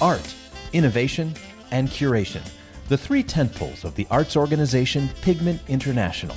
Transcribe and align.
art, 0.00 0.34
innovation, 0.72 1.34
and 1.70 1.88
curation, 1.88 2.42
the 2.88 2.96
three 2.96 3.22
tentpoles 3.22 3.84
of 3.84 3.94
the 3.94 4.06
arts 4.10 4.36
organization 4.36 5.08
Pigment 5.22 5.60
International. 5.68 6.36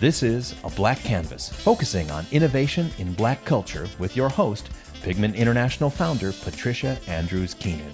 This 0.00 0.22
is 0.22 0.54
A 0.64 0.70
Black 0.70 0.98
Canvas, 1.00 1.48
focusing 1.48 2.10
on 2.10 2.26
innovation 2.30 2.90
in 2.98 3.12
black 3.14 3.44
culture 3.44 3.88
with 3.98 4.16
your 4.16 4.28
host, 4.28 4.70
Pigment 5.02 5.36
International 5.36 5.90
founder 5.90 6.32
Patricia 6.32 6.98
Andrews 7.06 7.54
Keenan. 7.54 7.92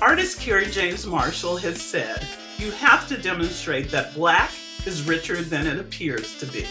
Artist 0.00 0.40
Kerry 0.40 0.66
James 0.66 1.06
Marshall 1.06 1.56
has 1.58 1.80
said, 1.80 2.26
You 2.58 2.70
have 2.72 3.08
to 3.08 3.16
demonstrate 3.16 3.90
that 3.90 4.14
black 4.14 4.50
is 4.86 5.02
richer 5.02 5.42
than 5.42 5.66
it 5.66 5.78
appears 5.78 6.38
to 6.38 6.46
be, 6.46 6.66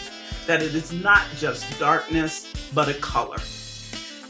that 0.46 0.62
it 0.62 0.74
is 0.74 0.92
not 0.92 1.22
just 1.36 1.78
darkness, 1.78 2.52
but 2.74 2.88
a 2.88 2.94
color. 2.94 3.38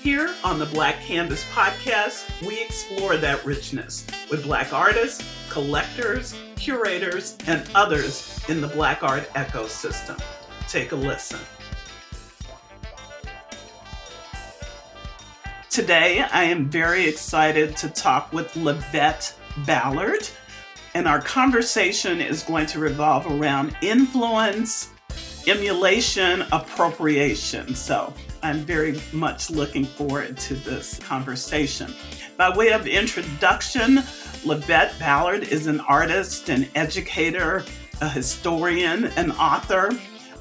Here 0.03 0.34
on 0.43 0.59
the 0.59 0.66
Black 0.66 1.00
Canvas 1.00 1.45
podcast, 1.53 2.45
we 2.45 2.61
explore 2.61 3.16
that 3.18 3.46
richness 3.46 4.04
with 4.32 4.43
Black 4.43 4.72
artists, 4.72 5.25
collectors, 5.49 6.35
curators, 6.57 7.39
and 7.46 7.71
others 7.72 8.36
in 8.49 8.61
the 8.61 8.67
Black 8.67 9.04
art 9.04 9.32
ecosystem. 9.35 10.21
Take 10.68 10.91
a 10.91 10.96
listen. 10.96 11.39
Today, 15.71 16.22
I 16.22 16.43
am 16.44 16.69
very 16.69 17.07
excited 17.07 17.77
to 17.77 17.89
talk 17.89 18.32
with 18.32 18.53
Lavett 18.55 19.36
Ballard, 19.64 20.29
and 20.94 21.07
our 21.07 21.21
conversation 21.21 22.21
is 22.21 22.43
going 22.43 22.66
to 22.66 22.80
revolve 22.80 23.25
around 23.29 23.77
influence, 23.82 24.91
emulation, 25.46 26.43
appropriation. 26.50 27.77
So, 27.77 28.13
I'm 28.43 28.59
very 28.59 29.01
much 29.13 29.51
looking 29.51 29.85
forward 29.85 30.37
to 30.37 30.55
this 30.55 30.99
conversation. 30.99 31.95
By 32.37 32.55
way 32.56 32.73
of 32.73 32.87
introduction, 32.89 33.98
Lavett 34.45 34.98
Ballard 34.98 35.45
is 35.45 35.69
an 35.69 35.78
artist, 35.81 36.48
an 36.48 36.69
educator, 36.75 37.64
a 38.00 38.08
historian, 38.08 39.05
an 39.16 39.31
author. 39.33 39.91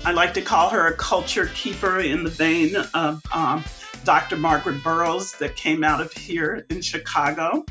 I 0.04 0.14
like 0.14 0.34
to 0.34 0.42
call 0.42 0.70
her 0.70 0.88
a 0.88 0.94
culture 0.94 1.52
keeper 1.54 2.00
in 2.00 2.24
the 2.24 2.32
vein 2.32 2.76
of 2.96 3.22
um, 3.32 3.64
Dr. 4.04 4.36
Margaret 4.36 4.84
Burroughs 4.84 5.34
that 5.38 5.56
came 5.56 5.84
out 5.84 6.02
of 6.02 6.12
here 6.12 6.66
in 6.72 6.82
Chicago. 6.82 7.64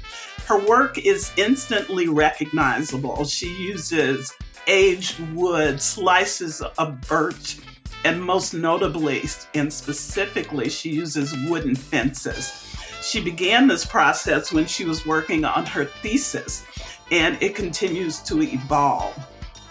Her 0.47 0.65
work 0.65 0.99
is 0.99 1.33
instantly 1.37 2.07
recognizable. 2.09 3.25
She 3.25 3.49
uses 3.57 4.33
aged 4.69 5.19
wood, 5.35 5.83
slices 5.83 6.63
of 6.63 7.01
birch, 7.01 7.59
and 8.05 8.23
most 8.23 8.55
notably 8.55 9.23
and 9.55 9.73
specifically, 9.73 10.69
she 10.69 10.91
uses 10.91 11.35
wooden 11.49 11.75
fences. 11.75 12.67
She 13.03 13.23
began 13.23 13.67
this 13.67 13.85
process 13.85 14.53
when 14.53 14.67
she 14.67 14.85
was 14.85 15.07
working 15.07 15.45
on 15.45 15.67
her 15.67 15.85
thesis, 15.85 16.65
and 17.11 17.41
it 17.43 17.55
continues 17.55 18.21
to 18.21 18.43
evolve. 18.43 19.19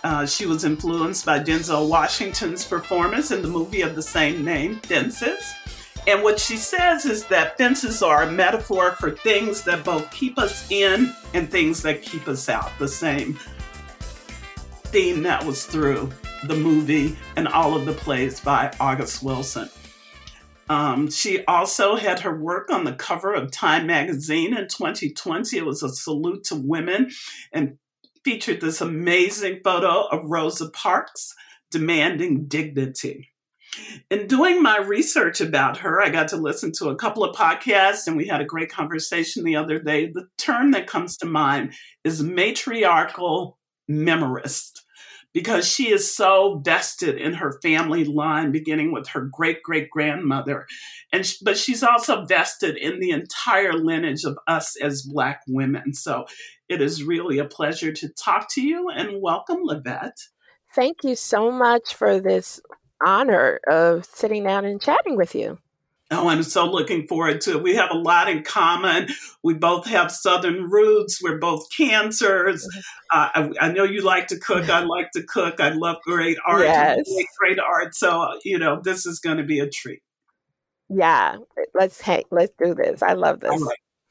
Uh, 0.04 0.26
she 0.26 0.46
was 0.46 0.64
influenced 0.64 1.26
by 1.26 1.40
Denzel 1.40 1.90
Washington's 1.90 2.66
performance 2.66 3.32
in 3.32 3.42
the 3.42 3.48
movie 3.48 3.82
of 3.82 3.96
the 3.96 4.02
same 4.02 4.46
name, 4.46 4.80
Fences. 4.80 5.54
And 6.08 6.24
what 6.24 6.40
she 6.40 6.56
says 6.56 7.06
is 7.06 7.26
that 7.26 7.58
fences 7.58 8.02
are 8.02 8.24
a 8.24 8.32
metaphor 8.32 8.94
for 8.94 9.12
things 9.12 9.64
that 9.64 9.84
both 9.84 10.10
keep 10.12 10.40
us 10.40 10.70
in 10.72 11.14
and 11.34 11.52
things 11.52 11.84
that 11.84 12.02
keep 12.02 12.28
us 12.28 12.50
out. 12.50 12.72
The 12.80 12.88
same 12.88 13.38
theme 14.90 15.22
that 15.22 15.46
was 15.46 15.66
through 15.66 16.10
the 16.46 16.56
movie 16.56 17.16
and 17.36 17.48
all 17.48 17.76
of 17.76 17.86
the 17.86 17.94
plays 17.94 18.40
by 18.40 18.74
August 18.80 19.22
Wilson. 19.22 19.70
Um, 20.68 21.12
she 21.12 21.46
also 21.46 21.96
had 21.96 22.22
her 22.22 22.36
work 22.36 22.72
on 22.72 22.86
the 22.86 22.94
cover 22.94 23.34
of 23.34 23.52
Time 23.52 23.86
magazine 23.86 24.58
in 24.58 24.68
2020. 24.68 25.58
It 25.58 25.66
was 25.66 25.84
a 25.84 25.90
salute 25.90 26.44
to 26.46 26.56
women 26.56 27.12
and 27.52 27.78
featured 28.24 28.62
this 28.62 28.82
amazing 28.82 29.62
photo 29.64 30.08
of 30.08 30.26
Rosa 30.26 30.70
Parks 30.72 31.36
demanding 31.70 32.46
dignity. 32.48 33.30
In 34.10 34.26
doing 34.26 34.62
my 34.62 34.80
research 34.80 35.40
about 35.40 35.78
her, 35.78 36.02
I 36.02 36.10
got 36.10 36.30
to 36.30 36.38
listen 36.38 36.72
to 36.80 36.90
a 36.90 36.96
couple 36.96 37.24
of 37.24 37.36
podcasts 37.36 38.08
and 38.08 38.18
we 38.18 38.28
had 38.28 38.42
a 38.42 38.46
great 38.46 38.72
conversation 38.72 39.44
the 39.44 39.56
other 39.56 39.80
day. 39.80 40.12
The 40.12 40.28
term 40.40 40.72
that 40.72 40.88
comes 40.88 41.16
to 41.18 41.28
mind 41.28 41.74
is 42.04 42.24
matriarchal 42.24 43.60
memorist 43.88 44.79
because 45.34 45.68
she 45.68 45.90
is 45.90 46.14
so 46.14 46.62
vested 46.64 47.18
in 47.18 47.34
her 47.34 47.60
family 47.62 48.04
line, 48.04 48.52
beginning 48.52 48.92
with 48.92 49.08
her 49.10 49.22
great 49.22 49.62
great 49.64 49.90
grandmother, 49.90 50.68
and 51.12 51.32
but 51.42 51.58
she's 51.58 51.84
also 51.84 52.26
vested 52.26 52.78
in 52.78 53.00
the 53.00 53.12
entire 53.12 53.74
lineage 53.74 54.24
of 54.24 54.38
us 54.48 54.76
as 54.82 55.04
Black 55.04 55.42
women. 55.48 55.94
So 55.94 56.26
it 56.68 56.82
is 56.82 57.04
really 57.04 57.40
a 57.40 57.46
pleasure 57.46 57.92
to 57.92 58.10
talk 58.10 58.48
to 58.54 58.62
you 58.62 58.90
and 58.90 59.22
welcome, 59.22 59.64
Lavett. 59.64 60.14
Thank 60.76 60.98
you 61.04 61.16
so 61.16 61.52
much 61.52 61.96
for 61.96 62.20
this 62.20 62.62
honor 63.06 63.60
of 63.70 64.06
sitting 64.06 64.44
down 64.44 64.66
and 64.66 64.82
chatting 64.82 65.16
with 65.16 65.34
you. 65.34 65.58
Oh, 66.12 66.28
I'm 66.28 66.42
so 66.42 66.66
looking 66.66 67.08
forward 67.08 67.40
to 67.42 67.58
it. 67.58 67.64
We 67.64 67.76
have 67.76 67.92
a 67.92 67.98
lot 67.98 68.30
in 68.30 68.42
common. 68.42 69.10
We 69.44 69.54
both 69.54 69.86
have 69.86 70.12
Southern 70.12 70.64
roots. 70.64 71.22
We're 71.22 71.38
both 71.38 71.68
cancers. 71.76 72.68
Uh, 73.14 73.30
I, 73.36 73.52
I, 73.62 73.72
know 73.72 73.84
you 73.84 74.02
like 74.02 74.26
to 74.28 74.40
cook. 74.40 74.70
I 74.70 74.80
like 74.84 75.12
to 75.12 75.22
cook. 75.22 75.60
I 75.60 75.70
love 75.70 75.98
great 76.04 76.38
art. 76.48 76.64
Yes. 76.64 77.04
Great 77.38 77.60
art. 77.60 77.94
So, 77.94 78.40
you 78.44 78.58
know, 78.58 78.82
this 78.84 79.06
is 79.06 79.20
going 79.20 79.38
to 79.38 79.44
be 79.44 79.60
a 79.60 79.70
treat. 79.70 80.02
Yeah. 80.90 81.38
Let's, 81.76 82.02
hey, 82.02 82.24
let's 82.32 82.54
do 82.58 82.74
this. 82.74 83.04
I 83.04 83.14
love 83.14 83.42
this. 83.42 83.62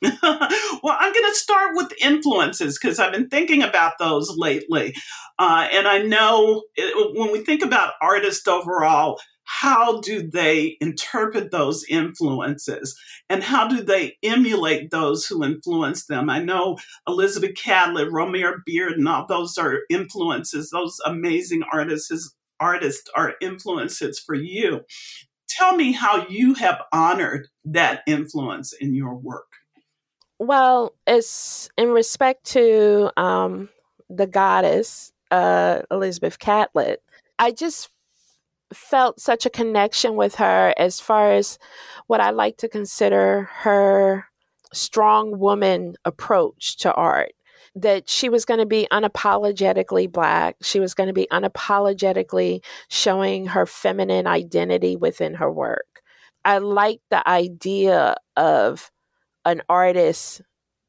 well, 0.02 0.96
I'm 1.00 1.12
going 1.12 1.32
to 1.32 1.34
start 1.34 1.74
with 1.74 1.92
influences 2.00 2.78
because 2.80 3.00
I've 3.00 3.12
been 3.12 3.28
thinking 3.28 3.64
about 3.64 3.94
those 3.98 4.32
lately. 4.36 4.94
Uh, 5.36 5.66
and 5.72 5.88
I 5.88 5.98
know 5.98 6.62
it, 6.76 7.18
when 7.18 7.32
we 7.32 7.40
think 7.40 7.64
about 7.64 7.94
artists 8.00 8.46
overall, 8.46 9.18
how 9.50 9.98
do 10.02 10.28
they 10.28 10.76
interpret 10.78 11.50
those 11.50 11.82
influences 11.88 12.94
and 13.30 13.42
how 13.42 13.66
do 13.66 13.82
they 13.82 14.18
emulate 14.22 14.90
those 14.90 15.24
who 15.24 15.42
influence 15.42 16.04
them? 16.04 16.28
I 16.28 16.38
know 16.38 16.76
Elizabeth 17.08 17.56
Catlett, 17.56 18.12
Romare 18.12 18.56
Bearden, 18.68 19.08
all 19.08 19.26
those 19.26 19.56
are 19.56 19.80
influences. 19.88 20.68
Those 20.68 21.00
amazing 21.06 21.62
artists, 21.72 22.34
artists 22.60 23.08
are 23.16 23.36
influences 23.40 24.18
for 24.18 24.34
you. 24.34 24.82
Tell 25.48 25.74
me 25.74 25.92
how 25.92 26.26
you 26.28 26.52
have 26.54 26.82
honored 26.92 27.48
that 27.64 28.02
influence 28.06 28.74
in 28.74 28.94
your 28.94 29.14
work. 29.14 29.46
Well, 30.38 30.92
it's 31.06 31.70
in 31.78 31.88
respect 31.88 32.44
to 32.52 33.10
um, 33.16 33.70
the 34.10 34.26
goddess 34.26 35.10
uh, 35.30 35.80
Elizabeth 35.90 36.38
Catlett. 36.38 37.02
I 37.38 37.50
just 37.52 37.88
felt 38.72 39.20
such 39.20 39.46
a 39.46 39.50
connection 39.50 40.16
with 40.16 40.36
her 40.36 40.74
as 40.76 41.00
far 41.00 41.32
as 41.32 41.58
what 42.06 42.20
I 42.20 42.30
like 42.30 42.56
to 42.58 42.68
consider 42.68 43.48
her 43.52 44.26
strong 44.72 45.38
woman 45.38 45.94
approach 46.04 46.76
to 46.78 46.92
art. 46.92 47.32
That 47.74 48.08
she 48.08 48.28
was 48.28 48.44
going 48.44 48.58
to 48.58 48.66
be 48.66 48.88
unapologetically 48.90 50.10
black. 50.10 50.56
She 50.62 50.80
was 50.80 50.94
going 50.94 51.06
to 51.06 51.12
be 51.12 51.28
unapologetically 51.30 52.64
showing 52.88 53.46
her 53.46 53.66
feminine 53.66 54.26
identity 54.26 54.96
within 54.96 55.34
her 55.34 55.50
work. 55.50 56.02
I 56.44 56.58
like 56.58 57.00
the 57.10 57.26
idea 57.28 58.16
of 58.36 58.90
an 59.44 59.62
artist 59.68 60.42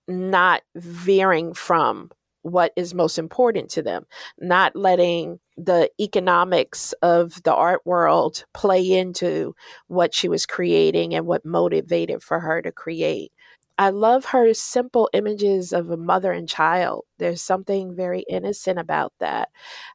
not 0.08 0.62
veering 0.76 1.54
from 1.54 2.12
what 2.42 2.72
is 2.76 2.94
most 2.94 3.20
important 3.20 3.70
to 3.72 3.82
them, 3.82 4.06
not 4.40 4.76
letting 4.76 5.40
the 5.58 5.90
economics 6.00 6.94
of 7.02 7.42
the 7.44 7.54
art 7.54 7.82
world 7.86 8.46
play 8.54 8.92
into 8.92 9.56
what 9.88 10.14
she 10.14 10.30
was 10.30 10.46
creating 10.46 11.14
and 11.14 11.26
what 11.26 11.46
motivated 11.46 12.24
for 12.24 12.40
her 12.40 12.62
to 12.62 12.72
create. 12.72 13.32
I 13.78 13.92
love 13.92 14.26
her 14.26 14.54
simple 14.54 15.10
images 15.14 15.72
of 15.72 15.90
a 15.90 15.96
mother 15.96 16.34
and 16.34 16.50
child. 16.50 17.06
There's 17.18 17.42
something 17.42 17.96
very 17.96 18.26
innocent 18.30 18.78
about 18.78 19.14
that. 19.20 19.50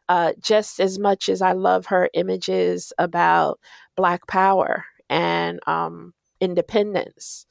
Uh, 0.08 0.32
just 0.40 0.80
as 0.80 0.98
much 0.98 1.28
as 1.28 1.42
I 1.42 1.52
love 1.52 1.86
her 1.86 2.08
images 2.14 2.94
about 2.98 3.60
Black 3.94 4.26
power 4.26 4.86
and 5.10 5.60
um, 5.66 6.14
independence. 6.40 7.46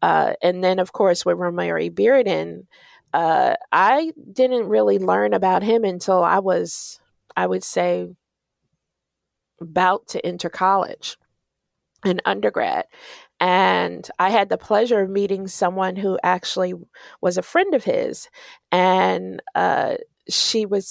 Uh, 0.00 0.32
and 0.42 0.64
then, 0.64 0.78
of 0.78 0.92
course, 0.92 1.26
with 1.26 1.36
Romare 1.36 1.90
Bearden, 1.90 2.66
uh, 3.14 3.54
I 3.70 4.12
didn't 4.32 4.68
really 4.68 4.98
learn 4.98 5.34
about 5.34 5.62
him 5.62 5.84
until 5.84 6.24
I 6.24 6.40
was, 6.40 6.98
I 7.36 7.46
would 7.46 7.62
say, 7.62 8.08
about 9.60 10.08
to 10.08 10.26
enter 10.26 10.50
college 10.50 11.16
in 12.04 12.20
undergrad. 12.24 12.86
And 13.38 14.08
I 14.18 14.30
had 14.30 14.48
the 14.48 14.58
pleasure 14.58 15.00
of 15.00 15.10
meeting 15.10 15.46
someone 15.46 15.94
who 15.94 16.18
actually 16.24 16.74
was 17.20 17.38
a 17.38 17.42
friend 17.42 17.72
of 17.72 17.84
his. 17.84 18.28
And 18.72 19.40
uh, 19.54 19.98
she 20.28 20.66
would 20.66 20.84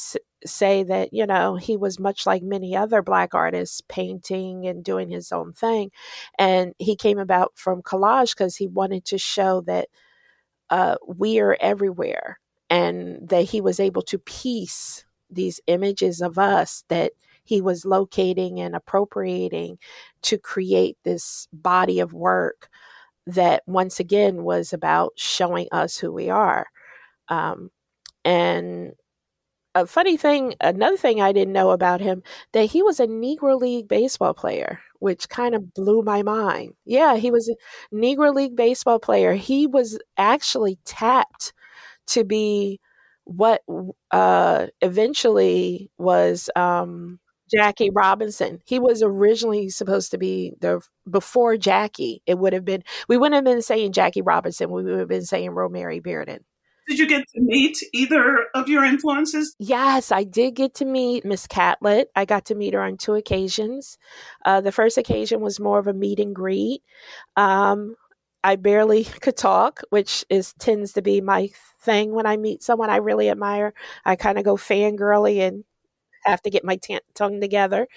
say 0.46 0.84
that, 0.84 1.14
you 1.14 1.25
know, 1.25 1.58
he 1.58 1.75
was 1.75 2.00
much 2.00 2.25
like 2.25 2.42
many 2.42 2.74
other 2.74 3.02
Black 3.02 3.34
artists, 3.34 3.81
painting 3.90 4.66
and 4.66 4.81
doing 4.81 5.10
his 5.10 5.34
own 5.34 5.52
thing. 5.52 5.92
And 6.40 6.74
he 6.80 6.96
came 6.96 7.20
about 7.20 7.52
from 7.56 7.81
collage 7.81 8.34
because 8.34 8.56
he 8.56 8.68
wanted 8.68 9.04
to 9.06 9.18
show 9.18 9.60
that 9.62 9.90
uh, 10.69 10.95
we 11.07 11.39
are 11.39 11.57
everywhere, 11.60 12.39
and 12.69 13.27
that 13.30 13.44
he 13.45 13.62
was 13.62 13.80
able 13.80 14.01
to 14.04 14.18
piece 14.19 15.06
these 15.30 15.60
images 15.68 16.21
of 16.21 16.38
us 16.38 16.83
that 16.89 17.13
he 17.44 17.62
was 17.62 17.86
locating 17.86 18.60
and 18.60 18.75
appropriating 18.75 19.77
to 20.21 20.38
create 20.38 20.98
this 21.04 21.48
body 21.51 22.00
of 22.00 22.13
work 22.13 22.69
that 23.27 23.63
once 23.68 24.00
again 24.00 24.44
was 24.44 24.74
about 24.74 25.13
showing 25.15 25.68
us 25.71 25.98
who 25.98 26.12
we 26.12 26.30
are. 26.30 26.68
Um, 27.30 27.69
and 28.25 28.94
a 29.75 29.86
funny 29.88 30.18
thing, 30.18 30.56
another 30.62 30.98
thing 30.98 31.22
I 31.22 31.31
didn't 31.31 31.54
know 31.54 31.72
about 31.72 32.02
him, 32.02 32.24
that 32.54 32.66
he 32.66 32.84
was 32.84 33.00
a 33.00 33.08
Negro 33.08 33.60
League 33.60 33.88
baseball 33.88 34.34
player, 34.34 34.80
which 35.00 35.30
kind 35.30 35.56
of 35.56 35.74
blew 35.74 36.02
my 36.04 36.22
mind. 36.24 36.74
Yeah, 36.86 37.16
he 37.18 37.31
was 37.31 37.50
a 37.50 37.96
Negro 37.96 38.34
League 38.34 38.56
baseball 38.56 39.00
player. 39.00 39.34
He 39.34 39.68
was 39.68 39.98
actually 40.18 40.78
tapped 40.86 41.54
to 42.08 42.24
be 42.24 42.80
what 43.25 43.62
uh, 44.12 44.68
eventually 44.81 45.90
was 45.98 46.50
um, 46.56 47.20
Jackie 47.52 47.90
Robinson. 47.92 48.62
He 48.66 48.80
was 48.80 49.02
originally 49.04 49.70
supposed 49.70 50.12
to 50.12 50.18
be 50.18 50.54
the 50.62 50.81
before 51.10 51.58
Jackie. 51.58 52.22
It 52.25 52.38
would 52.40 52.54
have 52.54 52.66
been 52.66 52.84
we 53.08 53.18
wouldn't 53.18 53.36
have 53.36 53.46
been 53.46 53.62
saying 53.62 53.94
Jackie 53.94 54.22
Robinson. 54.22 54.72
We 54.72 54.84
would 54.84 55.00
have 55.00 55.08
been 55.08 55.25
saying 55.25 55.52
Romare 55.52 56.02
Bearden. 56.02 56.40
Did 56.88 57.00
you 57.00 57.07
get 57.07 57.27
to 57.30 57.41
meet 57.41 57.77
either 57.94 58.45
of 58.53 58.68
your 58.68 58.83
influences? 58.83 59.56
Yes, 59.57 60.12
I 60.12 60.24
did 60.24 60.56
get 60.56 60.75
to 60.75 60.85
meet 60.85 61.25
Miss 61.25 61.47
Catlett. 61.47 62.12
I 62.15 62.25
got 62.25 62.45
to 62.45 62.56
meet 62.56 62.74
her 62.74 62.81
on 62.81 62.97
two 62.97 63.13
occasions. 63.13 63.97
Uh, 64.45 64.62
the 64.62 64.71
first 64.71 64.97
occasion 64.97 65.39
was 65.41 65.59
more 65.59 65.80
of 65.80 65.88
a 65.88 65.94
meet 65.94 66.19
and 66.19 66.35
greet. 66.35 66.81
Um, 67.38 67.95
I 68.44 68.57
barely 68.57 69.03
could 69.21 69.38
talk, 69.38 69.81
which 69.89 70.25
is 70.30 70.53
tends 70.59 70.94
to 70.94 71.01
be 71.01 71.21
my 71.21 71.50
thing 71.80 72.13
when 72.13 72.25
I 72.25 72.38
meet 72.38 72.63
someone 72.63 72.89
I 72.89 72.97
really 72.97 73.29
admire. 73.29 73.74
I 74.06 74.15
kind 74.15 74.38
of 74.38 74.44
go 74.44 74.56
fangirly 74.56 75.39
and 75.39 75.63
have 76.25 76.41
to 76.44 76.50
get 76.50 76.63
my 76.63 76.77
t- 76.77 77.00
tongue 77.15 77.41
together. 77.41 77.88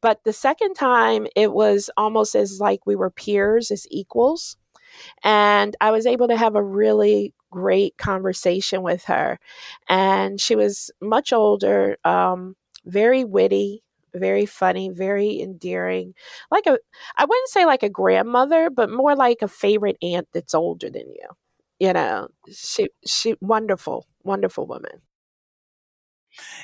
But 0.00 0.24
the 0.24 0.32
second 0.32 0.74
time, 0.74 1.26
it 1.36 1.52
was 1.52 1.90
almost 1.96 2.34
as 2.34 2.60
like 2.60 2.86
we 2.86 2.96
were 2.96 3.10
peers, 3.10 3.70
as 3.70 3.86
equals. 3.90 4.56
And 5.22 5.76
I 5.80 5.90
was 5.90 6.06
able 6.06 6.28
to 6.28 6.36
have 6.36 6.54
a 6.54 6.62
really 6.62 7.34
great 7.54 7.96
conversation 7.96 8.82
with 8.82 9.04
her. 9.04 9.38
And 9.88 10.40
she 10.40 10.56
was 10.56 10.90
much 11.00 11.32
older, 11.32 11.96
um, 12.04 12.56
very 12.84 13.24
witty, 13.24 13.82
very 14.14 14.46
funny, 14.46 14.90
very 14.90 15.40
endearing. 15.40 16.14
Like 16.50 16.66
a, 16.66 16.78
I 17.16 17.24
wouldn't 17.24 17.48
say 17.48 17.64
like 17.64 17.82
a 17.82 17.88
grandmother, 17.88 18.70
but 18.70 18.90
more 18.90 19.14
like 19.14 19.42
a 19.42 19.48
favorite 19.48 19.96
aunt 20.02 20.28
that's 20.32 20.54
older 20.54 20.90
than 20.90 21.08
you. 21.08 21.28
You 21.78 21.92
know, 21.92 22.28
she, 22.52 22.88
she, 23.06 23.36
wonderful, 23.40 24.06
wonderful 24.22 24.66
woman. 24.66 25.02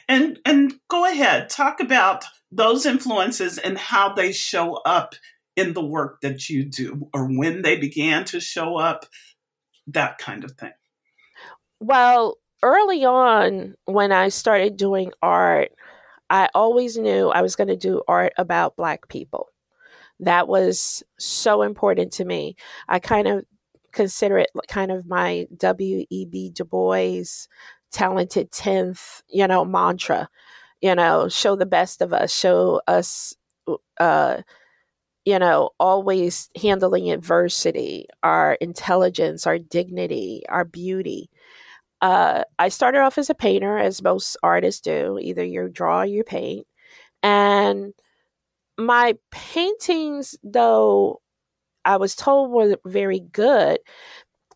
And 0.08 0.40
and 0.44 0.74
go 0.88 1.06
ahead, 1.06 1.48
talk 1.48 1.78
about 1.80 2.24
those 2.50 2.86
influences 2.86 3.58
and 3.58 3.78
how 3.78 4.12
they 4.12 4.32
show 4.32 4.74
up 4.84 5.14
in 5.56 5.74
the 5.74 5.84
work 5.84 6.20
that 6.22 6.48
you 6.48 6.64
do 6.64 7.08
or 7.12 7.26
when 7.26 7.62
they 7.62 7.76
began 7.76 8.24
to 8.24 8.40
show 8.40 8.76
up, 8.76 9.06
that 9.86 10.18
kind 10.18 10.44
of 10.44 10.52
thing. 10.52 10.72
Well, 11.80 12.36
early 12.62 13.04
on 13.04 13.74
when 13.86 14.12
I 14.12 14.28
started 14.28 14.76
doing 14.76 15.12
art, 15.22 15.72
I 16.30 16.48
always 16.54 16.98
knew 16.98 17.28
I 17.30 17.42
was 17.42 17.56
going 17.56 17.68
to 17.68 17.76
do 17.76 18.02
art 18.08 18.32
about 18.38 18.76
black 18.76 19.08
people. 19.08 19.48
That 20.20 20.48
was 20.48 21.02
so 21.18 21.62
important 21.62 22.12
to 22.14 22.24
me. 22.24 22.56
I 22.88 23.00
kind 23.00 23.28
of 23.28 23.44
consider 23.92 24.38
it 24.38 24.50
kind 24.68 24.92
of 24.92 25.06
my 25.06 25.48
W.E.B. 25.56 26.50
Du 26.50 26.64
Bois 26.64 27.24
talented 27.92 28.52
10th, 28.52 29.22
you 29.28 29.46
know, 29.48 29.64
mantra, 29.64 30.28
you 30.82 30.94
know, 30.94 31.28
show 31.28 31.56
the 31.56 31.66
best 31.66 32.02
of 32.02 32.12
us, 32.12 32.34
show 32.34 32.82
us, 32.88 33.34
uh, 34.00 34.38
you 35.24 35.38
know, 35.38 35.70
always 35.78 36.50
handling 36.60 37.10
adversity, 37.10 38.06
our 38.22 38.54
intelligence, 38.54 39.46
our 39.46 39.58
dignity, 39.58 40.42
our 40.48 40.64
beauty. 40.64 41.30
Uh, 42.00 42.44
I 42.58 42.68
started 42.68 43.00
off 43.00 43.18
as 43.18 43.30
a 43.30 43.34
painter, 43.34 43.78
as 43.78 44.02
most 44.02 44.36
artists 44.42 44.80
do. 44.80 45.18
Either 45.20 45.44
you 45.44 45.68
draw 45.68 46.00
or 46.00 46.06
you 46.06 46.24
paint. 46.24 46.66
And 47.22 47.92
my 48.78 49.16
paintings, 49.30 50.36
though 50.42 51.20
I 51.84 51.98
was 51.98 52.14
told 52.14 52.50
were 52.50 52.76
very 52.86 53.20
good, 53.20 53.78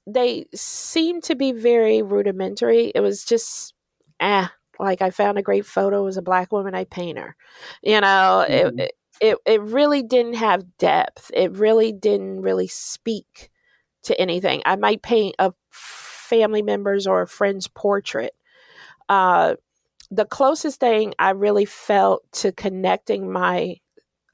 they 0.07 0.47
seemed 0.55 1.25
to 1.25 1.35
be 1.35 1.53
very 1.53 2.03
rudimentary. 2.03 2.93
It 2.95 3.01
was 3.01 3.25
just, 3.25 3.75
ah, 4.21 4.53
like 4.79 5.03
I 5.03 5.11
found 5.11 5.39
a 5.39 5.43
great 5.43 5.67
photo. 5.67 6.03
Was 6.05 6.17
a 6.17 6.23
black 6.23 6.53
woman. 6.53 6.75
I 6.75 6.85
paint 6.85 7.19
her. 7.19 7.37
You 7.83 8.01
know, 8.01 8.47
mm-hmm. 8.49 8.79
it, 8.79 8.93
it 9.21 9.39
it 9.47 9.63
really 9.63 10.03
didn't 10.03 10.35
have 10.35 10.77
depth. 10.79 11.31
It 11.35 11.53
really 11.53 11.93
didn't 11.93 12.43
really 12.43 12.67
speak 12.67 13.51
to 14.05 14.21
anything. 14.21 14.63
I 14.65 14.77
might 14.77 15.03
paint 15.03 15.35
a 15.39 15.53
family 16.35 16.63
member's 16.63 17.07
or 17.07 17.23
a 17.23 17.29
friend's 17.29 17.69
portrait. 17.69 18.33
Uh, 19.09 19.55
the 20.11 20.25
closest 20.25 20.81
thing 20.81 21.15
I 21.19 21.31
really 21.31 21.65
felt 21.65 22.25
to 22.33 22.53
connecting 22.53 23.31
my 23.31 23.77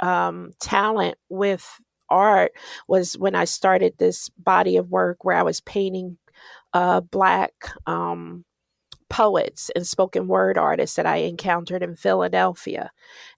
um, 0.01 0.53
talent 0.61 1.17
with 1.29 1.81
art 2.09 2.53
was 2.89 3.19
when 3.19 3.35
I 3.35 3.45
started 3.45 3.95
this 3.99 4.31
body 4.31 4.77
of 4.77 4.91
work 4.91 5.25
where 5.25 5.37
I 5.37 5.43
was 5.43 5.61
painting 5.61 6.17
uh, 6.73 7.01
black 7.01 7.53
um, 7.87 8.45
poets 9.09 9.71
and 9.77 9.87
spoken 9.87 10.27
word 10.27 10.57
artists 10.57 10.97
that 10.97 11.07
I 11.07 11.17
encountered 11.17 11.83
in 11.83 11.97
Philadelphia. 11.97 12.91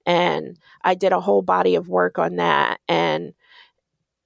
And 0.06 0.58
I 0.82 0.94
did 0.94 1.12
a 1.12 1.20
whole 1.20 1.43
body 1.43 1.75
of 1.75 1.88
work 1.88 2.19
on 2.19 2.37
that. 2.37 2.79
And 2.88 3.35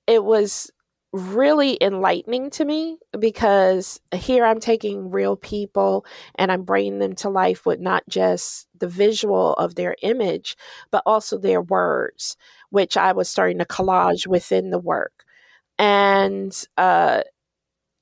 it 0.07 0.23
was 0.23 0.71
really 1.13 1.79
enlightening 1.81 2.51
to 2.51 2.65
me 2.65 2.99
because 3.19 4.01
here 4.15 4.45
I'm 4.45 4.61
taking 4.61 5.11
real 5.11 5.37
people 5.37 6.05
and 6.35 6.53
I'm 6.53 6.63
bringing 6.63 6.99
them 6.99 7.15
to 7.17 7.31
life 7.31 7.65
with 7.65 7.81
not 7.81 8.03
just 8.09 8.69
the 8.79 8.89
visual 8.89 9.55
of 9.55 9.75
their 9.77 9.97
image, 10.03 10.57
but 10.91 11.03
also 11.07 11.39
their 11.39 11.63
words 11.63 12.37
which 12.71 12.97
I 12.97 13.13
was 13.13 13.29
starting 13.29 13.59
to 13.59 13.65
collage 13.65 14.27
within 14.27 14.71
the 14.71 14.79
work. 14.79 15.25
And 15.79 16.53
uh, 16.77 17.23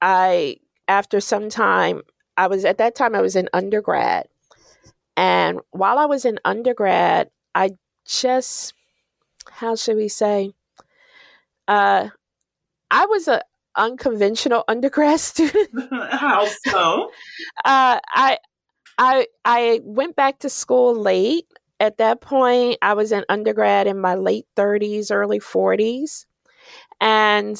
I, 0.01 0.56
after 0.89 1.21
some 1.21 1.49
time, 1.49 2.03
I 2.37 2.47
was 2.49 2.65
at 2.65 2.79
that 2.79 2.94
time 2.94 3.15
I 3.15 3.20
was 3.20 3.37
in 3.37 3.49
undergrad, 3.53 4.27
and 5.17 5.61
while 5.70 5.99
I 5.99 6.06
was 6.06 6.25
in 6.25 6.39
undergrad, 6.44 7.31
I 7.55 7.70
just, 8.06 8.75
how 9.51 9.77
should 9.77 9.96
we 9.96 10.08
say, 10.08 10.53
uh, 11.69 12.08
I 12.94 13.06
was 13.06 13.29
a 13.29 13.43
unconventional 13.77 14.65
undergrad 14.69 15.20
student. 15.31 15.70
how 16.10 16.46
so? 16.67 17.10
Uh, 17.65 17.98
I 18.08 18.39
I 18.98 19.27
I 19.44 19.81
went 19.82 20.17
back 20.17 20.39
to 20.41 20.48
school 20.48 20.94
late 20.94 21.46
at 21.81 21.98
that 21.98 22.20
point, 22.20 22.79
I 22.82 22.94
was 22.94 23.13
an 23.13 23.24
undergrad 23.29 23.86
in 23.86 24.01
my 24.01 24.15
late 24.15 24.46
30s, 24.56 25.10
early 25.10 25.41
40s. 25.41 26.27
And 27.01 27.56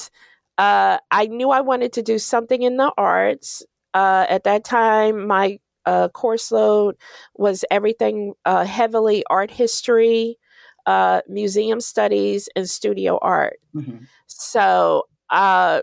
uh, 0.57 0.99
I 1.11 1.27
knew 1.27 1.51
I 1.51 1.61
wanted 1.61 1.93
to 1.95 2.03
do 2.03 2.19
something 2.19 2.63
in 2.63 2.77
the 2.77 2.93
arts. 2.97 3.65
Uh, 3.93 4.27
at 4.29 4.45
that 4.45 4.65
time, 4.65 5.27
my 5.27 5.59
uh, 5.85 6.09
course 6.09 6.51
load 6.51 6.97
was 7.35 7.65
everything 7.71 8.35
uh, 8.45 8.65
heavily 8.65 9.25
art 9.29 9.51
history, 9.51 10.39
uh, 10.87 11.21
museum 11.29 11.81
studies, 11.81 12.49
and 12.57 12.69
studio 12.71 13.19
art. 13.21 13.59
Mm-hmm. 13.75 14.05
So, 14.27 15.05
uh, 15.35 15.81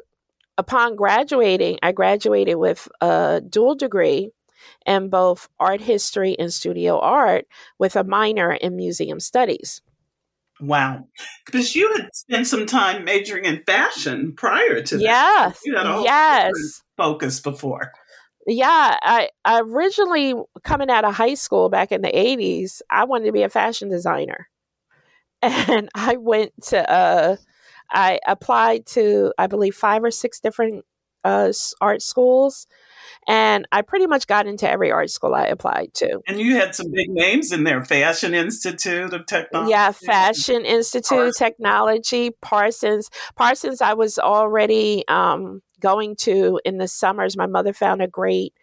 upon 0.58 0.96
graduating, 0.96 1.80
I 1.84 1.92
graduated 1.92 2.58
with 2.58 2.88
a 3.02 3.42
dual 3.48 3.76
degree 3.76 4.32
in 4.86 5.10
both 5.10 5.50
art 5.60 5.82
history 5.82 6.38
and 6.40 6.54
studio 6.54 7.00
art 7.00 7.46
with 7.78 7.96
a 7.96 8.04
minor 8.04 8.54
in 8.54 8.76
museum 8.76 9.20
studies. 9.20 9.82
Wow. 10.60 11.08
Because 11.46 11.76
you 11.76 11.92
had 11.94 12.10
spent 12.14 12.48
some 12.48 12.66
time 12.68 13.04
majoring 13.04 13.46
in 13.46 13.64
fashion 13.66 14.34
prior 14.36 14.82
to 14.82 14.98
that. 14.98 15.04
Yes. 15.04 15.60
You 15.66 15.76
had 15.76 15.88
a 15.88 16.02
yes. 16.04 16.84
focus 16.96 17.40
before. 17.40 17.92
Yeah, 18.48 18.98
I, 19.02 19.30
I 19.46 19.60
originally 19.62 20.34
coming 20.64 20.90
out 20.90 21.06
of 21.06 21.16
high 21.16 21.36
school 21.36 21.70
back 21.70 21.92
in 21.92 22.02
the 22.02 22.12
80s, 22.12 22.82
I 22.90 23.06
wanted 23.06 23.26
to 23.26 23.32
be 23.32 23.44
a 23.44 23.50
fashion 23.50 23.90
designer. 23.90 24.48
And 25.44 25.90
I 25.96 26.18
went 26.18 26.52
to 26.66 26.88
uh 26.88 27.38
I 27.92 28.20
applied 28.28 28.86
to 28.88 29.34
I 29.38 29.48
believe 29.48 29.76
five 29.76 30.04
or 30.04 30.12
six 30.12 30.40
different 30.40 30.86
uh, 31.24 31.52
art 31.82 32.02
schools 32.02 32.68
and 33.28 33.68
I 33.72 33.82
pretty 33.82 34.08
much 34.08 34.28
got 34.28 34.48
into 34.48 34.70
every 34.70 34.92
art 34.92 35.10
school 35.10 35.36
I 35.36 35.46
applied 35.46 35.94
to. 35.96 36.22
And 36.28 36.40
you 36.40 36.56
had 36.56 36.74
some 36.74 36.92
big 36.92 37.10
names 37.10 37.52
in 37.52 37.64
there 37.64 37.84
Fashion 37.84 38.34
Institute 38.34 39.14
of 39.14 39.26
Technology. 39.26 39.72
Yeah, 39.72 39.92
Fashion 39.92 40.66
Institute, 40.66 41.10
Parsons. 41.10 41.38
Technology, 41.38 42.32
Parsons. 42.42 43.10
Parsons, 43.36 43.82
I 43.82 43.94
was 43.94 44.18
already 44.18 45.04
um, 45.08 45.62
going 45.80 46.16
to 46.18 46.60
in 46.66 46.78
the 46.78 46.88
summers. 46.88 47.38
My 47.38 47.46
mother 47.48 47.74
found 47.74 48.02
a 48.02 48.08
great 48.08 48.54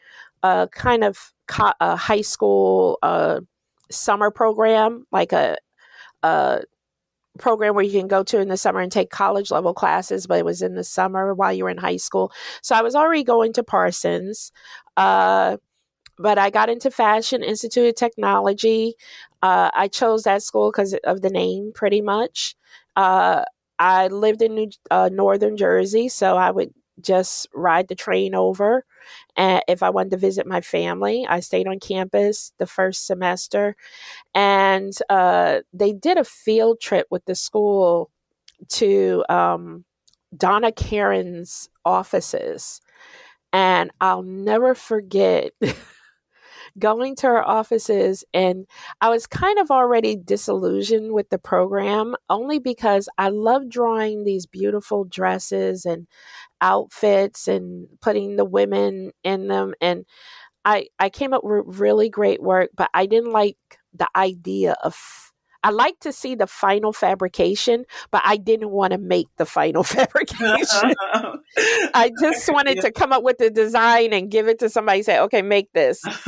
uh, 0.42 0.66
kind 0.68 1.04
of 1.04 1.32
co- 1.46 1.72
a 1.80 1.96
high 1.96 2.22
school 2.22 2.98
uh, 3.02 3.40
summer 3.90 4.30
program, 4.30 5.06
like 5.12 5.32
a, 5.32 5.56
a 6.24 6.62
program 7.38 7.74
where 7.74 7.84
you 7.84 7.98
can 7.98 8.08
go 8.08 8.22
to 8.24 8.40
in 8.40 8.48
the 8.48 8.56
summer 8.56 8.80
and 8.80 8.92
take 8.92 9.10
college 9.10 9.50
level 9.50 9.74
classes, 9.74 10.26
but 10.26 10.38
it 10.38 10.44
was 10.44 10.62
in 10.62 10.74
the 10.74 10.84
summer 10.84 11.34
while 11.34 11.52
you 11.52 11.64
were 11.64 11.70
in 11.70 11.78
high 11.78 11.96
school. 11.96 12.32
So 12.62 12.74
I 12.74 12.82
was 12.82 12.94
already 12.94 13.24
going 13.24 13.52
to 13.54 13.62
Parsons. 13.62 14.52
Uh, 14.96 15.56
but 16.18 16.36
I 16.36 16.50
got 16.50 16.68
into 16.68 16.90
Fashion 16.90 17.42
Institute 17.42 17.88
of 17.88 17.94
Technology. 17.94 18.94
Uh, 19.40 19.70
I 19.74 19.88
chose 19.88 20.24
that 20.24 20.42
school 20.42 20.70
because 20.70 20.94
of 21.04 21.22
the 21.22 21.30
name, 21.30 21.72
pretty 21.74 22.00
much. 22.00 22.56
Uh, 22.96 23.44
I 23.78 24.08
lived 24.08 24.42
in 24.42 24.54
New, 24.54 24.70
uh, 24.90 25.08
northern 25.12 25.56
Jersey, 25.56 26.08
so 26.08 26.36
I 26.36 26.50
would 26.50 26.72
just 27.00 27.48
ride 27.54 27.88
the 27.88 27.94
train 27.94 28.34
over. 28.34 28.84
And 29.36 29.62
if 29.68 29.82
I 29.82 29.90
wanted 29.90 30.10
to 30.10 30.16
visit 30.18 30.46
my 30.46 30.60
family, 30.60 31.26
I 31.28 31.40
stayed 31.40 31.68
on 31.68 31.80
campus 31.80 32.52
the 32.58 32.66
first 32.66 33.06
semester. 33.06 33.76
And 34.34 34.92
uh, 35.10 35.60
they 35.72 35.92
did 35.92 36.18
a 36.18 36.24
field 36.24 36.80
trip 36.80 37.06
with 37.10 37.24
the 37.26 37.34
school 37.34 38.10
to 38.70 39.24
um, 39.28 39.84
Donna 40.36 40.72
Karan's 40.72 41.68
offices. 41.84 42.80
And 43.52 43.90
I'll 44.00 44.22
never 44.22 44.74
forget. 44.74 45.52
going 46.78 47.16
to 47.16 47.26
her 47.26 47.46
offices 47.46 48.24
and 48.34 48.66
I 49.00 49.08
was 49.10 49.26
kind 49.26 49.58
of 49.58 49.70
already 49.70 50.16
disillusioned 50.16 51.12
with 51.12 51.30
the 51.30 51.38
program 51.38 52.14
only 52.30 52.58
because 52.58 53.08
I 53.18 53.28
love 53.30 53.68
drawing 53.68 54.24
these 54.24 54.46
beautiful 54.46 55.04
dresses 55.04 55.84
and 55.84 56.06
outfits 56.60 57.48
and 57.48 57.88
putting 58.00 58.36
the 58.36 58.44
women 58.44 59.12
in 59.24 59.48
them 59.48 59.74
and 59.80 60.04
I 60.64 60.88
I 60.98 61.10
came 61.10 61.32
up 61.32 61.44
with 61.44 61.80
really 61.80 62.10
great 62.10 62.42
work 62.42 62.70
but 62.76 62.90
I 62.94 63.06
didn't 63.06 63.32
like 63.32 63.58
the 63.94 64.08
idea 64.16 64.76
of 64.84 65.27
I 65.62 65.70
like 65.70 65.98
to 66.00 66.12
see 66.12 66.34
the 66.34 66.46
final 66.46 66.92
fabrication, 66.92 67.84
but 68.10 68.22
I 68.24 68.36
didn't 68.36 68.70
want 68.70 68.92
to 68.92 68.98
make 68.98 69.28
the 69.36 69.46
final 69.46 69.82
fabrication. 69.84 70.94
I 71.94 72.10
just 72.20 72.52
wanted 72.52 72.76
yeah. 72.76 72.82
to 72.82 72.92
come 72.92 73.12
up 73.12 73.22
with 73.22 73.38
the 73.38 73.50
design 73.50 74.12
and 74.12 74.30
give 74.30 74.48
it 74.48 74.58
to 74.60 74.68
somebody. 74.68 75.02
Say, 75.02 75.18
okay, 75.18 75.42
make 75.42 75.72
this. 75.72 76.00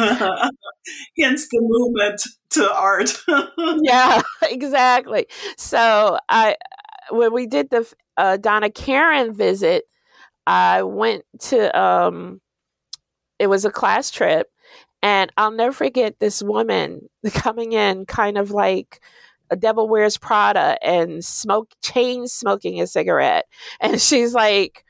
Hence 1.18 1.48
the 1.48 1.60
movement 1.60 2.22
to 2.50 2.72
art. 2.72 3.22
yeah, 3.82 4.22
exactly. 4.42 5.26
So 5.56 6.18
I, 6.28 6.56
when 7.10 7.32
we 7.32 7.46
did 7.46 7.70
the 7.70 7.90
uh, 8.16 8.36
Donna 8.36 8.70
Karan 8.70 9.32
visit, 9.32 9.84
I 10.46 10.82
went 10.82 11.24
to. 11.40 11.78
um 11.78 12.40
It 13.38 13.46
was 13.46 13.64
a 13.64 13.70
class 13.70 14.10
trip, 14.10 14.48
and 15.02 15.32
I'll 15.36 15.50
never 15.50 15.72
forget 15.72 16.18
this 16.18 16.42
woman 16.42 17.08
coming 17.32 17.72
in, 17.72 18.06
kind 18.06 18.38
of 18.38 18.50
like 18.50 19.00
a 19.50 19.56
Devil 19.56 19.88
Wears 19.88 20.16
Prada 20.16 20.78
and 20.82 21.24
smoke 21.24 21.72
chain 21.82 22.28
smoking 22.28 22.80
a 22.80 22.86
cigarette, 22.86 23.46
and 23.80 24.00
she's 24.00 24.34
like 24.34 24.84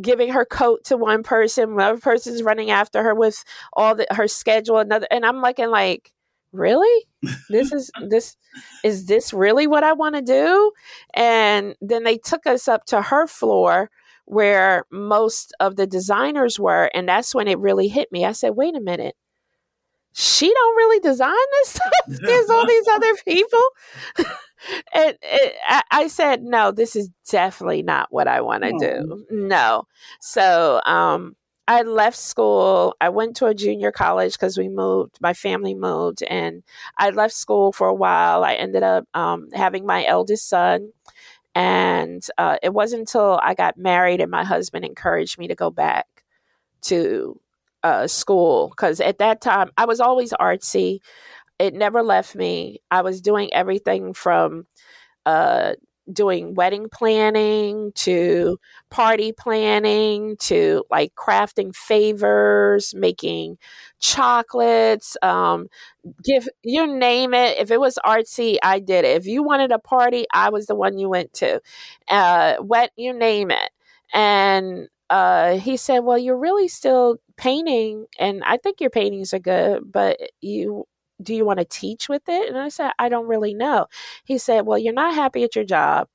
giving 0.00 0.30
her 0.30 0.44
coat 0.44 0.84
to 0.84 0.96
one 0.96 1.22
person, 1.22 1.72
another 1.72 1.98
person's 1.98 2.42
running 2.42 2.70
after 2.70 3.02
her 3.02 3.14
with 3.14 3.44
all 3.72 3.96
the, 3.96 4.06
her 4.10 4.28
schedule, 4.28 4.78
another, 4.78 5.08
and 5.10 5.26
I'm 5.26 5.42
looking 5.42 5.70
like, 5.70 6.12
really, 6.52 7.06
this 7.50 7.72
is 7.72 7.90
this 8.08 8.36
is 8.84 9.06
this 9.06 9.32
really 9.32 9.66
what 9.66 9.84
I 9.84 9.92
want 9.92 10.14
to 10.14 10.22
do? 10.22 10.72
And 11.14 11.74
then 11.80 12.04
they 12.04 12.18
took 12.18 12.46
us 12.46 12.68
up 12.68 12.84
to 12.86 13.02
her 13.02 13.26
floor 13.26 13.90
where 14.26 14.84
most 14.90 15.54
of 15.58 15.76
the 15.76 15.86
designers 15.86 16.60
were, 16.60 16.90
and 16.94 17.08
that's 17.08 17.34
when 17.34 17.48
it 17.48 17.58
really 17.58 17.88
hit 17.88 18.12
me. 18.12 18.24
I 18.24 18.32
said, 18.32 18.50
wait 18.50 18.76
a 18.76 18.80
minute 18.80 19.16
she 20.20 20.52
don't 20.52 20.76
really 20.76 20.98
design 20.98 21.30
this 21.60 21.68
stuff. 21.74 21.90
There's 22.08 22.50
all 22.50 22.66
these 22.66 22.88
other 22.88 23.14
people. 23.24 23.62
and 24.92 25.16
it, 25.22 25.54
I, 25.64 25.82
I, 25.92 26.08
said, 26.08 26.42
no, 26.42 26.72
this 26.72 26.96
is 26.96 27.08
definitely 27.30 27.84
not 27.84 28.08
what 28.10 28.26
I 28.26 28.40
want 28.40 28.64
to 28.64 28.72
do. 28.80 29.24
No. 29.30 29.84
So 30.20 30.80
um, 30.84 31.36
I 31.68 31.82
left 31.82 32.16
school. 32.16 32.96
I 33.00 33.10
went 33.10 33.36
to 33.36 33.46
a 33.46 33.54
junior 33.54 33.92
college 33.92 34.32
because 34.32 34.58
we 34.58 34.68
moved. 34.68 35.18
My 35.20 35.34
family 35.34 35.74
moved, 35.74 36.24
and 36.24 36.64
I 36.98 37.10
left 37.10 37.34
school 37.34 37.70
for 37.70 37.86
a 37.86 37.94
while. 37.94 38.42
I 38.42 38.54
ended 38.54 38.82
up 38.82 39.04
um, 39.14 39.48
having 39.54 39.86
my 39.86 40.04
eldest 40.04 40.48
son. 40.48 40.90
And 41.54 42.26
uh, 42.38 42.56
it 42.60 42.74
wasn't 42.74 43.00
until 43.00 43.40
I 43.42 43.54
got 43.54 43.78
married 43.78 44.20
and 44.20 44.30
my 44.30 44.44
husband 44.44 44.84
encouraged 44.84 45.38
me 45.38 45.48
to 45.48 45.56
go 45.56 45.70
back 45.70 46.06
to 46.82 47.40
uh, 47.82 48.06
school 48.06 48.68
because 48.70 49.00
at 49.00 49.18
that 49.18 49.40
time 49.40 49.70
I 49.76 49.86
was 49.86 50.00
always 50.00 50.32
artsy. 50.32 51.00
It 51.58 51.74
never 51.74 52.02
left 52.02 52.36
me. 52.36 52.80
I 52.90 53.02
was 53.02 53.20
doing 53.20 53.52
everything 53.54 54.14
from 54.14 54.66
uh, 55.26 55.74
doing 56.12 56.54
wedding 56.54 56.88
planning 56.90 57.92
to 57.94 58.58
party 58.90 59.32
planning 59.32 60.36
to 60.38 60.84
like 60.90 61.14
crafting 61.14 61.74
favors, 61.74 62.94
making 62.94 63.58
chocolates, 64.00 65.16
um, 65.22 65.66
give 66.24 66.48
you 66.62 66.86
name 66.86 67.34
it. 67.34 67.58
If 67.58 67.70
it 67.70 67.80
was 67.80 67.98
artsy, 68.06 68.58
I 68.62 68.78
did 68.80 69.04
it. 69.04 69.16
If 69.16 69.26
you 69.26 69.42
wanted 69.42 69.72
a 69.72 69.78
party, 69.78 70.26
I 70.32 70.50
was 70.50 70.66
the 70.66 70.74
one 70.74 70.98
you 70.98 71.08
went 71.08 71.32
to. 71.34 71.60
Uh, 72.08 72.54
you 72.96 73.12
name 73.12 73.50
it. 73.50 73.70
And 74.14 74.88
uh, 75.10 75.58
he 75.58 75.76
said, 75.76 76.00
"Well, 76.00 76.18
you're 76.18 76.38
really 76.38 76.68
still 76.68 77.18
painting, 77.36 78.06
and 78.18 78.42
I 78.44 78.58
think 78.58 78.80
your 78.80 78.90
paintings 78.90 79.34
are 79.34 79.38
good, 79.38 79.90
but 79.92 80.18
you." 80.40 80.86
Do 81.20 81.34
you 81.34 81.44
want 81.44 81.58
to 81.58 81.64
teach 81.64 82.08
with 82.08 82.22
it? 82.28 82.48
And 82.48 82.56
I 82.56 82.68
said, 82.68 82.92
I 82.96 83.08
don't 83.08 83.26
really 83.26 83.52
know. 83.52 83.86
He 84.24 84.38
said, 84.38 84.66
Well, 84.66 84.78
you're 84.78 84.92
not 84.92 85.16
happy 85.16 85.42
at 85.42 85.56
your 85.56 85.64
job. 85.64 86.06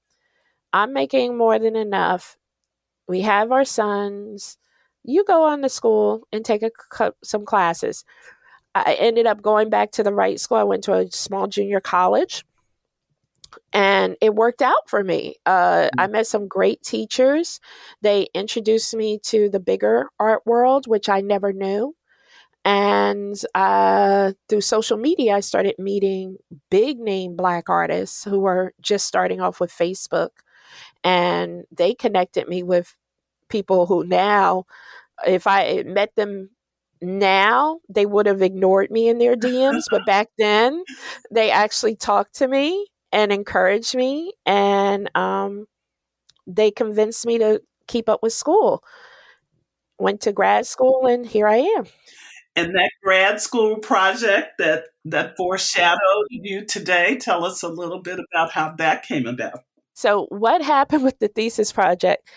I'm 0.73 0.93
making 0.93 1.38
more 1.38 1.59
than 1.59 1.75
enough. 1.75 2.38
We 3.07 3.21
have 3.21 3.51
our 3.51 3.65
sons. 3.65 4.57
You 5.03 5.23
go 5.25 5.43
on 5.43 5.62
to 5.62 5.69
school 5.69 6.27
and 6.31 6.45
take 6.45 6.63
a, 6.63 7.13
some 7.23 7.45
classes. 7.45 8.05
I 8.75 8.95
ended 8.95 9.27
up 9.27 9.41
going 9.41 9.69
back 9.69 9.91
to 9.93 10.03
the 10.03 10.13
right 10.13 10.39
school. 10.39 10.57
I 10.57 10.63
went 10.63 10.83
to 10.85 10.93
a 10.93 11.12
small 11.12 11.47
junior 11.47 11.81
college 11.81 12.45
and 13.72 14.15
it 14.22 14.36
worked 14.36 14.62
out 14.62 14.88
for 14.88 15.03
me. 15.03 15.36
Uh, 15.45 15.89
I 15.98 16.07
mm. 16.07 16.12
met 16.12 16.27
some 16.27 16.48
great 16.48 16.81
teachers. 16.83 17.60
They 18.01 18.27
introduced 18.33 18.95
me 18.95 19.19
to 19.24 19.50
the 19.50 19.60
bigger 19.60 20.10
art 20.19 20.41
world, 20.45 20.88
which 20.88 21.10
I 21.10 21.22
never 21.22 21.53
knew. 21.53 21.95
And 22.65 23.36
uh, 23.53 24.33
through 24.48 24.62
social 24.62 24.98
media, 24.98 25.36
I 25.36 25.41
started 25.41 25.75
meeting 25.77 26.38
big 26.72 26.98
name 27.00 27.36
Black 27.36 27.69
artists 27.69 28.24
who 28.24 28.39
were 28.39 28.74
just 28.81 29.05
starting 29.05 29.41
off 29.41 29.60
with 29.60 29.72
Facebook. 29.72 30.29
And 31.03 31.65
they 31.75 31.93
connected 31.93 32.48
me 32.48 32.63
with 32.63 32.95
people 33.50 33.86
who 33.86 34.05
now, 34.05 34.65
if 35.27 35.45
I 35.45 35.83
met 35.86 36.15
them 36.15 36.50
now 37.03 37.79
they 37.89 38.05
would 38.05 38.25
have 38.25 38.41
ignored 38.41 38.89
me 38.89 39.10
in 39.10 39.17
their 39.17 39.36
DMs, 39.36 39.83
but 39.91 40.05
back 40.05 40.29
then 40.38 40.83
they 41.31 41.51
actually 41.51 41.95
talked 41.95 42.36
to 42.36 42.48
me 42.48 42.88
and 43.13 43.32
encouraged 43.32 43.96
me 43.96 44.34
and 44.46 45.10
um, 45.15 45.67
they 46.48 46.72
convinced 46.72 47.25
me 47.25 47.38
to 47.38 47.62
keep 47.88 48.10
up 48.10 48.22
with 48.24 48.34
school. 48.34 48.84
Went 50.00 50.20
to 50.22 50.34
grad 50.34 50.65
school 50.65 51.05
and 51.05 51.25
here 51.25 51.48
i 51.48 51.58
am. 51.58 51.86
And 52.55 52.75
that 52.75 52.91
grad 53.03 53.39
school 53.39 53.77
project 53.77 54.58
that 54.58 54.86
that 55.05 55.38
foreshadowed 55.38 56.27
you 56.29 56.65
today 56.65 57.17
tell 57.17 57.46
us 57.46 57.63
a 57.63 57.70
little 57.70 58.01
bit 58.01 58.20
about 58.20 58.51
how 58.51 58.74
that 58.77 59.03
came 59.03 59.25
about. 59.25 59.60
So 59.93 60.25
what 60.29 60.62
happened 60.62 61.03
with 61.03 61.20
the 61.20 61.27
thesis 61.27 61.72
project? 61.72 62.27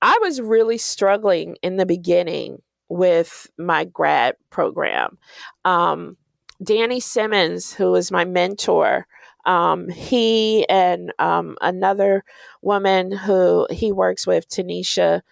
I 0.00 0.16
was 0.22 0.40
really 0.40 0.78
struggling 0.78 1.56
in 1.62 1.76
the 1.76 1.86
beginning 1.86 2.62
with 2.88 3.48
my 3.58 3.84
grad 3.84 4.36
program. 4.50 5.18
Um, 5.64 6.16
danny 6.62 7.00
simmons 7.00 7.72
who 7.72 7.90
was 7.90 8.12
my 8.12 8.24
mentor 8.24 9.06
um, 9.44 9.88
he 9.88 10.68
and 10.68 11.12
um, 11.18 11.56
another 11.60 12.24
woman 12.62 13.12
who 13.12 13.66
he 13.70 13.92
works 13.92 14.26
with, 14.26 14.48
Taneshia 14.48 15.22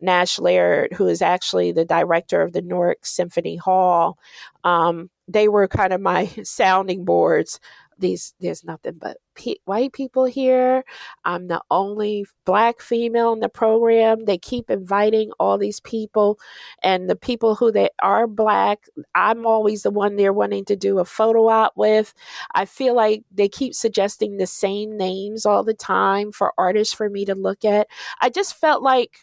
Nash 0.00 0.38
Laird, 0.38 0.92
who 0.94 1.06
is 1.06 1.22
actually 1.22 1.72
the 1.72 1.84
director 1.84 2.40
of 2.42 2.52
the 2.52 2.62
Newark 2.62 3.04
Symphony 3.04 3.56
Hall, 3.56 4.18
um, 4.64 5.10
they 5.28 5.48
were 5.48 5.68
kind 5.68 5.92
of 5.92 6.00
my 6.00 6.26
sounding 6.42 7.04
boards 7.04 7.60
these 8.00 8.34
there's 8.40 8.64
nothing 8.64 8.94
but 8.98 9.18
pe- 9.36 9.56
white 9.64 9.92
people 9.92 10.24
here. 10.26 10.84
I'm 11.24 11.48
the 11.48 11.62
only 11.70 12.26
black 12.44 12.80
female 12.80 13.32
in 13.32 13.40
the 13.40 13.48
program. 13.48 14.24
They 14.24 14.38
keep 14.38 14.70
inviting 14.70 15.32
all 15.38 15.58
these 15.58 15.80
people, 15.80 16.38
and 16.82 17.08
the 17.08 17.16
people 17.16 17.54
who 17.54 17.72
they 17.72 17.90
are 18.02 18.26
black, 18.26 18.80
I'm 19.14 19.46
always 19.46 19.82
the 19.82 19.90
one 19.90 20.16
they're 20.16 20.32
wanting 20.32 20.64
to 20.66 20.76
do 20.76 20.98
a 20.98 21.04
photo 21.04 21.48
op 21.48 21.74
with. 21.76 22.14
I 22.54 22.64
feel 22.64 22.94
like 22.94 23.24
they 23.30 23.48
keep 23.48 23.74
suggesting 23.74 24.36
the 24.36 24.46
same 24.46 24.96
names 24.96 25.46
all 25.46 25.64
the 25.64 25.74
time 25.74 26.32
for 26.32 26.52
artists 26.58 26.94
for 26.94 27.08
me 27.10 27.24
to 27.26 27.34
look 27.34 27.64
at. 27.64 27.88
I 28.20 28.30
just 28.30 28.54
felt 28.56 28.82
like 28.82 29.18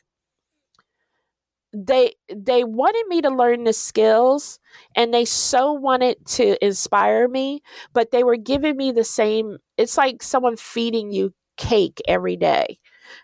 they 1.73 2.13
they 2.33 2.63
wanted 2.63 3.05
me 3.07 3.21
to 3.21 3.29
learn 3.29 3.63
the 3.63 3.73
skills 3.73 4.59
and 4.95 5.13
they 5.13 5.25
so 5.25 5.73
wanted 5.73 6.17
to 6.25 6.63
inspire 6.65 7.27
me 7.27 7.61
but 7.93 8.11
they 8.11 8.23
were 8.23 8.37
giving 8.37 8.77
me 8.77 8.91
the 8.91 9.03
same 9.03 9.57
it's 9.77 9.97
like 9.97 10.23
someone 10.23 10.55
feeding 10.55 11.11
you 11.11 11.33
cake 11.57 12.01
every 12.07 12.37
day. 12.37 12.79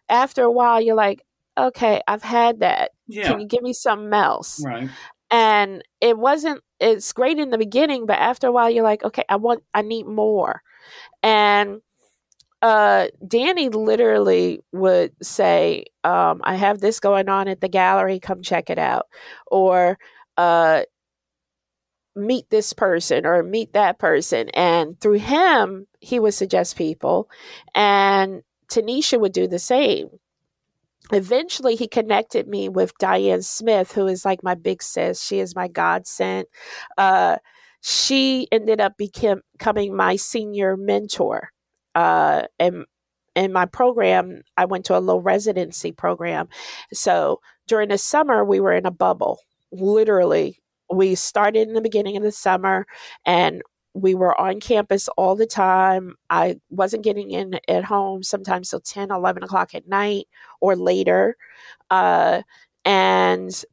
After 0.10 0.44
a 0.44 0.52
while 0.52 0.82
you're 0.82 0.96
like 0.96 1.24
okay 1.58 2.02
i've 2.08 2.24
had 2.24 2.60
that. 2.60 2.92
Yeah. 3.08 3.28
can 3.28 3.40
you 3.40 3.48
give 3.48 3.62
me 3.62 3.74
something 3.74 4.14
else? 4.14 4.62
Right. 4.66 4.90
And 5.32 5.84
it 6.02 6.18
wasn't 6.18 6.62
it's 6.80 7.14
great 7.14 7.40
in 7.40 7.50
the 7.50 7.58
beginning 7.58 8.06
but 8.06 8.20
after 8.20 8.48
a 8.48 8.52
while 8.52 8.70
you're 8.70 8.84
like 8.84 9.04
okay 9.04 9.24
i 9.30 9.36
want 9.38 9.64
i 9.74 9.82
need 9.82 10.06
more. 10.06 10.62
And 11.22 11.82
uh, 12.64 13.08
Danny 13.28 13.68
literally 13.68 14.62
would 14.72 15.12
say, 15.22 15.84
um, 16.06 16.40
I 16.46 16.56
have 16.56 16.80
this 16.80 17.02
going 17.02 17.28
on 17.28 17.50
at 17.50 17.60
the 17.60 17.68
gallery, 17.68 18.22
come 18.22 18.42
check 18.42 18.70
it 18.70 18.80
out. 18.80 19.08
Or 19.48 20.00
uh, 20.38 20.84
meet 22.16 22.50
this 22.50 22.72
person 22.72 23.26
or 23.26 23.44
meet 23.44 23.74
that 23.74 24.00
person. 24.00 24.48
And 24.54 24.98
through 25.02 25.20
him, 25.20 25.88
he 26.00 26.20
would 26.22 26.34
suggest 26.34 26.78
people. 26.78 27.30
And 27.76 28.44
Taneshia 28.72 29.20
would 29.20 29.34
do 29.34 29.46
the 29.46 29.60
same. 29.60 30.08
Eventually, 31.12 31.76
he 31.76 31.90
connected 31.90 32.48
me 32.48 32.70
with 32.70 32.98
Diane 32.98 33.42
Smith, 33.42 33.92
who 33.92 34.08
is 34.08 34.24
like 34.24 34.42
my 34.42 34.56
big 34.56 34.82
sis. 34.82 35.22
She 35.22 35.42
is 35.42 35.54
my 35.54 35.68
godsend. 35.68 36.46
Uh, 36.98 37.40
she 37.82 38.48
ended 38.54 38.80
up 38.80 38.96
became, 38.98 39.42
becoming 39.52 39.98
my 39.98 40.16
senior 40.16 40.78
mentor 40.78 41.50
uh, 41.96 42.44
and 42.60 42.86
in 43.36 43.52
my 43.52 43.66
program, 43.66 44.44
I 44.58 44.66
went 44.66 44.86
to 44.86 44.98
a 44.98 45.00
low 45.00 45.18
residency 45.18 45.92
program. 45.92 46.48
So 46.92 47.42
during 47.68 47.90
the 47.90 47.98
summer, 47.98 48.44
we 48.46 48.60
were 48.60 48.74
in 48.74 48.86
a 48.86 48.92
bubble. 48.92 49.40
Literally, 49.72 50.60
we 50.92 51.16
started 51.16 51.68
in 51.68 51.74
the 51.74 51.82
beginning 51.82 52.18
of 52.18 52.24
the 52.24 52.32
summer 52.32 52.86
and 53.26 53.62
we 53.96 54.16
were 54.16 54.40
on 54.40 54.60
campus 54.60 55.08
all 55.18 55.36
the 55.36 55.46
time. 55.46 56.16
I 56.30 56.60
wasn't 56.70 57.04
getting 57.04 57.32
in 57.32 57.60
at 57.68 57.84
home 57.84 58.24
sometimes 58.24 58.70
till 58.70 58.80
10, 58.80 59.12
11 59.12 59.44
o'clock 59.44 59.76
at 59.76 59.88
night 59.88 60.28
or 60.62 60.76
later. 60.76 61.38
Uh, 61.90 62.42
and 62.86 63.64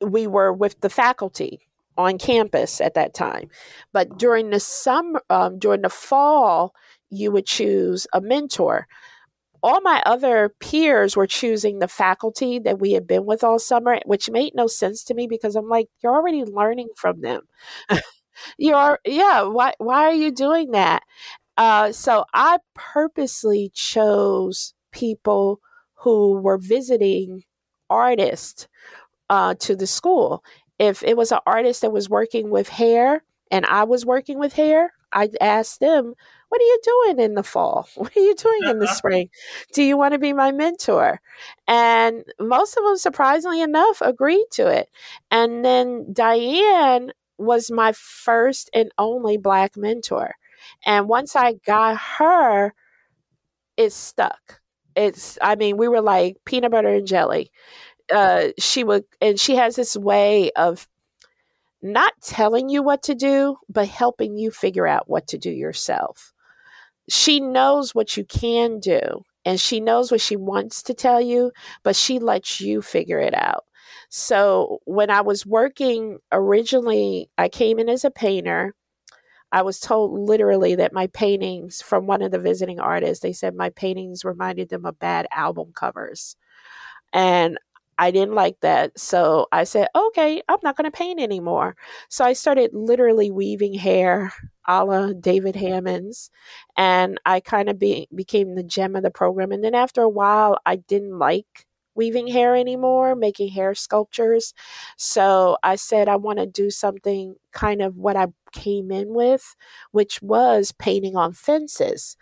we 0.00 0.26
were 0.26 0.52
with 0.52 0.80
the 0.80 0.90
faculty 0.90 1.60
on 1.96 2.18
campus 2.18 2.80
at 2.80 2.94
that 2.94 3.14
time. 3.14 3.48
But 3.92 4.18
during 4.18 4.50
the 4.50 4.60
summer, 4.60 5.22
um, 5.30 5.58
during 5.58 5.82
the 5.82 5.88
fall, 5.88 6.74
you 7.10 7.30
would 7.32 7.46
choose 7.46 8.06
a 8.12 8.20
mentor. 8.20 8.86
All 9.62 9.80
my 9.80 10.02
other 10.06 10.54
peers 10.60 11.16
were 11.16 11.26
choosing 11.26 11.78
the 11.78 11.88
faculty 11.88 12.58
that 12.60 12.80
we 12.80 12.92
had 12.92 13.06
been 13.06 13.24
with 13.26 13.42
all 13.42 13.58
summer, 13.58 13.98
which 14.06 14.30
made 14.30 14.54
no 14.54 14.66
sense 14.66 15.04
to 15.04 15.14
me 15.14 15.26
because 15.26 15.56
I'm 15.56 15.68
like, 15.68 15.88
you're 16.02 16.14
already 16.14 16.44
learning 16.44 16.88
from 16.96 17.22
them. 17.22 17.42
you're, 18.58 18.98
yeah, 19.04 19.42
why, 19.42 19.74
why 19.78 20.04
are 20.04 20.12
you 20.14 20.30
doing 20.32 20.72
that? 20.72 21.02
Uh, 21.56 21.92
so 21.92 22.24
I 22.34 22.58
purposely 22.74 23.70
chose 23.74 24.74
people 24.92 25.60
who 25.96 26.34
were 26.40 26.58
visiting 26.58 27.44
artists 27.90 28.68
uh, 29.30 29.54
to 29.60 29.76
the 29.76 29.86
school. 29.86 30.44
If 30.78 31.02
it 31.02 31.16
was 31.16 31.32
an 31.32 31.40
artist 31.46 31.82
that 31.82 31.92
was 31.92 32.08
working 32.08 32.50
with 32.50 32.68
hair 32.68 33.22
and 33.50 33.64
I 33.66 33.84
was 33.84 34.04
working 34.06 34.38
with 34.38 34.52
hair, 34.54 34.92
I'd 35.12 35.36
ask 35.40 35.78
them, 35.78 36.14
what 36.54 36.60
are 36.60 36.64
you 36.64 36.78
doing 36.84 37.24
in 37.24 37.34
the 37.34 37.42
fall? 37.42 37.88
What 37.96 38.16
are 38.16 38.20
you 38.20 38.34
doing 38.36 38.70
in 38.70 38.78
the 38.78 38.86
spring? 38.94 39.28
Do 39.72 39.82
you 39.82 39.96
want 39.96 40.12
to 40.12 40.20
be 40.20 40.32
my 40.32 40.52
mentor? 40.52 41.20
And 41.66 42.24
most 42.38 42.76
of 42.76 42.84
them, 42.84 42.96
surprisingly 42.96 43.60
enough, 43.60 44.00
agreed 44.00 44.46
to 44.52 44.68
it. 44.68 44.88
And 45.32 45.64
then 45.64 46.12
Diane 46.12 47.10
was 47.38 47.72
my 47.72 47.90
first 47.92 48.70
and 48.72 48.92
only 48.98 49.36
Black 49.36 49.76
mentor. 49.76 50.36
And 50.86 51.08
once 51.08 51.34
I 51.34 51.54
got 51.54 51.96
her, 52.18 52.72
it 53.76 53.92
stuck. 53.92 54.60
It's, 54.94 55.36
I 55.42 55.56
mean, 55.56 55.76
we 55.76 55.88
were 55.88 56.02
like 56.02 56.36
peanut 56.44 56.70
butter 56.70 56.88
and 56.94 57.06
jelly. 57.06 57.50
Uh, 58.12 58.48
she 58.60 58.84
would, 58.84 59.06
and 59.20 59.40
she 59.40 59.56
has 59.56 59.74
this 59.74 59.96
way 59.96 60.52
of 60.52 60.86
not 61.82 62.12
telling 62.22 62.68
you 62.68 62.84
what 62.84 63.02
to 63.04 63.16
do, 63.16 63.56
but 63.68 63.88
helping 63.88 64.36
you 64.38 64.52
figure 64.52 64.86
out 64.86 65.08
what 65.08 65.26
to 65.28 65.38
do 65.38 65.50
yourself 65.50 66.33
she 67.08 67.40
knows 67.40 67.94
what 67.94 68.16
you 68.16 68.24
can 68.24 68.80
do 68.80 69.24
and 69.44 69.60
she 69.60 69.80
knows 69.80 70.10
what 70.10 70.20
she 70.20 70.36
wants 70.36 70.82
to 70.84 70.94
tell 70.94 71.20
you, 71.20 71.52
but 71.82 71.96
she 71.96 72.18
lets 72.18 72.60
you 72.60 72.80
figure 72.80 73.18
it 73.18 73.34
out. 73.34 73.64
So 74.08 74.80
when 74.84 75.10
I 75.10 75.20
was 75.20 75.44
working 75.44 76.18
originally, 76.32 77.30
I 77.36 77.48
came 77.48 77.78
in 77.78 77.88
as 77.88 78.04
a 78.04 78.10
painter. 78.10 78.74
I 79.52 79.62
was 79.62 79.78
told 79.78 80.18
literally 80.18 80.74
that 80.76 80.92
my 80.92 81.06
paintings 81.08 81.82
from 81.82 82.06
one 82.06 82.22
of 82.22 82.30
the 82.30 82.38
visiting 82.38 82.80
artists, 82.80 83.22
they 83.22 83.32
said 83.32 83.54
my 83.54 83.70
paintings 83.70 84.24
reminded 84.24 84.68
them 84.68 84.86
of 84.86 84.98
bad 84.98 85.26
album 85.32 85.72
covers. 85.74 86.36
And 87.12 87.58
I 87.98 88.10
didn't 88.10 88.34
like 88.34 88.60
that. 88.60 88.98
So 88.98 89.46
I 89.52 89.64
said, 89.64 89.88
okay, 89.94 90.42
I'm 90.48 90.58
not 90.62 90.76
going 90.76 90.90
to 90.90 90.96
paint 90.96 91.20
anymore. 91.20 91.76
So 92.08 92.24
I 92.24 92.32
started 92.32 92.70
literally 92.72 93.30
weaving 93.30 93.74
hair 93.74 94.32
a 94.66 94.84
la 94.84 95.12
David 95.12 95.56
Hammons. 95.56 96.30
And 96.76 97.20
I 97.26 97.40
kind 97.40 97.68
of 97.68 97.78
be, 97.78 98.08
became 98.14 98.54
the 98.54 98.62
gem 98.62 98.96
of 98.96 99.02
the 99.02 99.10
program. 99.10 99.52
And 99.52 99.62
then 99.62 99.74
after 99.74 100.02
a 100.02 100.08
while, 100.08 100.58
I 100.66 100.76
didn't 100.76 101.18
like 101.18 101.66
weaving 101.94 102.26
hair 102.26 102.56
anymore, 102.56 103.14
making 103.14 103.50
hair 103.50 103.74
sculptures. 103.74 104.52
So 104.96 105.56
I 105.62 105.76
said, 105.76 106.08
I 106.08 106.16
want 106.16 106.38
to 106.38 106.46
do 106.46 106.70
something 106.70 107.36
kind 107.52 107.82
of 107.82 107.96
what 107.96 108.16
I 108.16 108.26
came 108.52 108.90
in 108.90 109.14
with, 109.14 109.54
which 109.92 110.20
was 110.22 110.72
painting 110.72 111.16
on 111.16 111.32
fences. 111.32 112.16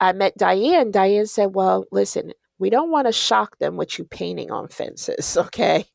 I 0.00 0.12
met 0.12 0.36
Diane. 0.36 0.92
Diane 0.92 1.26
said, 1.26 1.54
Well, 1.54 1.86
listen, 1.90 2.32
we 2.58 2.70
don't 2.70 2.90
want 2.90 3.06
to 3.06 3.12
shock 3.12 3.58
them 3.58 3.76
with 3.76 3.98
you 3.98 4.04
painting 4.04 4.50
on 4.50 4.68
fences, 4.68 5.36
okay? 5.40 5.86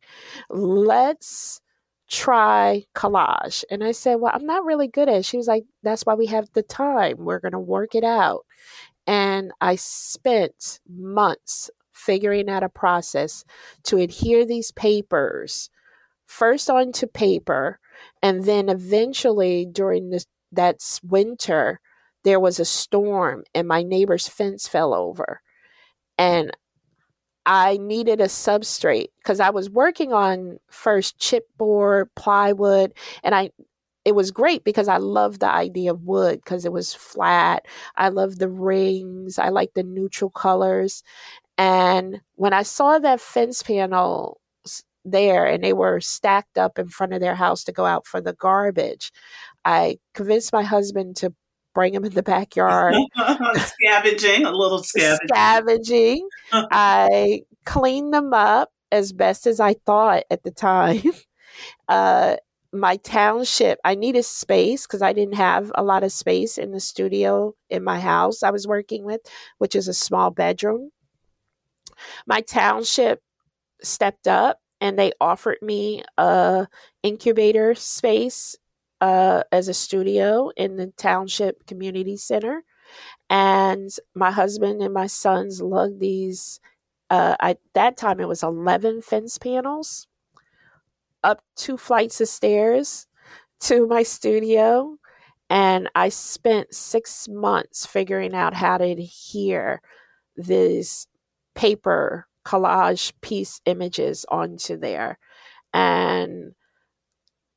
Let's 0.49 1.61
try 2.09 2.85
collage. 2.95 3.63
And 3.69 3.83
I 3.83 3.91
said, 3.91 4.15
Well, 4.15 4.31
I'm 4.33 4.45
not 4.45 4.65
really 4.65 4.87
good 4.87 5.09
at 5.09 5.17
it. 5.17 5.25
She 5.25 5.37
was 5.37 5.47
like, 5.47 5.65
That's 5.83 6.03
why 6.03 6.13
we 6.15 6.27
have 6.27 6.49
the 6.53 6.63
time. 6.63 7.17
We're 7.19 7.39
going 7.39 7.53
to 7.53 7.59
work 7.59 7.95
it 7.95 8.03
out. 8.03 8.45
And 9.07 9.51
I 9.59 9.75
spent 9.75 10.79
months 10.89 11.69
figuring 11.91 12.49
out 12.49 12.63
a 12.63 12.69
process 12.69 13.43
to 13.83 13.97
adhere 13.97 14.45
these 14.45 14.71
papers 14.71 15.69
first 16.25 16.69
onto 16.69 17.07
paper. 17.07 17.79
And 18.21 18.43
then 18.45 18.69
eventually 18.69 19.65
during 19.65 20.09
this, 20.09 20.25
that 20.51 20.77
winter, 21.03 21.79
there 22.23 22.39
was 22.39 22.59
a 22.59 22.65
storm 22.65 23.43
and 23.53 23.67
my 23.67 23.83
neighbor's 23.83 24.27
fence 24.27 24.67
fell 24.67 24.93
over 24.93 25.41
and 26.17 26.51
I 27.45 27.77
needed 27.77 28.21
a 28.21 28.25
substrate 28.25 29.09
because 29.19 29.39
I 29.39 29.49
was 29.49 29.69
working 29.69 30.13
on 30.13 30.59
first 30.69 31.19
chipboard, 31.19 32.07
plywood, 32.15 32.93
and 33.23 33.35
I 33.35 33.51
it 34.05 34.15
was 34.15 34.31
great 34.31 34.63
because 34.65 34.87
I 34.87 34.97
loved 34.97 35.39
the 35.39 35.49
idea 35.49 35.91
of 35.91 36.03
wood 36.03 36.41
because 36.43 36.65
it 36.65 36.73
was 36.73 36.93
flat. 36.93 37.65
I 37.95 38.09
loved 38.09 38.39
the 38.39 38.49
rings. 38.49 39.39
I 39.39 39.49
liked 39.49 39.75
the 39.75 39.83
neutral 39.83 40.29
colors. 40.29 41.03
And 41.57 42.21
when 42.35 42.53
I 42.53 42.63
saw 42.63 42.99
that 42.99 43.21
fence 43.21 43.63
panel 43.63 44.41
there 45.05 45.45
and 45.45 45.63
they 45.63 45.73
were 45.73 46.01
stacked 46.01 46.57
up 46.57 46.79
in 46.79 46.89
front 46.89 47.13
of 47.13 47.21
their 47.21 47.35
house 47.35 47.63
to 47.65 47.71
go 47.71 47.85
out 47.85 48.07
for 48.07 48.21
the 48.21 48.33
garbage, 48.33 49.11
I 49.65 49.99
convinced 50.13 50.53
my 50.53 50.63
husband 50.63 51.15
to 51.17 51.33
bring 51.73 51.93
them 51.93 52.05
in 52.05 52.13
the 52.13 52.23
backyard. 52.23 52.95
scavenging, 53.57 54.45
a 54.45 54.51
little 54.51 54.83
scavenging. 54.83 55.27
Scavenging. 55.27 56.29
I 56.51 57.43
cleaned 57.65 58.13
them 58.13 58.33
up 58.33 58.71
as 58.91 59.11
best 59.11 59.47
as 59.47 59.59
I 59.59 59.73
thought 59.85 60.23
at 60.29 60.43
the 60.43 60.51
time. 60.51 61.01
Uh, 61.87 62.35
my 62.73 62.97
township, 62.97 63.77
I 63.85 63.93
needed 63.93 64.25
space 64.25 64.87
because 64.87 65.03
I 65.03 65.13
didn't 65.13 65.35
have 65.35 65.71
a 65.75 65.83
lot 65.83 66.03
of 66.03 66.11
space 66.11 66.57
in 66.57 66.71
the 66.71 66.79
studio 66.79 67.53
in 67.69 67.83
my 67.83 67.99
house 67.99 68.41
I 68.41 68.49
was 68.49 68.67
working 68.67 69.03
with, 69.03 69.21
which 69.59 69.75
is 69.75 69.87
a 69.87 69.93
small 69.93 70.31
bedroom. 70.31 70.89
My 72.25 72.41
township 72.41 73.21
stepped 73.83 74.27
up 74.27 74.57
and 74.81 74.97
they 74.97 75.11
offered 75.21 75.59
me 75.61 76.03
a 76.17 76.67
incubator 77.03 77.75
space 77.75 78.55
uh, 79.03 79.43
as 79.51 79.67
a 79.67 79.73
studio 79.73 80.49
in 80.55 80.77
the 80.77 80.87
township 80.95 81.65
community 81.67 82.15
center. 82.15 82.63
And 83.29 83.89
my 84.15 84.31
husband 84.31 84.81
and 84.81 84.93
my 84.93 85.07
sons 85.07 85.61
lugged 85.61 85.99
these. 85.99 86.61
Uh, 87.09 87.35
at 87.41 87.59
that 87.73 87.97
time, 87.97 88.21
it 88.21 88.29
was 88.29 88.43
11 88.43 89.01
fence 89.01 89.37
panels 89.37 90.07
up 91.21 91.43
two 91.57 91.75
flights 91.75 92.21
of 92.21 92.29
stairs 92.29 93.05
to 93.59 93.87
my 93.87 94.03
studio. 94.03 94.95
And 95.49 95.89
I 95.95 96.07
spent 96.07 96.73
six 96.73 97.27
months 97.27 97.85
figuring 97.85 98.33
out 98.33 98.53
how 98.53 98.77
to 98.77 98.85
adhere 98.85 99.81
this 100.37 101.07
paper 101.55 102.25
collage 102.45 103.11
piece 103.21 103.59
images 103.65 104.25
onto 104.29 104.77
there. 104.77 105.19
And 105.73 106.53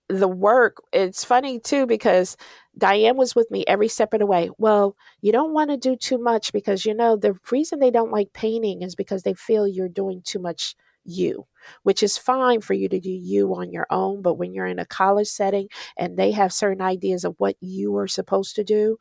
the 0.08 0.28
work, 0.28 0.76
it's 0.92 1.24
funny 1.24 1.58
too 1.58 1.86
because 1.86 2.36
Diane 2.78 3.16
was 3.16 3.34
with 3.34 3.50
me 3.50 3.64
every 3.66 3.88
step 3.88 4.12
of 4.14 4.20
the 4.20 4.26
way. 4.26 4.50
Well, 4.58 4.96
you 5.20 5.32
don't 5.32 5.52
want 5.52 5.70
to 5.70 5.76
do 5.76 5.96
too 5.96 6.18
much 6.18 6.52
because 6.52 6.84
you 6.84 6.94
know 6.94 7.16
the 7.16 7.34
reason 7.50 7.80
they 7.80 7.90
don't 7.90 8.12
like 8.12 8.32
painting 8.32 8.82
is 8.82 8.94
because 8.94 9.22
they 9.22 9.34
feel 9.34 9.66
you're 9.66 9.88
doing 9.88 10.22
too 10.24 10.38
much 10.38 10.76
you, 11.04 11.46
which 11.82 12.02
is 12.02 12.18
fine 12.18 12.60
for 12.60 12.74
you 12.74 12.88
to 12.88 13.00
do 13.00 13.10
you 13.10 13.54
on 13.54 13.72
your 13.72 13.86
own. 13.90 14.22
But 14.22 14.34
when 14.34 14.52
you're 14.54 14.66
in 14.66 14.78
a 14.78 14.86
college 14.86 15.28
setting 15.28 15.68
and 15.96 16.16
they 16.16 16.32
have 16.32 16.52
certain 16.52 16.82
ideas 16.82 17.24
of 17.24 17.34
what 17.38 17.56
you 17.60 17.96
are 17.96 18.08
supposed 18.08 18.56
to 18.56 18.64
do, 18.64 18.98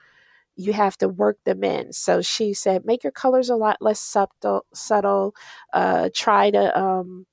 you 0.56 0.74
have 0.74 0.98
to 0.98 1.10
work 1.10 1.38
them 1.46 1.64
in. 1.64 1.94
So 1.94 2.22
she 2.22 2.54
said, 2.54 2.86
make 2.86 3.04
your 3.04 3.12
colors 3.12 3.50
a 3.50 3.56
lot 3.56 3.78
less 3.82 4.00
subtle. 4.00 4.66
Subtle. 4.74 5.36
Uh, 5.74 6.10
try 6.14 6.52
to, 6.52 6.80
um, 6.80 7.26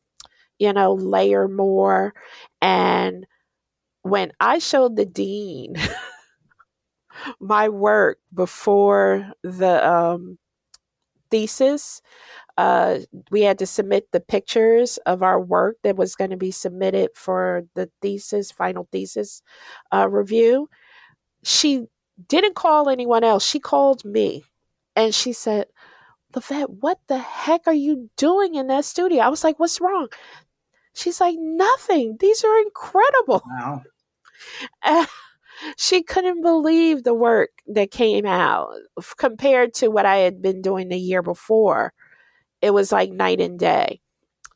you 0.58 0.72
know, 0.72 0.94
layer 0.94 1.48
more. 1.48 2.14
And 2.60 3.26
when 4.02 4.32
I 4.40 4.58
showed 4.58 4.96
the 4.96 5.06
dean 5.06 5.76
my 7.40 7.68
work 7.68 8.18
before 8.32 9.32
the 9.42 9.88
um, 9.88 10.38
thesis, 11.30 12.02
uh, 12.58 12.98
we 13.30 13.42
had 13.42 13.58
to 13.58 13.66
submit 13.66 14.08
the 14.12 14.20
pictures 14.20 14.98
of 15.06 15.22
our 15.22 15.40
work 15.40 15.76
that 15.82 15.96
was 15.96 16.14
going 16.14 16.30
to 16.30 16.36
be 16.36 16.50
submitted 16.50 17.10
for 17.14 17.64
the 17.74 17.90
thesis, 18.02 18.52
final 18.52 18.88
thesis 18.92 19.42
uh, 19.92 20.08
review. 20.08 20.68
She 21.42 21.86
didn't 22.28 22.54
call 22.54 22.88
anyone 22.88 23.24
else. 23.24 23.46
She 23.46 23.58
called 23.58 24.04
me 24.04 24.44
and 24.94 25.14
she 25.14 25.32
said, 25.32 25.66
Lavett, 26.34 26.68
what 26.68 26.98
the 27.08 27.18
heck 27.18 27.62
are 27.66 27.74
you 27.74 28.10
doing 28.16 28.54
in 28.54 28.66
that 28.68 28.84
studio? 28.84 29.20
I 29.20 29.28
was 29.28 29.44
like, 29.44 29.58
what's 29.58 29.80
wrong? 29.80 30.08
She's 30.94 31.20
like, 31.20 31.36
nothing. 31.38 32.16
These 32.20 32.44
are 32.44 32.58
incredible. 32.60 33.42
Wow. 33.46 33.82
And 34.82 35.06
she 35.76 36.02
couldn't 36.02 36.42
believe 36.42 37.04
the 37.04 37.14
work 37.14 37.50
that 37.68 37.90
came 37.90 38.26
out 38.26 38.70
compared 39.16 39.74
to 39.74 39.88
what 39.88 40.06
I 40.06 40.18
had 40.18 40.42
been 40.42 40.62
doing 40.62 40.88
the 40.88 40.98
year 40.98 41.22
before. 41.22 41.92
It 42.60 42.72
was 42.72 42.92
like 42.92 43.10
night 43.10 43.40
and 43.40 43.58
day. 43.58 44.00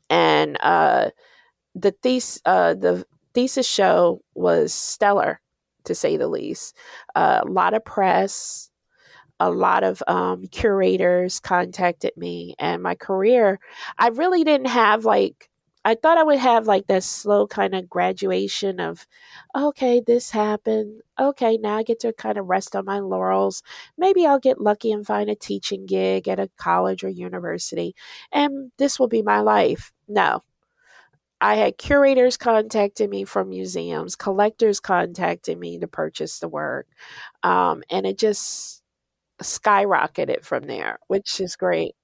And 0.09 0.57
uh, 0.61 1.11
the 1.75 1.91
thesis, 2.03 2.41
uh, 2.45 2.73
the 2.73 3.05
thesis 3.33 3.67
show 3.67 4.21
was 4.35 4.73
stellar 4.73 5.41
to 5.85 5.95
say 5.95 6.17
the 6.17 6.27
least. 6.27 6.75
Uh, 7.15 7.41
a 7.43 7.49
lot 7.49 7.73
of 7.73 7.85
press, 7.85 8.69
a 9.39 9.51
lot 9.51 9.83
of 9.83 10.01
um, 10.07 10.47
curators 10.47 11.39
contacted 11.39 12.15
me, 12.17 12.55
and 12.59 12.81
my 12.81 12.95
career, 12.95 13.59
I 13.97 14.09
really 14.09 14.43
didn't 14.43 14.67
have 14.67 15.05
like, 15.05 15.49
I 15.87 15.95
thought 15.95 16.17
I 16.17 16.23
would 16.23 16.39
have 16.39 16.67
like 16.67 16.87
that 16.87 17.03
slow 17.03 17.47
kind 17.47 17.73
of 17.73 17.89
graduation 17.89 18.79
of, 18.81 19.07
okay, 19.55 20.01
this 20.05 20.31
happened. 20.31 21.01
Okay, 21.19 21.57
now 21.57 21.77
I 21.77 21.83
get 21.83 21.99
to 22.01 22.11
kind 22.13 22.37
of 22.37 22.47
rest 22.47 22.75
on 22.75 22.85
my 22.85 22.99
laurels. 22.99 23.63
Maybe 23.97 24.25
I'll 24.25 24.39
get 24.39 24.59
lucky 24.61 24.91
and 24.91 25.07
find 25.07 25.29
a 25.29 25.35
teaching 25.35 25.85
gig 25.85 26.27
at 26.27 26.39
a 26.39 26.49
college 26.57 27.03
or 27.05 27.09
university, 27.09 27.95
and 28.33 28.71
this 28.77 28.99
will 28.99 29.07
be 29.07 29.21
my 29.21 29.39
life. 29.39 29.93
No, 30.09 30.43
I 31.41 31.55
had 31.55 31.77
curators 31.77 32.37
contacting 32.37 33.09
me 33.11 33.23
from 33.25 33.49
museums, 33.49 34.15
collectors 34.15 34.79
contacting 34.79 35.59
me 35.59 35.77
to 35.79 35.87
purchase 35.87 36.39
the 36.39 36.47
work, 36.49 36.87
um, 37.43 37.83
and 37.91 38.05
it 38.07 38.17
just 38.17 38.81
skyrocketed 39.43 40.45
from 40.45 40.63
there, 40.65 40.99
which 41.07 41.41
is 41.41 41.55
great. 41.57 41.95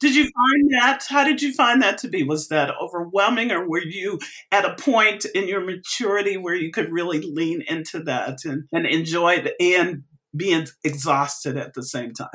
Did 0.00 0.14
you 0.14 0.24
find 0.24 0.70
that? 0.72 1.04
How 1.08 1.24
did 1.24 1.42
you 1.42 1.52
find 1.52 1.82
that 1.82 1.98
to 1.98 2.08
be? 2.08 2.22
Was 2.22 2.48
that 2.48 2.70
overwhelming, 2.80 3.50
or 3.50 3.68
were 3.68 3.82
you 3.82 4.18
at 4.50 4.64
a 4.64 4.74
point 4.74 5.24
in 5.34 5.48
your 5.48 5.60
maturity 5.60 6.36
where 6.36 6.54
you 6.54 6.70
could 6.70 6.92
really 6.92 7.20
lean 7.20 7.62
into 7.68 8.00
that 8.04 8.44
and, 8.44 8.64
and 8.72 8.86
enjoy 8.86 9.34
it 9.34 9.54
and 9.60 10.04
being 10.36 10.66
exhausted 10.84 11.56
at 11.56 11.74
the 11.74 11.82
same 11.82 12.12
time? 12.12 12.28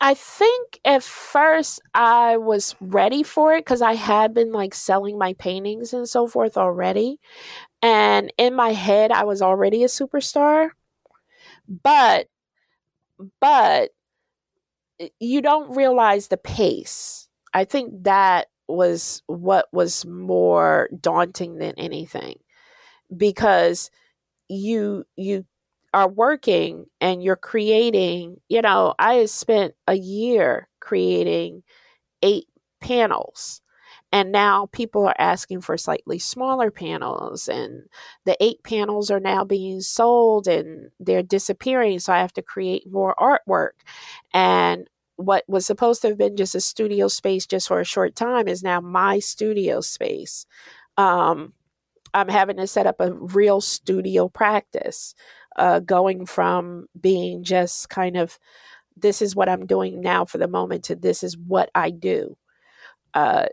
I 0.00 0.14
think 0.14 0.78
at 0.84 1.02
first 1.02 1.80
I 1.94 2.36
was 2.36 2.76
ready 2.80 3.22
for 3.22 3.54
it 3.54 3.64
because 3.64 3.80
I 3.80 3.94
had 3.94 4.34
been 4.34 4.52
like 4.52 4.74
selling 4.74 5.18
my 5.18 5.32
paintings 5.34 5.94
and 5.94 6.06
so 6.06 6.26
forth 6.26 6.58
already. 6.58 7.18
And 7.80 8.32
in 8.36 8.54
my 8.54 8.72
head, 8.72 9.10
I 9.10 9.24
was 9.24 9.40
already 9.40 9.84
a 9.84 9.88
superstar. 9.88 10.70
But, 11.66 12.28
but 13.40 13.90
you 15.20 15.42
don't 15.42 15.76
realize 15.76 16.28
the 16.28 16.36
pace. 16.36 17.28
I 17.54 17.64
think 17.64 18.04
that 18.04 18.48
was 18.68 19.22
what 19.26 19.66
was 19.72 20.04
more 20.06 20.88
daunting 21.00 21.58
than 21.58 21.74
anything 21.76 22.36
because 23.16 23.90
you 24.48 25.04
you 25.16 25.44
are 25.94 26.08
working 26.08 26.86
and 27.00 27.22
you're 27.22 27.36
creating, 27.36 28.36
you 28.48 28.62
know, 28.62 28.94
I 28.98 29.26
spent 29.26 29.74
a 29.86 29.94
year 29.94 30.68
creating 30.80 31.62
eight 32.22 32.46
panels. 32.80 33.62
And 34.12 34.32
now 34.32 34.66
people 34.72 35.06
are 35.06 35.16
asking 35.18 35.60
for 35.62 35.76
slightly 35.76 36.18
smaller 36.18 36.70
panels, 36.70 37.48
and 37.48 37.82
the 38.24 38.36
eight 38.42 38.62
panels 38.62 39.10
are 39.10 39.20
now 39.20 39.44
being 39.44 39.80
sold 39.80 40.46
and 40.46 40.90
they're 41.00 41.22
disappearing. 41.22 41.98
So 41.98 42.12
I 42.12 42.18
have 42.18 42.32
to 42.34 42.42
create 42.42 42.90
more 42.90 43.14
artwork. 43.18 43.82
And 44.32 44.88
what 45.16 45.44
was 45.48 45.66
supposed 45.66 46.02
to 46.02 46.08
have 46.08 46.18
been 46.18 46.36
just 46.36 46.54
a 46.54 46.60
studio 46.60 47.08
space 47.08 47.46
just 47.46 47.68
for 47.68 47.80
a 47.80 47.84
short 47.84 48.14
time 48.14 48.48
is 48.48 48.62
now 48.62 48.80
my 48.80 49.18
studio 49.18 49.80
space. 49.80 50.46
Um, 50.96 51.52
I'm 52.14 52.28
having 52.28 52.56
to 52.58 52.66
set 52.66 52.86
up 52.86 53.00
a 53.00 53.12
real 53.12 53.60
studio 53.60 54.28
practice 54.28 55.14
uh, 55.56 55.80
going 55.80 56.26
from 56.26 56.86
being 56.98 57.42
just 57.44 57.88
kind 57.88 58.16
of 58.16 58.38
this 58.96 59.20
is 59.20 59.36
what 59.36 59.48
I'm 59.48 59.66
doing 59.66 60.00
now 60.00 60.24
for 60.24 60.38
the 60.38 60.48
moment 60.48 60.84
to 60.84 60.96
this 60.96 61.22
is 61.22 61.36
what 61.36 61.70
I 61.74 61.90
do. 61.90 62.36
Uh, 63.12 63.46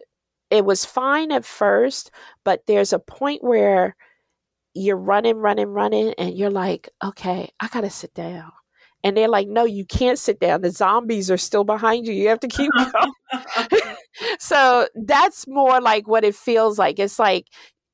it 0.54 0.66
was 0.66 0.86
fine 0.86 1.32
at 1.32 1.46
first, 1.46 2.12
but 2.46 2.62
there's 2.68 2.94
a 2.94 3.00
point 3.00 3.44
where 3.44 3.96
you're 4.76 4.96
running, 4.98 5.38
running, 5.38 5.70
running, 5.70 6.14
and 6.20 6.38
you're 6.38 6.52
like, 6.52 6.90
okay, 7.04 7.50
I 7.60 7.68
gotta 7.70 7.90
sit 7.90 8.14
down. 8.14 8.52
And 9.04 9.18
they're 9.18 9.28
like, 9.28 9.48
no, 9.48 9.66
you 9.66 9.84
can't 9.84 10.20
sit 10.20 10.40
down. 10.40 10.62
The 10.62 10.70
zombies 10.70 11.32
are 11.32 11.38
still 11.38 11.64
behind 11.64 12.06
you. 12.06 12.14
You 12.14 12.30
have 12.30 12.40
to 12.42 12.48
keep 12.48 12.72
going. 12.94 13.82
so 14.40 14.88
that's 14.94 15.48
more 15.48 15.82
like 15.82 16.08
what 16.08 16.24
it 16.24 16.36
feels 16.36 16.78
like. 16.78 17.00
It's 17.00 17.18
like 17.18 17.48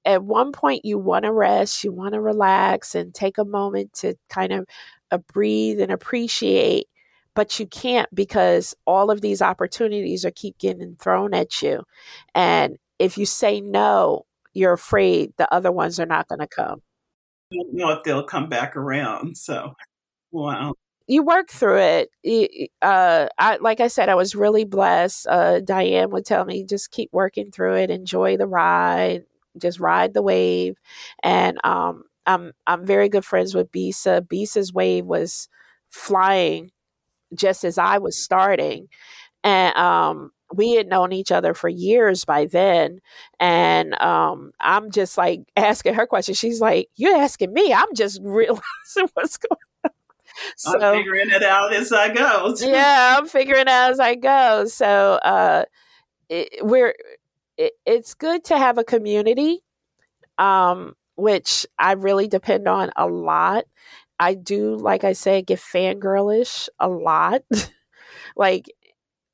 at 0.03 0.21
one 0.21 0.51
point 0.51 0.83
you 0.83 0.99
want 0.99 1.23
to 1.23 1.31
rest, 1.31 1.85
you 1.85 1.93
want 1.93 2.13
to 2.13 2.21
relax 2.21 2.93
and 2.93 3.13
take 3.13 3.37
a 3.37 3.45
moment 3.45 3.93
to 3.93 4.15
kind 4.29 4.51
of 4.51 4.65
uh, 5.11 5.19
breathe 5.33 5.79
and 5.79 5.93
appreciate, 5.93 6.87
but 7.39 7.57
you 7.57 7.65
can't 7.65 8.13
because 8.13 8.75
all 8.85 9.09
of 9.09 9.21
these 9.21 9.41
opportunities 9.41 10.25
are 10.25 10.31
keep 10.31 10.57
getting 10.57 10.97
thrown 10.97 11.33
at 11.33 11.61
you. 11.61 11.83
And 12.35 12.77
if 12.99 13.17
you 13.17 13.25
say 13.25 13.61
no, 13.61 14.25
you're 14.53 14.73
afraid 14.73 15.31
the 15.37 15.49
other 15.53 15.71
ones 15.71 16.01
are 16.01 16.05
not 16.05 16.27
going 16.27 16.39
to 16.39 16.47
come. 16.47 16.81
You 17.49 17.63
don't 17.63 17.75
know 17.75 17.91
if 17.91 18.03
they'll 18.03 18.25
come 18.25 18.49
back 18.49 18.75
around. 18.75 19.37
So, 19.37 19.73
wow 20.33 20.73
you 21.07 21.23
work 21.23 21.49
through 21.49 22.07
it. 22.25 22.69
Uh, 22.81 23.27
I, 23.37 23.55
like 23.61 23.79
I 23.79 23.87
said, 23.87 24.09
I 24.09 24.15
was 24.15 24.35
really 24.35 24.65
blessed. 24.65 25.25
Uh, 25.27 25.61
Diane 25.61 26.09
would 26.09 26.25
tell 26.25 26.43
me 26.43 26.65
just 26.65 26.91
keep 26.91 27.09
working 27.13 27.51
through 27.51 27.75
it, 27.75 27.89
enjoy 27.89 28.35
the 28.35 28.47
ride, 28.47 29.23
just 29.57 29.79
ride 29.79 30.13
the 30.13 30.21
wave. 30.21 30.75
And 31.23 31.57
um, 31.63 32.03
I'm 32.25 32.51
I'm 32.67 32.85
very 32.85 33.07
good 33.07 33.23
friends 33.23 33.55
with 33.55 33.71
Bisa. 33.71 34.27
Bisa's 34.27 34.73
wave 34.73 35.05
was 35.05 35.47
flying 35.89 36.69
just 37.33 37.63
as 37.63 37.77
I 37.77 37.97
was 37.97 38.17
starting, 38.17 38.87
and 39.43 39.75
um, 39.75 40.31
we 40.53 40.73
had 40.73 40.87
known 40.87 41.13
each 41.13 41.31
other 41.31 41.53
for 41.53 41.69
years 41.69 42.25
by 42.25 42.45
then. 42.45 42.99
And 43.39 43.99
um, 44.01 44.51
I'm 44.59 44.91
just 44.91 45.17
like 45.17 45.41
asking 45.55 45.95
her 45.95 46.07
questions. 46.07 46.37
She's 46.37 46.61
like, 46.61 46.89
"You're 46.95 47.17
asking 47.17 47.53
me. 47.53 47.73
I'm 47.73 47.93
just 47.95 48.19
realizing 48.23 49.09
what's 49.13 49.37
going." 49.37 49.59
on. 49.83 49.91
So, 50.55 50.79
I'm 50.79 50.97
figuring 50.99 51.31
it 51.31 51.43
out 51.43 51.73
as 51.73 51.91
I 51.91 52.13
go. 52.13 52.55
yeah, 52.59 53.17
I'm 53.17 53.27
figuring 53.27 53.61
it 53.61 53.67
out 53.67 53.91
as 53.91 53.99
I 53.99 54.15
go. 54.15 54.65
So 54.65 55.19
uh, 55.21 55.65
it, 56.29 56.59
we're 56.61 56.95
it, 57.57 57.73
it's 57.85 58.13
good 58.13 58.45
to 58.45 58.57
have 58.57 58.77
a 58.77 58.83
community 58.85 59.63
um, 60.39 60.95
which 61.15 61.67
I 61.77 61.93
really 61.93 62.27
depend 62.27 62.67
on 62.67 62.91
a 62.95 63.05
lot. 63.05 63.65
I 64.19 64.33
do, 64.33 64.75
like 64.75 65.03
I 65.03 65.13
said, 65.13 65.47
get 65.47 65.59
fangirlish 65.59 66.69
a 66.79 66.89
lot. 66.89 67.43
like, 68.35 68.71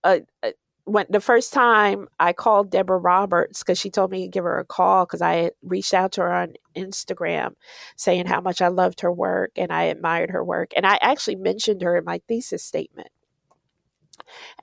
uh, 0.04 0.20
uh, 0.44 0.52
when 0.86 1.08
the 1.10 1.20
first 1.20 1.52
time 1.52 2.08
I 2.20 2.32
called 2.34 2.70
Deborah 2.70 3.00
Roberts 3.00 3.64
because 3.64 3.80
she 3.80 3.90
told 3.90 4.12
me 4.12 4.26
to 4.26 4.30
give 4.30 4.44
her 4.44 4.60
a 4.60 4.66
call 4.66 5.06
because 5.06 5.22
I 5.22 5.52
reached 5.64 5.96
out 5.96 6.12
to 6.14 6.22
her 6.22 6.32
on 6.32 6.54
Instagram 6.76 7.56
saying 7.96 8.28
how 8.28 8.40
much 8.40 8.62
I 8.62 8.68
loved 8.68 9.02
her 9.02 9.12
work 9.12 9.52
and 9.58 9.72
I 9.74 9.84
admired 9.86 10.30
her 10.30 10.44
work. 10.44 10.72
And 10.76 10.86
I 10.86 11.00
actually 11.02 11.38
mentioned 11.38 11.82
her 11.82 11.98
in 11.98 12.06
my 12.06 12.22
thesis 12.28 12.64
statement. 12.64 13.10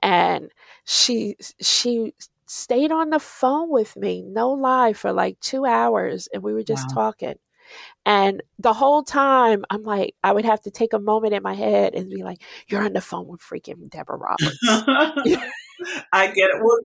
And 0.01 0.49
she 0.85 1.35
she 1.59 2.13
stayed 2.45 2.91
on 2.91 3.09
the 3.09 3.19
phone 3.19 3.69
with 3.69 3.95
me, 3.97 4.21
no 4.21 4.51
lie, 4.51 4.93
for 4.93 5.11
like 5.11 5.39
two 5.41 5.65
hours. 5.65 6.27
And 6.33 6.41
we 6.41 6.53
were 6.53 6.63
just 6.63 6.87
wow. 6.89 7.11
talking. 7.11 7.35
And 8.05 8.43
the 8.59 8.73
whole 8.73 9.03
time, 9.03 9.63
I'm 9.69 9.83
like, 9.83 10.15
I 10.23 10.31
would 10.31 10.45
have 10.45 10.61
to 10.61 10.71
take 10.71 10.93
a 10.93 10.99
moment 10.99 11.33
in 11.33 11.43
my 11.43 11.53
head 11.53 11.93
and 11.95 12.09
be 12.09 12.23
like, 12.23 12.41
"You're 12.67 12.83
on 12.83 12.93
the 12.93 13.01
phone 13.01 13.27
with 13.27 13.41
freaking 13.41 13.89
Deborah 13.89 14.17
Roberts." 14.17 14.59
I 16.11 16.27
get 16.27 16.49
it. 16.49 16.61
Well, 16.61 16.79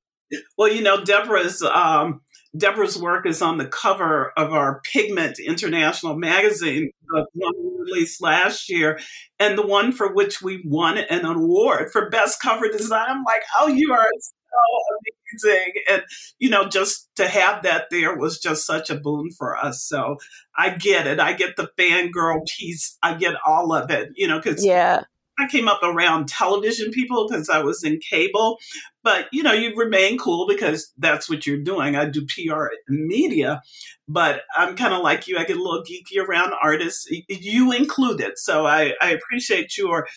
well, 0.57 0.73
you 0.73 0.83
know, 0.83 1.03
Deborah's 1.03 1.63
um, 1.63 2.21
Deborah's 2.57 2.99
work 2.99 3.27
is 3.27 3.43
on 3.43 3.59
the 3.59 3.67
cover 3.67 4.33
of 4.37 4.53
our 4.53 4.81
Pigment 4.93 5.39
International 5.39 6.17
magazine, 6.17 6.91
the 7.09 7.27
one 7.35 7.79
released 7.81 8.23
last 8.23 8.71
year, 8.71 8.99
and 9.39 9.57
the 9.57 9.67
one 9.67 9.93
for 9.93 10.13
which 10.13 10.41
we 10.43 10.63
won 10.65 10.99
an 10.99 11.25
award 11.25 11.91
for 11.91 12.11
best 12.11 12.41
cover 12.41 12.69
design. 12.69 13.07
I'm 13.09 13.25
like, 13.25 13.43
oh, 13.61 13.69
you 13.69 13.93
are 13.93 14.09
so 14.51 15.49
amazing. 15.49 15.73
And, 15.91 16.03
you 16.39 16.51
know, 16.51 16.69
just 16.69 17.09
to 17.17 17.29
have 17.29 17.63
that 17.63 17.87
there 17.91 18.17
was 18.17 18.39
just 18.39 18.67
such 18.67 18.91
a 18.91 18.97
boon 18.97 19.31
for 19.37 19.57
us. 19.57 19.83
So 19.83 20.17
I 20.57 20.71
get 20.71 21.07
it. 21.07 21.21
I 21.21 21.33
get 21.33 21.57
the 21.57 21.71
fangirl 21.79 22.47
piece. 22.59 22.97
I 23.03 23.15
get 23.15 23.35
all 23.47 23.73
of 23.73 23.91
it, 23.91 24.11
you 24.15 24.29
know, 24.29 24.39
because 24.39 24.65
yeah. 24.65 25.03
I 25.39 25.47
came 25.47 25.69
up 25.69 25.83
around 25.83 26.29
television 26.29 26.91
people 26.91 27.29
because 27.29 27.49
I 27.49 27.61
was 27.61 27.85
in 27.85 28.01
cable, 28.01 28.59
but 29.05 29.27
you 29.33 29.45
know, 29.45 29.53
you 29.53 29.77
remain 29.77 30.19
cool 30.19 30.49
because 30.49 30.93
that's 30.99 31.31
what 31.31 31.47
you're 31.47 31.63
doing. 31.63 31.95
I 31.95 32.07
do 32.07 32.27
PR 32.27 32.71
and 32.89 33.07
media, 33.07 33.63
but 34.09 34.43
I'm 34.57 34.75
kind 34.75 34.93
of 34.93 35.03
like 35.03 35.29
you. 35.29 35.39
I 35.39 35.45
get 35.45 35.57
a 35.57 35.63
little 35.63 35.85
geeky 35.85 36.21
around 36.21 36.55
artists, 36.61 37.07
you 37.29 37.73
included. 37.73 38.33
So 38.37 38.67
I, 38.67 38.95
I 39.01 39.11
appreciate 39.11 39.79
your 39.79 40.09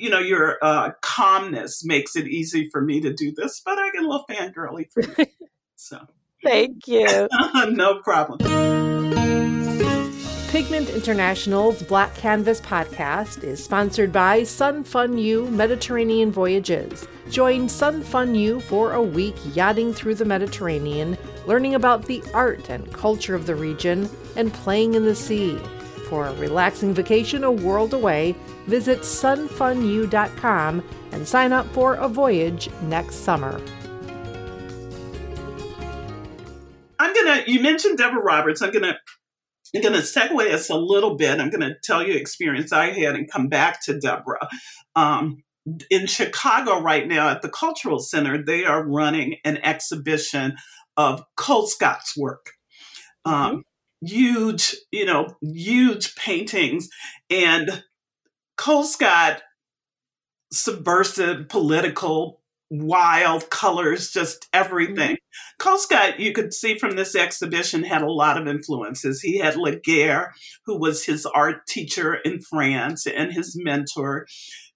you 0.00 0.08
know, 0.08 0.18
your 0.18 0.58
uh, 0.62 0.92
calmness 1.02 1.84
makes 1.84 2.16
it 2.16 2.26
easy 2.26 2.68
for 2.70 2.80
me 2.80 3.00
to 3.02 3.12
do 3.12 3.32
this, 3.32 3.60
but 3.64 3.78
I 3.78 3.90
get 3.90 4.02
a 4.02 4.06
little 4.08 4.24
fangirly 4.28 4.90
for 4.90 5.02
you. 5.02 5.26
So 5.82 5.98
thank 6.44 6.86
you. 6.86 7.26
no 7.70 8.02
problem. 8.02 8.38
Pigment 10.50 10.90
International's 10.90 11.82
Black 11.82 12.14
Canvas 12.16 12.60
podcast 12.60 13.42
is 13.44 13.64
sponsored 13.64 14.12
by 14.12 14.42
Sun 14.42 14.84
Fun 14.84 15.16
U 15.16 15.46
Mediterranean 15.46 16.30
Voyages. 16.30 17.08
Join 17.30 17.66
Sun 17.66 18.02
Fun 18.02 18.34
U 18.34 18.60
for 18.60 18.92
a 18.92 19.02
week 19.02 19.36
yachting 19.54 19.94
through 19.94 20.16
the 20.16 20.26
Mediterranean, 20.26 21.16
learning 21.46 21.76
about 21.76 22.04
the 22.04 22.22
art 22.34 22.68
and 22.68 22.92
culture 22.92 23.34
of 23.34 23.46
the 23.46 23.54
region, 23.54 24.06
and 24.36 24.52
playing 24.52 24.92
in 24.92 25.06
the 25.06 25.14
sea. 25.14 25.58
For 26.10 26.26
a 26.26 26.34
relaxing 26.34 26.92
vacation 26.92 27.44
a 27.44 27.52
world 27.52 27.94
away, 27.94 28.34
visit 28.66 29.02
sunfunu.com 29.02 30.82
and 31.12 31.28
sign 31.28 31.52
up 31.52 31.66
for 31.68 31.94
a 31.94 32.08
voyage 32.08 32.68
next 32.82 33.14
summer. 33.14 33.60
I'm 36.98 37.14
gonna. 37.14 37.44
You 37.46 37.60
mentioned 37.60 37.98
Deborah 37.98 38.24
Roberts. 38.24 38.60
I'm 38.60 38.72
gonna. 38.72 38.98
I'm 39.72 39.82
gonna 39.82 39.98
segue 39.98 40.52
us 40.52 40.68
a 40.68 40.76
little 40.76 41.14
bit. 41.16 41.38
I'm 41.38 41.48
gonna 41.48 41.76
tell 41.84 42.04
you 42.04 42.14
experience 42.14 42.72
I 42.72 42.90
had 42.90 43.14
and 43.14 43.30
come 43.30 43.46
back 43.46 43.80
to 43.84 43.96
Deborah. 43.96 44.48
Um, 44.96 45.44
in 45.90 46.06
Chicago 46.06 46.80
right 46.80 47.06
now 47.06 47.28
at 47.28 47.40
the 47.40 47.48
Cultural 47.48 48.00
Center, 48.00 48.42
they 48.44 48.64
are 48.64 48.84
running 48.84 49.36
an 49.44 49.58
exhibition 49.58 50.56
of 50.96 51.22
Colescott's 51.38 52.16
work. 52.16 52.50
Um, 53.24 53.34
mm-hmm 53.34 53.60
huge, 54.04 54.76
you 54.90 55.04
know, 55.04 55.36
huge 55.42 56.14
paintings. 56.16 56.88
And 57.28 57.84
Colescott, 58.58 59.40
subversive, 60.52 61.48
political, 61.48 62.40
wild 62.70 63.50
colors, 63.50 64.10
just 64.10 64.48
everything. 64.52 65.16
Mm-hmm. 65.16 65.68
Colescott, 65.68 66.18
you 66.18 66.32
could 66.32 66.54
see 66.54 66.78
from 66.78 66.96
this 66.96 67.16
exhibition, 67.16 67.82
had 67.82 68.02
a 68.02 68.10
lot 68.10 68.40
of 68.40 68.46
influences. 68.46 69.20
He 69.20 69.38
had 69.38 69.54
Léger, 69.54 70.30
who 70.66 70.78
was 70.78 71.04
his 71.04 71.26
art 71.26 71.66
teacher 71.66 72.14
in 72.14 72.40
France 72.40 73.06
and 73.06 73.32
his 73.32 73.56
mentor. 73.60 74.26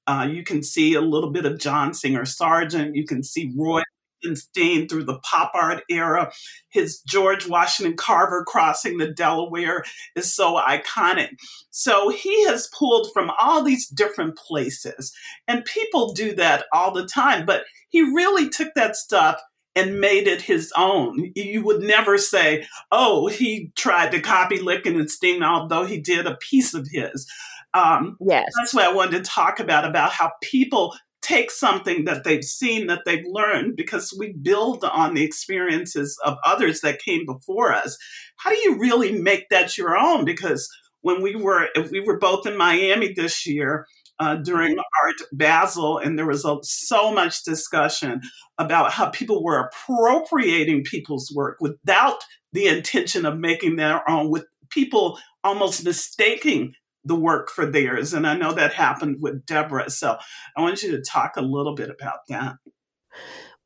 Uh, 0.06 0.28
you 0.30 0.42
can 0.42 0.62
see 0.62 0.94
a 0.94 1.00
little 1.00 1.30
bit 1.30 1.46
of 1.46 1.58
John 1.58 1.94
Singer 1.94 2.24
Sargent. 2.26 2.94
You 2.94 3.06
can 3.06 3.22
see 3.22 3.52
Roy 3.56 3.82
Lichtenstein 4.24 4.88
through 4.88 5.04
the 5.04 5.18
pop 5.20 5.52
art 5.54 5.82
era. 5.88 6.32
His 6.68 7.00
George 7.00 7.46
Washington 7.46 7.96
Carver 7.96 8.44
crossing 8.44 8.98
the 8.98 9.12
Delaware 9.12 9.84
is 10.16 10.32
so 10.32 10.60
iconic. 10.60 11.30
So 11.70 12.08
he 12.10 12.46
has 12.46 12.70
pulled 12.76 13.12
from 13.12 13.30
all 13.40 13.62
these 13.62 13.86
different 13.88 14.36
places, 14.36 15.12
and 15.46 15.64
people 15.64 16.12
do 16.12 16.34
that 16.36 16.64
all 16.72 16.92
the 16.92 17.06
time. 17.06 17.46
But 17.46 17.64
he 17.88 18.02
really 18.02 18.48
took 18.48 18.74
that 18.74 18.96
stuff 18.96 19.40
and 19.76 20.00
made 20.00 20.28
it 20.28 20.40
his 20.40 20.72
own. 20.76 21.32
You 21.34 21.64
would 21.64 21.82
never 21.82 22.16
say, 22.16 22.66
oh, 22.92 23.26
he 23.26 23.72
tried 23.76 24.12
to 24.12 24.20
copy 24.20 24.60
Lichtenstein, 24.60 25.42
although 25.42 25.84
he 25.84 26.00
did 26.00 26.26
a 26.26 26.36
piece 26.36 26.74
of 26.74 26.86
his. 26.90 27.28
Um, 27.72 28.16
yes. 28.20 28.44
That's 28.56 28.72
what 28.72 28.84
I 28.84 28.92
wanted 28.92 29.24
to 29.24 29.30
talk 29.30 29.58
about, 29.58 29.84
about 29.84 30.12
how 30.12 30.30
people 30.42 30.94
take 31.24 31.50
something 31.50 32.04
that 32.04 32.22
they've 32.22 32.44
seen, 32.44 32.86
that 32.86 33.02
they've 33.06 33.24
learned, 33.26 33.76
because 33.76 34.14
we 34.18 34.34
build 34.34 34.84
on 34.84 35.14
the 35.14 35.24
experiences 35.24 36.18
of 36.24 36.36
others 36.44 36.80
that 36.82 37.02
came 37.02 37.24
before 37.24 37.72
us. 37.72 37.96
How 38.36 38.50
do 38.50 38.56
you 38.56 38.78
really 38.78 39.12
make 39.12 39.48
that 39.48 39.78
your 39.78 39.96
own? 39.96 40.24
Because 40.24 40.68
when 41.00 41.22
we 41.22 41.34
were, 41.34 41.68
if 41.74 41.90
we 41.90 42.00
were 42.00 42.18
both 42.18 42.46
in 42.46 42.56
Miami 42.56 43.12
this 43.12 43.46
year, 43.46 43.86
uh, 44.20 44.36
during 44.36 44.76
Art 44.78 45.20
Basel, 45.32 45.98
and 45.98 46.16
there 46.16 46.26
was 46.26 46.44
a, 46.44 46.56
so 46.62 47.12
much 47.12 47.42
discussion 47.42 48.20
about 48.58 48.92
how 48.92 49.10
people 49.10 49.42
were 49.42 49.58
appropriating 49.58 50.84
people's 50.84 51.32
work 51.34 51.56
without 51.60 52.18
the 52.52 52.66
intention 52.68 53.26
of 53.26 53.38
making 53.38 53.76
their 53.76 54.08
own, 54.08 54.30
with 54.30 54.46
people 54.70 55.18
almost 55.42 55.84
mistaking 55.84 56.74
the 57.04 57.14
work 57.14 57.50
for 57.50 57.66
theirs. 57.66 58.14
And 58.14 58.26
I 58.26 58.34
know 58.34 58.52
that 58.52 58.72
happened 58.72 59.18
with 59.20 59.44
Deborah. 59.46 59.90
So 59.90 60.16
I 60.56 60.60
want 60.62 60.82
you 60.82 60.92
to 60.92 61.02
talk 61.02 61.36
a 61.36 61.42
little 61.42 61.74
bit 61.74 61.90
about 61.90 62.20
that. 62.28 62.56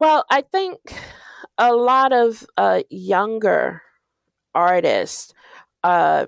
Well, 0.01 0.25
I 0.31 0.43
think 0.43 0.79
a 1.57 1.75
lot 1.75 2.13
of 2.13 2.45
uh, 2.57 2.83
younger 2.91 3.83
artists 4.55 5.33
uh, 5.83 6.27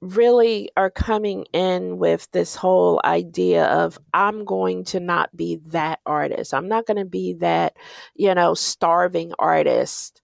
really 0.00 0.70
are 0.76 0.90
coming 0.90 1.44
in 1.52 1.98
with 1.98 2.28
this 2.32 2.54
whole 2.54 3.00
idea 3.04 3.66
of 3.66 3.98
I'm 4.14 4.44
going 4.44 4.84
to 4.86 5.00
not 5.00 5.36
be 5.36 5.60
that 5.66 6.00
artist. 6.06 6.54
I'm 6.54 6.68
not 6.68 6.86
going 6.86 6.96
to 6.96 7.04
be 7.04 7.34
that, 7.34 7.76
you 8.14 8.34
know, 8.34 8.54
starving 8.54 9.32
artist 9.38 10.22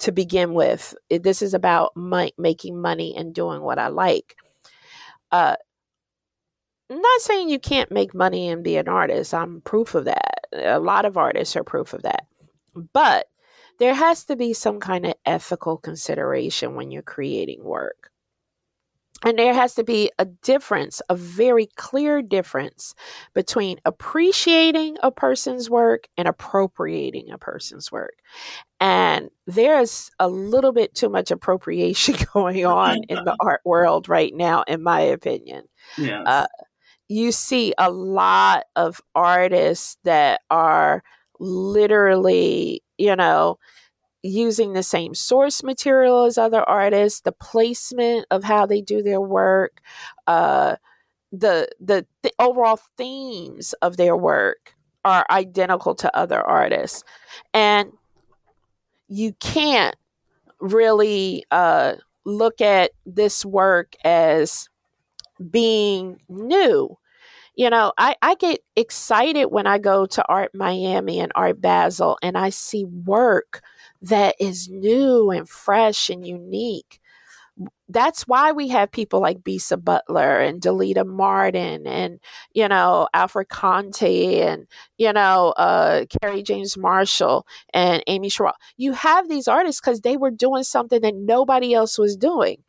to 0.00 0.12
begin 0.12 0.54
with. 0.54 0.94
This 1.10 1.42
is 1.42 1.54
about 1.54 1.92
my, 1.96 2.32
making 2.36 2.80
money 2.80 3.14
and 3.16 3.34
doing 3.34 3.62
what 3.62 3.78
I 3.78 3.88
like. 3.88 4.36
Uh, 5.32 5.56
not 6.90 7.20
saying 7.22 7.48
you 7.48 7.58
can't 7.58 7.90
make 7.90 8.14
money 8.14 8.48
and 8.48 8.62
be 8.62 8.76
an 8.76 8.88
artist. 8.88 9.34
I'm 9.34 9.62
proof 9.62 9.94
of 9.94 10.04
that. 10.04 10.46
A 10.52 10.78
lot 10.78 11.06
of 11.06 11.16
artists 11.16 11.56
are 11.56 11.64
proof 11.64 11.94
of 11.94 12.02
that. 12.02 12.26
But 12.92 13.26
there 13.78 13.94
has 13.94 14.24
to 14.26 14.36
be 14.36 14.52
some 14.52 14.78
kind 14.78 15.06
of 15.06 15.14
ethical 15.26 15.78
consideration 15.78 16.76
when 16.76 16.92
you're 16.92 17.02
creating 17.02 17.64
work. 17.64 18.11
And 19.24 19.38
there 19.38 19.54
has 19.54 19.74
to 19.74 19.84
be 19.84 20.10
a 20.18 20.24
difference, 20.24 21.00
a 21.08 21.14
very 21.14 21.66
clear 21.76 22.22
difference 22.22 22.94
between 23.34 23.78
appreciating 23.84 24.96
a 25.02 25.10
person's 25.10 25.70
work 25.70 26.08
and 26.16 26.26
appropriating 26.26 27.30
a 27.30 27.38
person's 27.38 27.92
work. 27.92 28.14
And 28.80 29.30
there's 29.46 30.10
a 30.18 30.28
little 30.28 30.72
bit 30.72 30.94
too 30.94 31.08
much 31.08 31.30
appropriation 31.30 32.16
going 32.34 32.66
on 32.66 33.04
in 33.08 33.24
the 33.24 33.36
art 33.40 33.60
world 33.64 34.08
right 34.08 34.34
now, 34.34 34.64
in 34.66 34.82
my 34.82 35.00
opinion. 35.00 35.64
Yes. 35.96 36.22
Uh, 36.26 36.46
you 37.08 37.30
see 37.30 37.74
a 37.78 37.90
lot 37.90 38.64
of 38.74 39.00
artists 39.14 39.98
that 40.04 40.40
are 40.50 41.02
literally, 41.38 42.82
you 42.96 43.14
know, 43.14 43.58
using 44.22 44.72
the 44.72 44.82
same 44.82 45.14
source 45.14 45.62
material 45.62 46.24
as 46.24 46.38
other 46.38 46.62
artists, 46.68 47.20
the 47.20 47.32
placement 47.32 48.26
of 48.30 48.44
how 48.44 48.66
they 48.66 48.80
do 48.80 49.02
their 49.02 49.20
work, 49.20 49.80
uh, 50.26 50.76
the, 51.32 51.68
the 51.80 52.06
the 52.22 52.32
overall 52.38 52.78
themes 52.96 53.72
of 53.82 53.96
their 53.96 54.16
work 54.16 54.74
are 55.04 55.24
identical 55.30 55.94
to 55.94 56.16
other 56.16 56.40
artists, 56.40 57.04
and 57.54 57.90
you 59.08 59.32
can't 59.40 59.96
really 60.60 61.44
uh, 61.50 61.94
look 62.24 62.60
at 62.60 62.92
this 63.06 63.44
work 63.44 63.94
as 64.04 64.68
being 65.50 66.18
new. 66.28 66.96
You 67.54 67.68
know, 67.70 67.92
I, 67.98 68.16
I 68.22 68.34
get 68.36 68.60
excited 68.76 69.46
when 69.46 69.66
I 69.66 69.78
go 69.78 70.06
to 70.06 70.24
Art 70.28 70.52
Miami 70.54 71.20
and 71.20 71.32
Art 71.34 71.60
Basel 71.60 72.16
and 72.22 72.36
I 72.38 72.48
see 72.50 72.84
work 72.84 73.62
that 74.00 74.36
is 74.40 74.68
new 74.68 75.30
and 75.30 75.48
fresh 75.48 76.08
and 76.10 76.26
unique. 76.26 77.00
that's 77.88 78.22
why 78.26 78.52
we 78.52 78.68
have 78.68 78.90
people 78.90 79.20
like 79.20 79.40
Bisa 79.42 79.82
Butler 79.82 80.40
and 80.40 80.60
Delita 80.62 81.06
Martin 81.06 81.86
and 81.86 82.18
you 82.54 82.66
know 82.68 83.08
Alfred 83.14 83.48
Conteh 83.48 84.40
and 84.46 84.66
you 84.98 85.12
know 85.12 85.50
uh, 85.56 86.04
Kerry 86.20 86.42
James 86.42 86.76
Marshall 86.76 87.46
and 87.74 88.02
Amy 88.06 88.30
Sherald. 88.30 88.54
You 88.76 88.92
have 88.92 89.28
these 89.28 89.48
artists 89.48 89.80
because 89.80 90.00
they 90.00 90.16
were 90.16 90.30
doing 90.30 90.64
something 90.64 91.00
that 91.02 91.14
nobody 91.14 91.74
else 91.74 91.98
was 91.98 92.16
doing. 92.16 92.62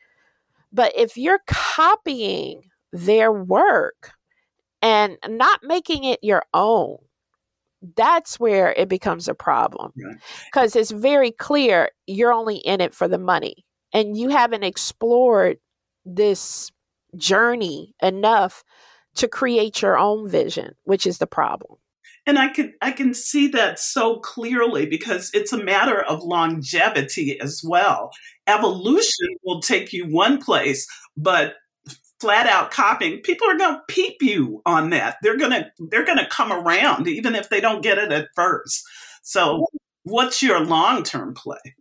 But 0.71 0.93
if 0.97 1.17
you're 1.17 1.41
copying 1.47 2.63
their 2.91 3.31
work 3.31 4.13
and 4.83 5.17
not 5.27 5.61
making 5.63 6.03
it 6.03 6.19
your 6.21 6.43
own, 6.53 6.97
that's 7.95 8.39
where 8.39 8.73
it 8.73 8.89
becomes 8.89 9.27
a 9.27 9.33
problem 9.33 9.93
because 10.45 10.75
it's 10.75 10.91
very 10.91 11.31
clear 11.31 11.89
you're 12.05 12.33
only 12.33 12.57
in 12.57 12.81
it 12.81 12.93
for 12.93 13.07
the 13.07 13.17
money 13.17 13.65
and 13.93 14.17
you 14.17 14.29
haven't 14.29 14.63
explored 14.63 15.57
this 16.05 16.71
journey 17.15 17.95
enough 18.01 18.63
to 19.15 19.27
create 19.27 19.81
your 19.81 19.97
own 19.97 20.27
vision, 20.27 20.73
which 20.83 21.05
is 21.05 21.17
the 21.17 21.27
problem. 21.27 21.77
And 22.25 22.39
I 22.39 22.47
can 22.47 22.73
I 22.81 22.91
can 22.91 23.13
see 23.13 23.49
that 23.49 23.79
so 23.79 24.19
clearly 24.19 24.85
because 24.85 25.29
it's 25.33 25.51
a 25.51 25.61
matter 25.61 26.01
of 26.01 26.23
longevity 26.23 27.39
as 27.39 27.61
well. 27.65 28.11
Evolution 28.47 29.27
will 29.43 29.61
take 29.61 29.91
you 29.91 30.05
one 30.05 30.41
place, 30.41 30.87
but 31.17 31.55
flat 32.23 32.47
out 32.47 32.71
copying, 32.71 33.19
people 33.19 33.49
are 33.49 33.57
going 33.57 33.75
to 33.75 33.81
peep 33.89 34.21
you 34.21 34.61
on 34.65 34.91
that. 34.91 35.17
They're 35.21 35.37
going 35.37 35.51
to 35.51 35.69
they're 35.89 36.05
going 36.05 36.19
to 36.19 36.27
come 36.27 36.53
around 36.53 37.05
even 37.07 37.35
if 37.35 37.49
they 37.49 37.59
don't 37.59 37.83
get 37.83 37.97
it 37.97 38.13
at 38.13 38.29
first. 38.33 38.85
So, 39.23 39.67
what's 40.03 40.41
your 40.41 40.61
long-term 40.61 41.33
play? 41.33 41.75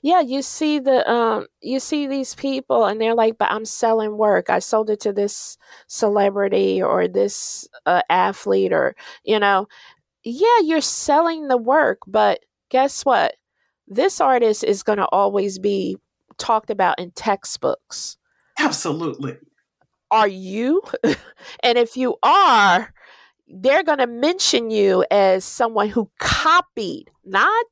Yeah, 0.00 0.20
you 0.20 0.42
see 0.42 0.78
the 0.78 1.10
um 1.10 1.46
you 1.60 1.80
see 1.80 2.06
these 2.06 2.36
people 2.36 2.84
and 2.84 3.00
they're 3.00 3.16
like, 3.16 3.36
"But 3.36 3.50
I'm 3.50 3.64
selling 3.64 4.16
work. 4.16 4.48
I 4.48 4.60
sold 4.60 4.90
it 4.90 5.00
to 5.00 5.12
this 5.12 5.58
celebrity 5.88 6.80
or 6.80 7.08
this 7.08 7.66
uh, 7.84 8.02
athlete 8.08 8.72
or, 8.72 8.94
you 9.24 9.40
know, 9.40 9.66
yeah, 10.22 10.60
you're 10.62 10.80
selling 10.80 11.48
the 11.48 11.56
work, 11.56 11.98
but 12.06 12.44
guess 12.70 13.04
what? 13.04 13.34
This 13.88 14.20
artist 14.20 14.62
is 14.62 14.84
going 14.84 14.98
to 14.98 15.08
always 15.08 15.58
be 15.58 15.96
talked 16.38 16.70
about 16.70 17.00
in 17.00 17.10
textbooks. 17.10 18.16
Absolutely. 18.58 19.36
Are 20.14 20.28
you? 20.28 20.80
and 21.60 21.76
if 21.76 21.96
you 21.96 22.16
are, 22.22 22.94
they're 23.48 23.82
going 23.82 23.98
to 23.98 24.06
mention 24.06 24.70
you 24.70 25.04
as 25.10 25.44
someone 25.44 25.88
who 25.88 26.08
copied, 26.20 27.10
not 27.24 27.66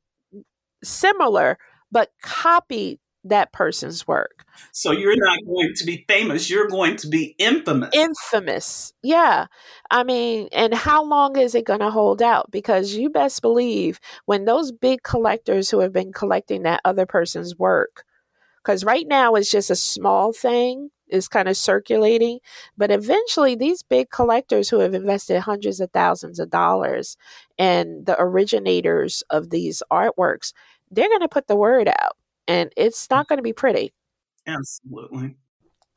similar, 0.83 1.57
but 1.89 2.09
copied 2.21 2.99
that 3.23 3.53
person's 3.53 4.05
work. 4.05 4.43
So 4.73 4.91
you're 4.91 5.15
not 5.15 5.39
going 5.47 5.71
to 5.73 5.85
be 5.85 6.03
famous, 6.05 6.49
you're 6.49 6.67
going 6.67 6.97
to 6.97 7.07
be 7.07 7.33
infamous. 7.37 7.91
Infamous. 7.93 8.91
Yeah. 9.01 9.45
I 9.89 10.03
mean, 10.03 10.49
and 10.51 10.73
how 10.73 11.05
long 11.05 11.37
is 11.37 11.55
it 11.55 11.65
going 11.65 11.79
to 11.79 11.91
hold 11.91 12.21
out? 12.21 12.51
Because 12.51 12.93
you 12.93 13.09
best 13.09 13.41
believe 13.41 14.01
when 14.25 14.43
those 14.43 14.73
big 14.73 15.01
collectors 15.03 15.69
who 15.69 15.79
have 15.79 15.93
been 15.93 16.11
collecting 16.11 16.63
that 16.63 16.81
other 16.83 17.05
person's 17.05 17.57
work, 17.57 18.03
because 18.61 18.83
right 18.83 19.07
now 19.07 19.35
it's 19.35 19.49
just 19.49 19.69
a 19.69 19.75
small 19.75 20.33
thing 20.33 20.89
is 21.13 21.27
kind 21.27 21.47
of 21.47 21.55
circulating. 21.55 22.39
But 22.77 22.91
eventually, 22.91 23.55
these 23.55 23.83
big 23.83 24.09
collectors 24.09 24.69
who 24.69 24.79
have 24.79 24.93
invested 24.93 25.39
hundreds 25.39 25.79
of 25.79 25.91
thousands 25.91 26.39
of 26.39 26.49
dollars 26.49 27.15
and 27.57 28.05
the 28.05 28.19
originators 28.19 29.23
of 29.29 29.49
these 29.51 29.81
artworks, 29.91 30.53
they're 30.91 31.07
going 31.09 31.21
to 31.21 31.29
put 31.29 31.47
the 31.47 31.55
word 31.55 31.87
out, 31.87 32.17
and 32.47 32.71
it's 32.75 33.09
not 33.09 33.25
mm. 33.25 33.29
going 33.29 33.37
to 33.37 33.43
be 33.43 33.53
pretty. 33.53 33.93
Absolutely. 34.45 35.35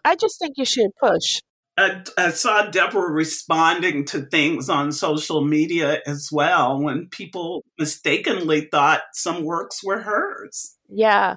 I 0.05 0.15
just 0.15 0.39
think 0.39 0.55
you 0.57 0.65
should 0.65 0.91
push. 1.01 1.43
I, 1.79 2.03
I, 2.17 2.31
saw 2.31 2.71
Deborah 2.71 3.11
responding 3.11 4.07
to 4.07 4.23
things 4.23 4.71
on 4.71 4.93
social 4.93 5.45
media 5.45 6.01
as 6.07 6.31
well 6.33 6.81
when 6.81 7.09
people 7.09 7.65
mistakenly 7.79 8.63
thought 8.63 9.03
some 9.13 9.45
works 9.45 9.85
were 9.85 10.01
hers. 10.01 10.77
Yeah. 10.89 11.37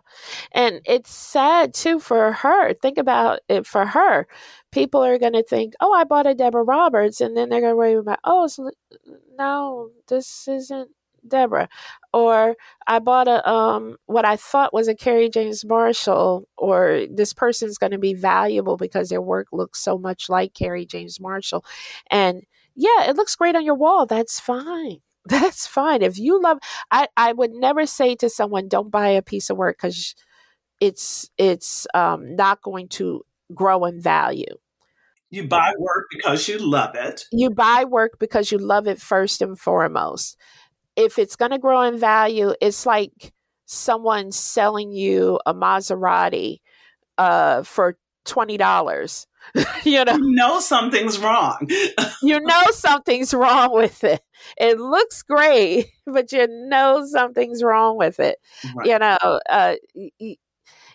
And 0.54 0.82
it's 0.86 1.12
sad 1.12 1.73
too 1.73 1.99
for 1.99 2.32
her. 2.32 2.73
Think 2.73 2.97
about 2.97 3.41
it 3.49 3.65
for 3.65 3.86
her. 3.86 4.28
People 4.71 5.04
are 5.04 5.19
going 5.19 5.34
to 5.34 5.43
think, 5.43 5.73
oh, 5.82 5.93
I 5.93 6.06
bought 6.06 6.28
a 6.28 6.36
Deborah 6.36 6.63
Roberts. 6.63 7.19
And 7.19 7.36
then 7.36 7.49
they're 7.49 7.62
going 7.62 7.73
to 7.73 7.78
worry 7.78 7.95
about, 7.95 8.19
oh, 8.23 8.47
no, 9.38 9.89
this 10.08 10.47
isn't 10.47 10.91
Deborah. 11.27 11.69
Or 12.13 12.55
I 12.88 12.99
bought 12.99 13.27
a 13.27 13.47
um 13.49 13.97
what 14.05 14.25
I 14.25 14.36
thought 14.36 14.73
was 14.73 14.88
a 14.88 14.95
Kerry 14.95 15.29
James 15.29 15.65
Marshall, 15.65 16.47
or 16.58 17.05
this 17.12 17.34
person's 17.34 17.77
going 17.77 17.91
to 17.91 17.97
be 17.97 18.13
valuable 18.13 18.77
because 18.77 19.10
their 19.10 19.21
work 19.21 19.47
looks 19.51 19.82
so 19.82 19.97
much 19.97 20.29
like 20.29 20.53
Kerry 20.53 20.86
James 20.86 21.19
Marshall. 21.19 21.63
And 22.10 22.43
yeah, 22.75 23.10
it 23.10 23.15
looks 23.15 23.36
great 23.36 23.55
on 23.55 23.65
your 23.65 23.75
wall. 23.75 24.05
That's 24.05 24.39
fine. 24.39 24.97
That's 25.25 25.67
fine. 25.67 26.01
If 26.01 26.17
you 26.17 26.41
love 26.41 26.60
I 26.91 27.08
I 27.17 27.34
would 27.34 27.51
never 27.51 27.86
say 27.86 28.15
to 28.15 28.29
someone 28.29 28.67
don't 28.67 28.91
buy 28.91 29.10
a 29.10 29.21
piece 29.21 29.49
of 29.49 29.58
work 29.58 29.77
cuz 29.77 30.15
it's 30.79 31.29
it's 31.38 31.86
um 31.93 32.36
not 32.36 32.62
going 32.62 32.88
to 32.89 33.23
grow 33.53 33.86
in 33.86 34.01
value. 34.01 34.55
You 35.29 35.47
buy 35.47 35.73
work 35.77 36.08
because 36.10 36.47
you 36.47 36.58
love 36.58 36.95
it. 36.95 37.25
You 37.32 37.51
buy 37.51 37.84
work 37.86 38.13
because 38.19 38.51
you 38.51 38.58
love 38.58 38.88
it 38.88 38.99
first 38.99 39.41
and 39.41 39.60
foremost. 39.60 40.38
If 40.99 41.17
it's 41.17 41.35
going 41.35 41.51
to 41.51 41.57
grow 41.57 41.81
in 41.83 41.97
value, 41.97 42.53
it's 42.59 42.85
like 42.85 43.33
someone 43.65 44.31
selling 44.31 44.91
you 44.91 45.39
a 45.45 45.53
Maserati 45.53 46.59
uh, 47.17 47.63
for 47.63 47.97
twenty 48.25 48.57
dollars. 48.57 49.25
you 49.85 50.03
know, 50.03 50.15
you 50.15 50.35
know 50.35 50.59
something's 50.59 51.17
wrong. 51.17 51.57
you 52.21 52.39
know 52.41 52.63
something's 52.71 53.33
wrong 53.33 53.73
with 53.73 54.03
it. 54.03 54.21
It 54.57 54.77
looks 54.77 55.23
great, 55.23 55.88
but 56.05 56.31
you 56.33 56.47
know 56.49 57.05
something's 57.05 57.63
wrong 57.63 57.97
with 57.97 58.19
it. 58.19 58.38
Right. 58.75 58.88
You 58.88 58.99
know, 58.99 59.39
uh, 59.49 59.75
you, 59.93 60.35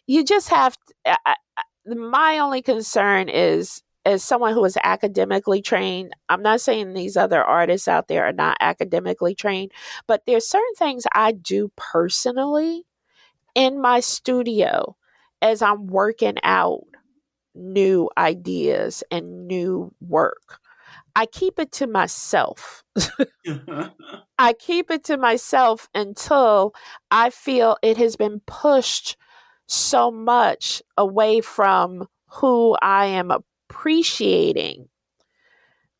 you 0.07 0.25
just 0.25 0.51
have. 0.51 0.77
To, 0.77 1.19
I, 1.27 1.37
I, 1.57 1.63
my 1.87 2.39
only 2.39 2.61
concern 2.61 3.29
is 3.29 3.83
as 4.05 4.23
someone 4.23 4.55
who 4.55 4.65
is 4.65 4.79
academically 4.83 5.63
trained, 5.63 6.15
I'm 6.29 6.43
not 6.43 6.61
saying 6.61 6.93
these 6.93 7.17
other 7.17 7.43
artists 7.43 7.89
out 7.89 8.09
there 8.09 8.25
are 8.25 8.33
not 8.33 8.57
academically 8.61 9.35
trained, 9.35 9.73
but 10.07 10.23
there's 10.27 10.49
certain 10.49 10.75
things 10.77 11.05
I 11.15 11.33
do 11.33 11.71
personally 11.77 12.85
in 13.55 13.81
my 13.81 14.01
studio 14.01 14.97
as 15.41 15.63
I'm 15.63 15.87
working 15.87 16.37
out 16.43 16.85
new 17.55 18.11
ideas 18.19 19.05
and 19.11 19.47
new 19.47 19.95
work. 20.01 20.59
I 21.17 21.27
keep 21.27 21.59
it 21.59 21.71
to 21.73 21.87
myself. 21.87 22.83
I 24.39 24.53
keep 24.53 24.91
it 24.91 25.05
to 25.05 25.17
myself 25.17 25.89
until 25.95 26.75
I 27.11 27.31
feel 27.31 27.77
it 27.83 27.97
has 27.99 28.17
been 28.17 28.41
pushed 28.47 29.17
so 29.67 30.11
much 30.11 30.83
away 30.97 31.41
from 31.41 32.09
who 32.27 32.77
I 32.83 33.07
am 33.07 33.31
appreciating 33.75 34.89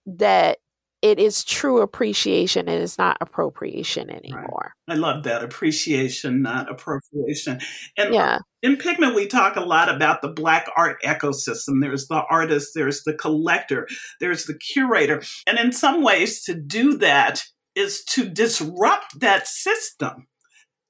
that 0.07 0.59
it 1.03 1.19
is 1.19 1.45
true 1.45 1.83
appreciation 1.83 2.67
and 2.67 2.83
it's 2.83 2.97
not 2.97 3.19
appropriation 3.21 4.09
anymore. 4.09 4.73
Right. 4.89 4.95
I 4.95 4.99
love 4.99 5.25
that 5.25 5.45
appreciation, 5.45 6.41
not 6.41 6.71
appropriation. 6.71 7.61
And 7.99 8.15
yeah. 8.15 8.39
in 8.63 8.77
Pigment, 8.77 9.15
we 9.15 9.27
talk 9.27 9.57
a 9.57 9.61
lot 9.61 9.95
about 9.95 10.23
the 10.23 10.31
Black 10.31 10.67
art 10.79 10.97
ecosystem. 11.05 11.83
There's 11.83 12.09
the 12.09 12.23
artist, 12.31 12.71
there's 12.75 13.03
the 13.03 13.13
collector, 13.13 13.87
there's 14.19 14.47
the 14.47 14.57
curator. 14.57 15.23
And 15.47 15.59
in 15.59 15.73
some 15.73 16.03
ways, 16.03 16.43
to 16.45 16.55
do 16.55 16.97
that 16.99 17.45
is 17.75 18.03
to 18.05 18.27
disrupt 18.27 19.21
that 19.21 19.47
system. 19.47 20.27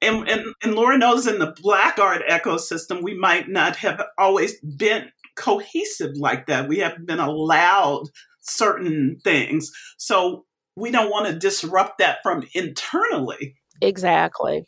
And, 0.01 0.29
and, 0.29 0.55
and 0.62 0.75
Laura 0.75 0.99
knows 0.99 1.27
in 1.27 1.40
the 1.40 1.55
Black 1.61 1.99
art 1.99 2.23
ecosystem, 2.29 3.03
we 3.03 3.18
might 3.18 3.49
not 3.49 3.77
have 3.77 4.01
always 4.16 4.61
been 4.61 5.11
cohesive 5.37 6.16
like 6.16 6.47
that. 6.47 6.68
We 6.68 6.79
haven't 6.79 7.07
been 7.07 7.20
allowed 7.20 8.05
certain 8.40 9.18
things. 9.25 9.70
So 9.99 10.44
we 10.77 10.90
don't 10.90 11.11
want 11.11 11.27
to 11.27 11.38
disrupt 11.38 11.98
that 11.98 12.19
from 12.23 12.44
internally. 12.54 13.56
Exactly. 13.81 14.65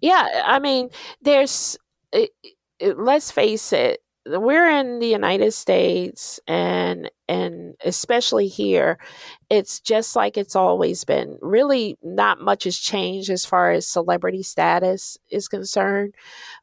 Yeah, 0.00 0.26
I 0.44 0.58
mean, 0.58 0.88
there's 1.22 1.76
it, 2.12 2.30
it, 2.78 2.98
let's 2.98 3.30
face 3.30 3.72
it, 3.72 4.00
we're 4.26 4.68
in 4.70 4.98
the 4.98 5.06
United 5.08 5.52
States 5.52 6.38
and 6.46 7.10
and 7.28 7.74
especially 7.84 8.48
here 8.48 8.98
it's 9.50 9.80
just 9.80 10.16
like 10.16 10.36
it's 10.36 10.56
always 10.56 11.04
been. 11.04 11.38
Really 11.40 11.96
not 12.02 12.40
much 12.40 12.64
has 12.64 12.78
changed 12.78 13.30
as 13.30 13.46
far 13.46 13.70
as 13.72 13.86
celebrity 13.88 14.42
status 14.42 15.18
is 15.30 15.48
concerned. 15.48 16.14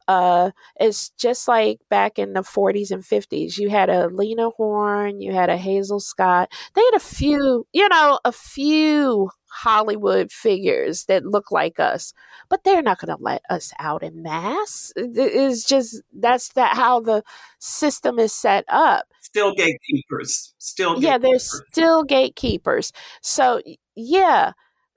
Uh, 0.07 0.51
it's 0.79 1.09
just 1.11 1.47
like 1.47 1.79
back 1.89 2.19
in 2.19 2.33
the 2.33 2.43
40s 2.43 2.91
and 2.91 3.03
50s 3.03 3.57
you 3.57 3.69
had 3.69 3.89
a 3.89 4.07
lena 4.09 4.49
horne 4.51 5.21
you 5.21 5.33
had 5.33 5.49
a 5.49 5.57
hazel 5.57 5.99
scott. 5.99 6.51
They 6.75 6.81
had 6.83 6.95
a 6.95 6.99
few 6.99 7.65
you 7.73 7.89
know 7.89 8.19
a 8.25 8.31
few 8.31 9.29
Hollywood 9.55 10.31
figures 10.31 11.05
that 11.05 11.25
look 11.25 11.49
like 11.49 11.79
us, 11.79 12.13
but 12.49 12.63
they're 12.63 12.81
not 12.81 12.99
going 12.99 13.15
to 13.15 13.23
let 13.23 13.41
us 13.49 13.71
out 13.79 14.03
in 14.03 14.21
mass. 14.21 14.91
It's 14.97 15.63
just 15.63 16.01
that's 16.13 16.49
that 16.53 16.75
how 16.75 16.99
the 16.99 17.23
system 17.59 18.19
is 18.19 18.33
set 18.33 18.65
up. 18.67 19.05
Still 19.21 19.53
gatekeepers. 19.53 20.53
Still 20.57 20.95
gatekeepers. 20.95 21.03
yeah, 21.05 21.17
they're 21.17 21.39
still 21.39 22.03
gatekeepers. 22.03 22.91
So 23.21 23.61
yeah, 23.95 24.51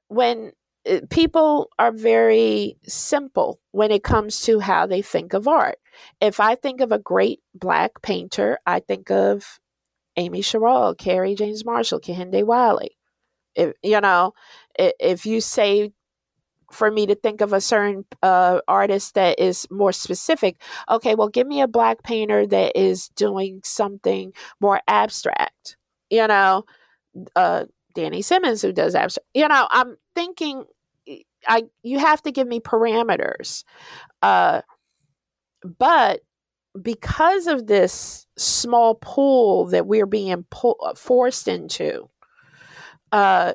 when 0.08 0.52
uh, 0.88 1.00
people 1.10 1.70
are 1.78 1.92
very 1.92 2.76
simple 2.86 3.60
when 3.72 3.90
it 3.92 4.02
comes 4.02 4.40
to 4.42 4.58
how 4.58 4.86
they 4.86 5.02
think 5.02 5.34
of 5.34 5.46
art. 5.46 5.78
If 6.20 6.40
I 6.40 6.54
think 6.56 6.80
of 6.80 6.92
a 6.92 6.98
great 6.98 7.40
black 7.54 8.02
painter, 8.02 8.58
I 8.66 8.80
think 8.80 9.10
of 9.10 9.60
Amy 10.16 10.40
Sherald, 10.40 10.98
Kerry 10.98 11.34
James 11.34 11.64
Marshall, 11.64 12.00
Kehinde 12.00 12.44
Wiley. 12.44 12.97
If 13.58 13.74
you 13.82 14.00
know, 14.00 14.32
if 14.78 15.26
you 15.26 15.40
say 15.40 15.92
for 16.72 16.90
me 16.90 17.06
to 17.06 17.14
think 17.14 17.40
of 17.40 17.52
a 17.52 17.60
certain 17.60 18.04
uh, 18.22 18.60
artist 18.68 19.14
that 19.14 19.40
is 19.40 19.66
more 19.70 19.92
specific, 19.92 20.60
okay, 20.90 21.14
well, 21.14 21.28
give 21.28 21.46
me 21.46 21.60
a 21.60 21.68
black 21.68 22.02
painter 22.02 22.46
that 22.46 22.76
is 22.76 23.08
doing 23.16 23.60
something 23.64 24.32
more 24.60 24.80
abstract. 24.86 25.76
You 26.10 26.26
know, 26.26 26.64
uh, 27.36 27.64
Danny 27.94 28.22
Simmons 28.22 28.62
who 28.62 28.72
does 28.72 28.94
abstract. 28.94 29.26
You 29.34 29.48
know, 29.48 29.66
I'm 29.70 29.96
thinking, 30.14 30.64
I 31.46 31.64
you 31.82 31.98
have 31.98 32.22
to 32.22 32.32
give 32.32 32.46
me 32.46 32.60
parameters, 32.60 33.64
uh, 34.22 34.62
but 35.78 36.20
because 36.80 37.46
of 37.46 37.66
this 37.66 38.26
small 38.36 38.94
pool 38.94 39.66
that 39.66 39.86
we're 39.86 40.06
being 40.06 40.44
forced 40.94 41.48
into, 41.48 42.08
uh, 43.12 43.54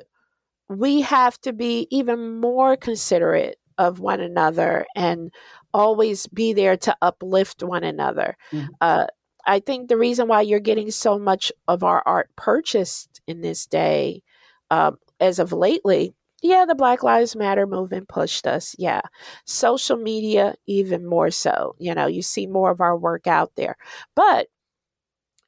we 0.68 1.02
have 1.02 1.40
to 1.42 1.52
be 1.52 1.86
even 1.90 2.40
more 2.40 2.76
considerate 2.76 3.58
of 3.78 4.00
one 4.00 4.20
another 4.20 4.86
and 4.94 5.32
always 5.72 6.26
be 6.28 6.52
there 6.52 6.76
to 6.76 6.96
uplift 7.02 7.62
one 7.62 7.84
another. 7.84 8.36
Mm-hmm. 8.52 8.68
Uh, 8.80 9.06
I 9.46 9.60
think 9.60 9.88
the 9.88 9.96
reason 9.96 10.28
why 10.28 10.42
you're 10.42 10.60
getting 10.60 10.90
so 10.90 11.18
much 11.18 11.52
of 11.68 11.82
our 11.82 12.02
art 12.06 12.30
purchased 12.36 13.20
in 13.26 13.40
this 13.40 13.66
day, 13.66 14.22
um, 14.70 14.96
as 15.20 15.38
of 15.38 15.52
lately, 15.52 16.14
yeah, 16.42 16.64
the 16.66 16.74
Black 16.74 17.02
Lives 17.02 17.34
Matter 17.34 17.66
movement 17.66 18.08
pushed 18.08 18.46
us. 18.46 18.74
Yeah. 18.78 19.00
Social 19.46 19.96
media, 19.96 20.54
even 20.66 21.06
more 21.06 21.30
so. 21.30 21.74
You 21.78 21.94
know, 21.94 22.06
you 22.06 22.22
see 22.22 22.46
more 22.46 22.70
of 22.70 22.80
our 22.80 22.96
work 22.96 23.26
out 23.26 23.52
there. 23.56 23.76
But 24.14 24.48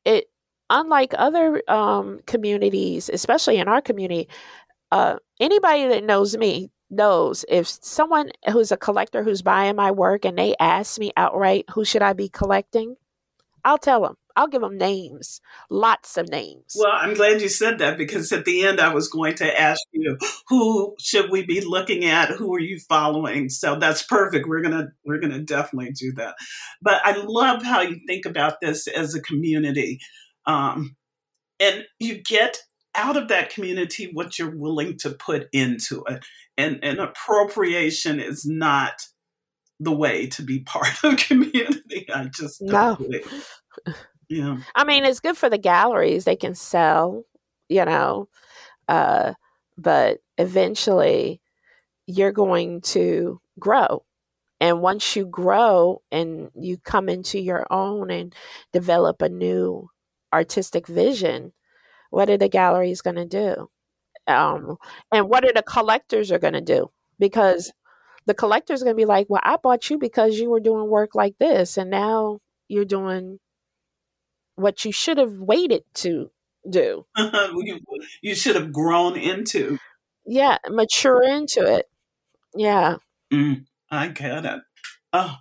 it, 0.04 0.26
unlike 0.70 1.14
other 1.16 1.62
um, 1.68 2.20
communities, 2.26 3.10
especially 3.12 3.58
in 3.58 3.68
our 3.68 3.80
community, 3.80 4.28
uh, 4.92 5.16
anybody 5.40 5.88
that 5.88 6.04
knows 6.04 6.36
me 6.36 6.70
knows 6.90 7.44
if 7.48 7.66
someone 7.66 8.30
who's 8.52 8.70
a 8.70 8.76
collector 8.76 9.22
who's 9.22 9.42
buying 9.42 9.76
my 9.76 9.90
work 9.90 10.24
and 10.24 10.38
they 10.38 10.54
ask 10.60 10.98
me 10.98 11.12
outright, 11.16 11.64
who 11.70 11.84
should 11.84 12.02
I 12.02 12.12
be 12.12 12.28
collecting? 12.28 12.96
I'll 13.64 13.78
tell 13.78 14.02
them. 14.02 14.14
I'll 14.36 14.46
give 14.46 14.60
them 14.60 14.76
names, 14.76 15.40
lots 15.70 16.18
of 16.18 16.28
names. 16.28 16.76
Well, 16.78 16.92
I'm 16.94 17.14
glad 17.14 17.40
you 17.40 17.48
said 17.48 17.78
that 17.78 17.96
because 17.96 18.30
at 18.32 18.44
the 18.44 18.66
end 18.66 18.80
I 18.80 18.92
was 18.92 19.08
going 19.08 19.34
to 19.36 19.60
ask 19.60 19.80
you 19.92 20.18
who 20.48 20.94
should 21.00 21.30
we 21.30 21.46
be 21.46 21.62
looking 21.62 22.04
at, 22.04 22.28
who 22.28 22.54
are 22.54 22.60
you 22.60 22.78
following? 22.78 23.48
So 23.48 23.78
that's 23.78 24.02
perfect. 24.02 24.46
We're 24.46 24.60
gonna 24.60 24.88
we're 25.06 25.20
gonna 25.20 25.40
definitely 25.40 25.92
do 25.92 26.12
that. 26.16 26.34
But 26.82 27.00
I 27.02 27.16
love 27.16 27.62
how 27.62 27.80
you 27.80 27.98
think 28.06 28.26
about 28.26 28.60
this 28.60 28.86
as 28.86 29.14
a 29.14 29.22
community, 29.22 30.00
um, 30.46 30.96
and 31.60 31.84
you 31.98 32.22
get 32.22 32.58
out 32.94 33.16
of 33.16 33.28
that 33.28 33.50
community 33.50 34.10
what 34.12 34.38
you're 34.38 34.56
willing 34.56 34.96
to 34.98 35.10
put 35.10 35.48
into 35.52 36.04
it, 36.08 36.24
and 36.56 36.78
and 36.82 36.98
appropriation 36.98 38.20
is 38.20 38.46
not 38.46 38.94
the 39.78 39.92
way 39.92 40.26
to 40.26 40.42
be 40.42 40.60
part 40.60 41.04
of 41.04 41.16
community. 41.28 42.06
I 42.12 42.30
just 42.32 42.62
no. 42.62 42.98
Yeah. 44.28 44.56
I 44.74 44.84
mean, 44.84 45.04
it's 45.04 45.20
good 45.20 45.36
for 45.36 45.48
the 45.48 45.58
galleries. 45.58 46.24
They 46.24 46.36
can 46.36 46.54
sell, 46.54 47.24
you 47.68 47.84
know, 47.84 48.28
uh, 48.88 49.34
but 49.78 50.18
eventually 50.38 51.40
you're 52.06 52.32
going 52.32 52.80
to 52.82 53.40
grow. 53.58 54.04
And 54.60 54.80
once 54.80 55.14
you 55.14 55.26
grow 55.26 56.02
and 56.10 56.50
you 56.54 56.78
come 56.78 57.08
into 57.08 57.38
your 57.38 57.66
own 57.70 58.10
and 58.10 58.34
develop 58.72 59.22
a 59.22 59.28
new 59.28 59.90
artistic 60.32 60.86
vision, 60.86 61.52
what 62.10 62.30
are 62.30 62.38
the 62.38 62.48
galleries 62.48 63.02
going 63.02 63.16
to 63.16 63.26
do? 63.26 63.68
Um, 64.26 64.76
and 65.12 65.28
what 65.28 65.44
are 65.44 65.52
the 65.52 65.62
collectors 65.62 66.32
are 66.32 66.38
going 66.38 66.54
to 66.54 66.60
do? 66.60 66.90
Because 67.18 67.72
the 68.26 68.34
collector's 68.34 68.82
going 68.82 68.94
to 68.94 69.00
be 69.00 69.04
like, 69.04 69.26
well, 69.28 69.40
I 69.44 69.56
bought 69.56 69.88
you 69.88 69.98
because 69.98 70.38
you 70.38 70.50
were 70.50 70.60
doing 70.60 70.88
work 70.88 71.14
like 71.14 71.38
this, 71.38 71.76
and 71.76 71.90
now 71.90 72.40
you're 72.68 72.84
doing 72.84 73.38
what 74.56 74.84
you 74.84 74.92
should 74.92 75.18
have 75.18 75.38
waited 75.38 75.84
to 75.94 76.30
do. 76.68 77.06
you, 77.16 77.80
you 78.22 78.34
should 78.34 78.56
have 78.56 78.72
grown 78.72 79.16
into. 79.16 79.78
Yeah, 80.24 80.58
mature 80.68 81.22
into 81.22 81.60
it. 81.60 81.86
Yeah. 82.54 82.96
Mm, 83.32 83.66
I 83.90 84.08
get 84.08 84.44
it. 84.44 84.60
Oh, 85.12 85.36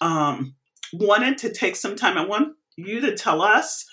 um, 0.00 0.54
wanted 0.92 1.38
to 1.38 1.52
take 1.52 1.76
some 1.76 1.96
time. 1.96 2.18
I 2.18 2.26
want 2.26 2.54
you 2.76 3.00
to 3.00 3.16
tell 3.16 3.40
us 3.40 3.86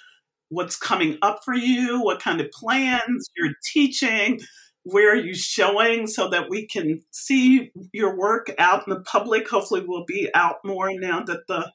what's 0.50 0.78
coming 0.78 1.18
up 1.22 1.41
for 1.43 1.54
you, 1.54 2.02
what 2.02 2.22
kind 2.22 2.41
of 2.41 2.52
plans 2.52 3.30
you're 3.36 3.54
teaching, 3.74 4.39
where 4.84 5.12
are 5.12 5.16
you 5.16 5.34
showing 5.34 6.08
so 6.08 6.30
that 6.30 6.50
we 6.50 6.68
can 6.68 7.02
see 7.12 7.72
your 7.91 8.18
work 8.18 8.52
out 8.60 8.88
in 8.88 8.93
the 8.93 9.02
public. 9.02 9.50
Hopefully, 9.50 9.84
we'll 9.86 10.06
be 10.06 10.30
out 10.34 10.58
more 10.64 10.91
now 10.93 11.24
that 11.24 11.48
the 11.48 11.72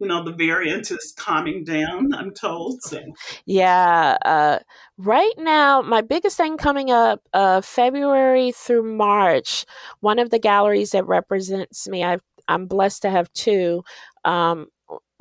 you 0.00 0.08
know 0.08 0.24
the 0.24 0.32
variant 0.32 0.90
is 0.90 1.14
calming 1.16 1.64
down 1.64 2.12
i'm 2.14 2.32
told 2.32 2.82
so 2.82 3.00
yeah 3.46 4.16
uh, 4.24 4.58
right 4.98 5.32
now 5.38 5.80
my 5.80 6.00
biggest 6.00 6.36
thing 6.36 6.56
coming 6.56 6.90
up 6.90 7.20
uh, 7.32 7.60
february 7.60 8.52
through 8.52 8.82
march 8.82 9.64
one 10.00 10.18
of 10.18 10.30
the 10.30 10.38
galleries 10.38 10.90
that 10.90 11.06
represents 11.06 11.88
me 11.88 12.02
i 12.02 12.18
am 12.48 12.66
blessed 12.66 13.02
to 13.02 13.10
have 13.10 13.32
two 13.34 13.82
um, 14.24 14.66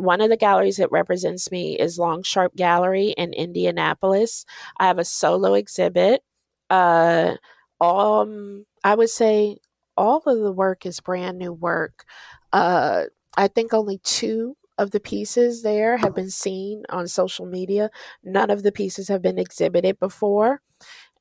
one 0.04 0.22
of 0.22 0.30
the 0.30 0.38
galleries 0.38 0.78
that 0.78 0.92
represents 0.92 1.52
me 1.52 1.78
is 1.78 2.00
long 2.00 2.24
sharp 2.24 2.56
gallery 2.56 3.10
in 3.18 3.34
indianapolis 3.34 4.46
i 4.78 4.88
have 4.88 5.00
a 5.00 5.06
solo 5.06 5.54
exhibit 5.54 6.22
uh, 6.70 7.36
um, 7.82 8.66
i 8.84 8.96
would 8.96 9.10
say 9.10 9.58
all 9.96 10.22
of 10.26 10.40
the 10.40 10.52
work 10.52 10.86
is 10.86 11.00
brand 11.00 11.38
new 11.38 11.54
work 11.54 12.06
uh, 12.54 13.06
I 13.36 13.48
think 13.48 13.74
only 13.74 13.98
two 14.04 14.56
of 14.78 14.92
the 14.92 15.00
pieces 15.00 15.64
there 15.64 15.98
have 15.98 16.16
been 16.16 16.30
seen 16.30 16.84
on 16.90 17.08
social 17.08 17.46
media. 17.46 17.90
None 18.24 18.50
of 18.50 18.64
the 18.64 18.72
pieces 18.72 19.08
have 19.08 19.22
been 19.22 19.40
exhibited 19.40 20.00
before. 20.00 20.62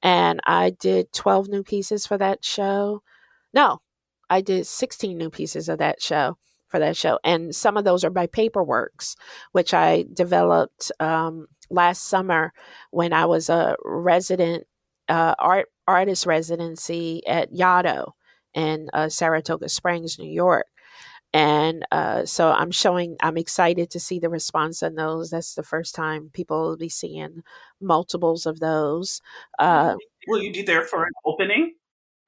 And 0.02 0.40
I 0.44 0.70
did 0.70 1.12
12 1.12 1.48
new 1.48 1.62
pieces 1.62 2.06
for 2.06 2.18
that 2.18 2.44
show. 2.44 3.02
No, 3.54 3.80
I 4.30 4.40
did 4.40 4.66
16 4.66 5.16
new 5.16 5.30
pieces 5.30 5.68
of 5.68 5.78
that 5.78 6.02
show 6.02 6.38
for 6.72 6.80
that 6.80 6.96
show. 6.96 7.20
And 7.22 7.54
some 7.54 7.76
of 7.76 7.84
those 7.84 8.02
are 8.02 8.10
by 8.10 8.26
Paperworks, 8.26 9.14
which 9.52 9.72
I 9.72 10.06
developed 10.12 10.90
um, 10.98 11.46
last 11.70 12.08
summer 12.08 12.52
when 12.90 13.12
I 13.12 13.26
was 13.26 13.48
a 13.48 13.76
resident 13.84 14.66
uh, 15.08 15.34
art 15.38 15.68
artist 15.86 16.26
residency 16.26 17.24
at 17.26 17.52
Yaddo 17.52 18.12
in 18.54 18.88
uh, 18.92 19.08
Saratoga 19.08 19.68
Springs, 19.68 20.18
New 20.18 20.30
York 20.30 20.66
and 21.34 21.86
uh, 21.90 22.26
so 22.26 22.50
I'm 22.50 22.70
showing. 22.70 23.16
I'm 23.22 23.38
excited 23.38 23.90
to 23.90 24.00
see 24.00 24.18
the 24.18 24.28
response 24.28 24.82
on 24.82 24.96
those. 24.96 25.30
That's 25.30 25.54
the 25.54 25.62
first 25.62 25.94
time 25.94 26.30
people 26.32 26.60
will 26.62 26.76
be 26.76 26.90
seeing 26.90 27.42
multiples 27.80 28.44
of 28.44 28.60
those. 28.60 29.22
Uh, 29.58 29.96
will 30.28 30.42
you 30.42 30.52
be 30.52 30.62
there 30.62 30.82
for 30.82 31.04
an 31.04 31.12
opening? 31.24 31.71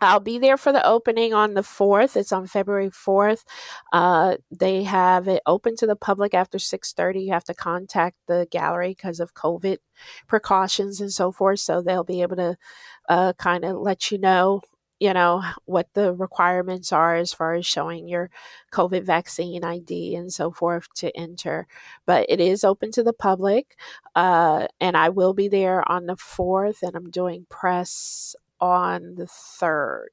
I'll 0.04 0.20
be 0.20 0.38
there 0.38 0.56
for 0.56 0.72
the 0.72 0.86
opening 0.86 1.34
on 1.34 1.54
the 1.54 1.62
4th. 1.62 2.16
It's 2.16 2.32
on 2.32 2.46
February 2.46 2.90
4th. 2.90 3.44
Uh, 3.92 4.36
they 4.50 4.84
have 4.84 5.28
it 5.28 5.42
open 5.46 5.76
to 5.76 5.86
the 5.86 5.96
public 5.96 6.34
after 6.34 6.58
6.30. 6.58 7.26
You 7.26 7.32
have 7.32 7.44
to 7.44 7.54
contact 7.54 8.16
the 8.26 8.46
gallery 8.50 8.90
because 8.90 9.20
of 9.20 9.34
COVID 9.34 9.78
precautions 10.26 11.00
and 11.00 11.12
so 11.12 11.32
forth. 11.32 11.60
So 11.60 11.82
they'll 11.82 12.04
be 12.04 12.22
able 12.22 12.36
to 12.36 12.56
uh, 13.08 13.32
kind 13.34 13.64
of 13.64 13.76
let 13.76 14.10
you 14.10 14.18
know 14.18 14.62
you 15.00 15.12
know, 15.12 15.42
what 15.66 15.88
the 15.94 16.14
requirements 16.14 16.92
are 16.92 17.16
as 17.16 17.32
far 17.32 17.54
as 17.54 17.66
showing 17.66 18.08
your 18.08 18.30
COVID 18.72 19.02
vaccine 19.02 19.64
ID 19.64 20.14
and 20.14 20.32
so 20.32 20.50
forth 20.50 20.86
to 20.94 21.14
enter. 21.16 21.66
But 22.06 22.26
it 22.28 22.40
is 22.40 22.64
open 22.64 22.92
to 22.92 23.02
the 23.02 23.12
public. 23.12 23.76
Uh, 24.14 24.68
and 24.80 24.96
I 24.96 25.08
will 25.08 25.34
be 25.34 25.48
there 25.48 25.86
on 25.90 26.06
the 26.06 26.16
4th, 26.16 26.82
and 26.82 26.94
I'm 26.94 27.10
doing 27.10 27.46
press 27.50 28.36
on 28.64 29.14
the 29.16 29.26
3rd. 29.26 30.08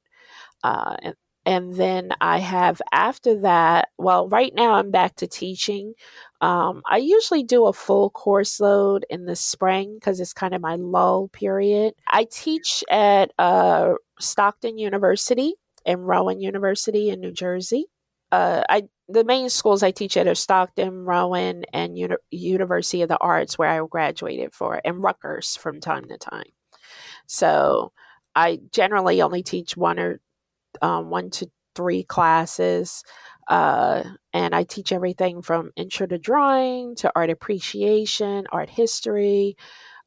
Uh, 0.62 0.96
and 1.02 1.14
and 1.44 1.74
then 1.74 2.12
I 2.20 2.38
have 2.38 2.80
after 2.92 3.40
that, 3.40 3.88
well, 3.98 4.28
right 4.28 4.52
now 4.54 4.74
I'm 4.74 4.92
back 4.92 5.16
to 5.16 5.26
teaching. 5.26 5.94
Um, 6.40 6.82
I 6.88 6.98
usually 6.98 7.42
do 7.42 7.66
a 7.66 7.72
full 7.72 8.10
course 8.10 8.60
load 8.60 9.04
in 9.10 9.24
the 9.24 9.34
spring 9.34 9.96
because 9.98 10.20
it's 10.20 10.32
kind 10.32 10.54
of 10.54 10.60
my 10.60 10.76
lull 10.76 11.28
period. 11.28 11.94
I 12.06 12.26
teach 12.30 12.84
at 12.88 13.32
uh, 13.38 13.94
Stockton 14.20 14.78
University 14.78 15.54
and 15.84 16.06
Rowan 16.06 16.40
University 16.40 17.10
in 17.10 17.20
New 17.20 17.32
Jersey. 17.32 17.86
Uh, 18.30 18.62
I 18.68 18.84
the 19.08 19.24
main 19.24 19.50
schools 19.50 19.82
I 19.82 19.90
teach 19.90 20.16
at 20.16 20.28
are 20.28 20.34
Stockton, 20.34 21.04
Rowan, 21.04 21.64
and 21.72 21.98
Uni- 21.98 22.16
University 22.30 23.02
of 23.02 23.08
the 23.08 23.18
Arts, 23.18 23.58
where 23.58 23.68
I 23.68 23.84
graduated 23.86 24.54
for, 24.54 24.80
and 24.84 25.02
Rutgers 25.02 25.56
from 25.56 25.80
time 25.80 26.06
to 26.08 26.16
time. 26.18 26.52
So 27.26 27.92
I 28.34 28.60
generally 28.72 29.22
only 29.22 29.42
teach 29.42 29.76
one 29.76 29.98
or 29.98 30.20
um, 30.80 31.10
one 31.10 31.30
to 31.30 31.50
three 31.74 32.04
classes. 32.04 33.02
Uh, 33.48 34.04
and 34.32 34.54
I 34.54 34.64
teach 34.64 34.92
everything 34.92 35.42
from 35.42 35.72
intro 35.76 36.06
to 36.06 36.18
drawing 36.18 36.94
to 36.96 37.12
art 37.14 37.30
appreciation, 37.30 38.46
art 38.52 38.70
history, 38.70 39.56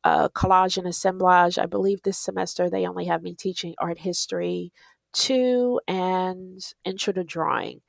uh, 0.04 0.30
collage 0.30 0.78
and 0.78 0.88
assemblage. 0.88 1.60
I 1.60 1.66
believe 1.66 2.02
this 2.04 2.20
semester 2.20 2.70
they 2.70 2.88
only 2.88 3.06
have 3.06 3.24
me 3.24 3.36
teaching 3.36 3.76
art 3.80 4.00
history 4.00 4.72
two 5.14 5.80
and 5.88 6.62
intro 6.86 7.14
to 7.14 7.24
drawing. 7.24 7.82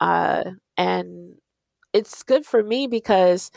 Uh, 0.00 0.44
and 0.76 1.34
it's 1.92 2.22
good 2.22 2.46
for 2.46 2.62
me 2.62 2.86
because 2.86 3.50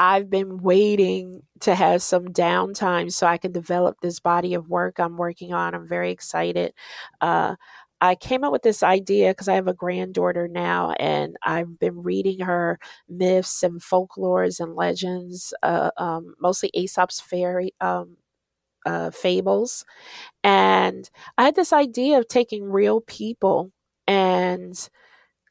I've 0.00 0.30
been 0.30 0.62
waiting 0.62 1.42
to 1.60 1.74
have 1.74 2.02
some 2.02 2.28
downtime 2.28 3.12
so 3.12 3.26
I 3.26 3.36
can 3.38 3.52
develop 3.52 4.00
this 4.00 4.18
body 4.18 4.54
of 4.54 4.70
work 4.70 4.98
I'm 4.98 5.18
working 5.18 5.52
on. 5.52 5.74
I'm 5.74 5.86
very 5.86 6.10
excited. 6.10 6.72
Uh, 7.20 7.56
I 8.00 8.14
came 8.14 8.42
up 8.44 8.52
with 8.52 8.62
this 8.62 8.82
idea 8.82 9.30
because 9.32 9.48
I 9.48 9.56
have 9.56 9.68
a 9.68 9.74
granddaughter 9.74 10.48
now, 10.48 10.92
and 10.92 11.36
I've 11.44 11.78
been 11.78 12.02
reading 12.02 12.40
her 12.40 12.78
myths 13.10 13.62
and 13.62 13.80
folklores 13.82 14.58
and 14.58 14.74
legends, 14.74 15.52
uh, 15.62 15.90
um, 15.98 16.34
mostly 16.40 16.70
Aesop's 16.74 17.20
fairy 17.20 17.74
um, 17.82 18.16
uh, 18.86 19.10
fables. 19.10 19.84
And 20.44 21.10
I 21.38 21.44
had 21.44 21.56
this 21.56 21.72
idea 21.72 22.18
of 22.18 22.28
taking 22.28 22.64
real 22.70 23.00
people 23.02 23.72
and 24.06 24.88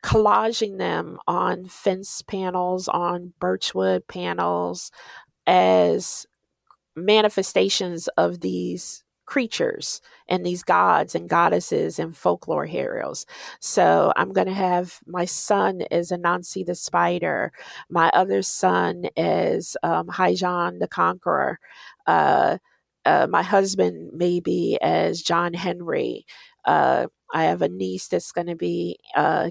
collaging 0.04 0.78
them 0.78 1.20
on 1.28 1.66
fence 1.68 2.22
panels, 2.22 2.88
on 2.88 3.34
birchwood 3.39 4.08
panels, 4.08 4.91
as 5.47 6.26
manifestations 6.95 8.08
of 8.18 8.41
these 8.41 9.04
creatures 9.26 10.02
and 10.28 10.45
these 10.45 10.64
gods 10.64 11.14
and 11.14 11.30
goddesses 11.30 12.00
and 12.00 12.18
folklore 12.18 12.66
heroes. 12.66 13.26
So 13.60 14.12
I'm 14.16 14.34
going 14.34 14.47
to 14.47 14.54
have 14.54 15.00
my 15.06 15.26
son 15.26 15.84
as 15.91 16.10
Anansi 16.12 16.66
the 16.66 16.74
spider, 16.76 17.52
my 17.89 18.10
other 18.14 18.41
son 18.41 19.06
is 19.16 19.78
um, 19.84 20.08
High 20.08 20.34
John 20.34 20.80
the 20.80 20.88
conqueror, 20.88 21.60
uh, 22.08 22.58
uh, 23.06 23.28
my 23.30 23.43
husband 23.43 24.12
maybe 24.14 24.78
as 24.82 25.22
John 25.22 25.54
Henry. 25.54 26.26
Uh, 26.66 27.08
I 27.34 27.46
have 27.46 27.62
a 27.62 27.70
niece 27.70 28.08
that's 28.08 28.32
going 28.32 28.48
to 28.48 28.56
be 28.56 29.00
uh, 29.16 29.50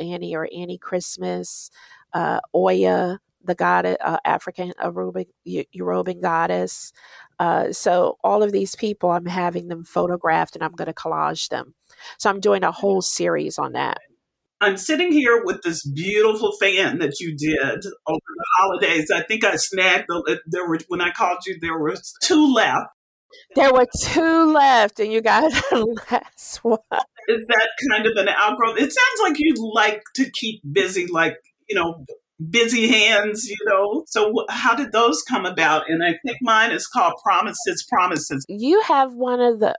Annie 0.00 0.36
or 0.36 0.48
Annie 0.54 0.78
Christmas, 0.78 1.70
uh, 2.12 2.40
Oya, 2.54 3.18
the 3.44 3.54
god, 3.54 3.86
uh, 3.86 4.18
African 4.24 4.72
Yoruban, 4.80 5.26
Yoruban 5.46 6.20
goddess. 6.20 6.92
Uh, 7.38 7.72
so 7.72 8.18
all 8.22 8.42
of 8.42 8.52
these 8.52 8.74
people, 8.74 9.10
I'm 9.10 9.26
having 9.26 9.68
them 9.68 9.84
photographed 9.84 10.54
and 10.54 10.62
I'm 10.64 10.72
going 10.72 10.86
to 10.86 10.94
collage 10.94 11.48
them. 11.48 11.74
So 12.18 12.30
I'm 12.30 12.40
doing 12.40 12.62
a 12.62 12.72
whole 12.72 13.02
series 13.02 13.58
on 13.58 13.72
that. 13.72 13.98
I'm 14.60 14.76
sitting 14.76 15.12
here 15.12 15.44
with 15.44 15.62
this 15.62 15.84
beautiful 15.86 16.52
fan 16.52 16.98
that 17.00 17.20
you 17.20 17.36
did 17.36 17.84
over 18.06 18.20
the 18.36 18.46
holidays. 18.58 19.10
I 19.10 19.22
think 19.22 19.44
I 19.44 19.56
snagged 19.56 20.06
the, 20.08 20.40
there 20.46 20.66
were 20.66 20.78
when 20.88 21.02
I 21.02 21.10
called 21.10 21.38
you 21.46 21.58
there 21.60 21.78
was 21.78 22.14
two 22.22 22.52
left. 22.54 22.86
There 23.54 23.72
were 23.72 23.86
two 24.00 24.52
left, 24.52 25.00
and 25.00 25.12
you 25.12 25.20
got 25.20 25.52
the 25.70 26.02
last 26.10 26.64
one. 26.64 26.78
Is 27.28 27.46
that 27.46 27.68
kind 27.90 28.06
of 28.06 28.12
an 28.16 28.28
outgrowth? 28.28 28.78
It 28.78 28.92
sounds 28.92 29.20
like 29.22 29.36
you 29.38 29.54
like 29.74 30.02
to 30.16 30.30
keep 30.30 30.60
busy, 30.70 31.06
like 31.06 31.36
you 31.68 31.76
know, 31.76 32.04
busy 32.50 32.88
hands, 32.88 33.48
you 33.48 33.56
know. 33.66 34.04
So, 34.06 34.44
how 34.48 34.74
did 34.74 34.92
those 34.92 35.22
come 35.22 35.46
about? 35.46 35.88
And 35.88 36.02
I 36.02 36.18
think 36.24 36.38
mine 36.42 36.72
is 36.72 36.86
called 36.86 37.14
Promises, 37.22 37.86
Promises. 37.88 38.44
You 38.48 38.80
have 38.82 39.14
one 39.14 39.40
of 39.40 39.60
the 39.60 39.76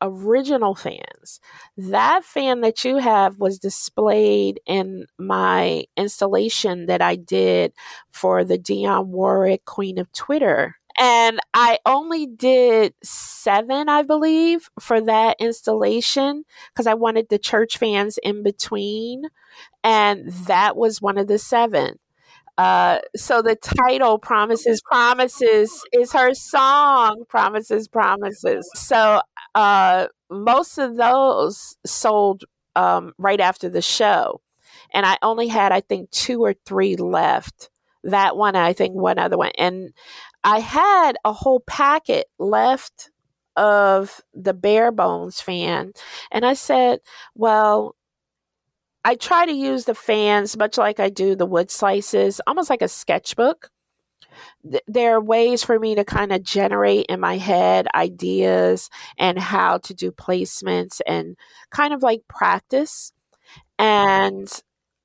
original 0.00 0.74
fans. 0.74 1.40
That 1.76 2.24
fan 2.24 2.60
that 2.60 2.84
you 2.84 2.98
have 2.98 3.38
was 3.38 3.58
displayed 3.58 4.60
in 4.66 5.06
my 5.18 5.84
installation 5.96 6.86
that 6.86 7.02
I 7.02 7.16
did 7.16 7.72
for 8.10 8.44
the 8.44 8.58
Dionne 8.58 9.06
Warwick 9.06 9.64
Queen 9.64 9.98
of 9.98 10.12
Twitter 10.12 10.76
and 10.98 11.38
I 11.54 11.78
only 11.86 12.26
did 12.26 12.94
seven, 13.02 13.88
I 13.88 14.02
believe, 14.02 14.68
for 14.80 15.00
that 15.00 15.36
installation 15.38 16.44
because 16.72 16.86
I 16.86 16.94
wanted 16.94 17.28
the 17.28 17.38
church 17.38 17.78
fans 17.78 18.18
in 18.22 18.42
between. 18.42 19.24
And 19.84 20.30
that 20.46 20.76
was 20.76 21.00
one 21.00 21.18
of 21.18 21.28
the 21.28 21.38
seven. 21.38 21.98
Uh, 22.58 22.98
so 23.16 23.40
the 23.40 23.54
title 23.54 24.18
promises 24.18 24.82
promises 24.82 25.80
is 25.92 26.12
her 26.12 26.34
song 26.34 27.22
promises 27.28 27.86
promises 27.86 28.68
so 28.74 29.20
uh, 29.54 30.08
most 30.28 30.76
of 30.76 30.96
those 30.96 31.76
sold 31.86 32.44
um, 32.74 33.12
right 33.16 33.38
after 33.38 33.68
the 33.68 33.80
show 33.80 34.40
and 34.92 35.06
i 35.06 35.16
only 35.22 35.46
had 35.46 35.70
i 35.70 35.80
think 35.80 36.10
two 36.10 36.42
or 36.42 36.52
three 36.66 36.96
left 36.96 37.70
that 38.02 38.36
one 38.36 38.56
i 38.56 38.72
think 38.72 38.92
one 38.92 39.20
other 39.20 39.38
one 39.38 39.52
and 39.56 39.92
I 40.44 40.60
had 40.60 41.12
a 41.24 41.32
whole 41.32 41.60
packet 41.60 42.26
left 42.38 43.10
of 43.56 44.20
the 44.32 44.54
bare 44.54 44.92
bones 44.92 45.40
fan. 45.40 45.92
And 46.30 46.46
I 46.46 46.54
said, 46.54 47.00
well, 47.34 47.96
I 49.04 49.14
try 49.16 49.46
to 49.46 49.52
use 49.52 49.84
the 49.84 49.94
fans 49.94 50.56
much 50.56 50.78
like 50.78 51.00
I 51.00 51.08
do 51.08 51.34
the 51.34 51.46
wood 51.46 51.70
slices, 51.70 52.40
almost 52.46 52.70
like 52.70 52.82
a 52.82 52.88
sketchbook. 52.88 53.70
there 54.86 55.14
are 55.16 55.20
ways 55.20 55.64
for 55.64 55.78
me 55.78 55.94
to 55.94 56.04
kind 56.04 56.32
of 56.32 56.42
generate 56.42 57.06
in 57.08 57.20
my 57.20 57.36
head 57.38 57.88
ideas 57.94 58.90
and 59.18 59.38
how 59.38 59.78
to 59.78 59.94
do 59.94 60.12
placements 60.12 61.00
and 61.06 61.36
kind 61.70 61.94
of 61.94 62.02
like 62.02 62.22
practice. 62.28 63.12
And 63.78 64.48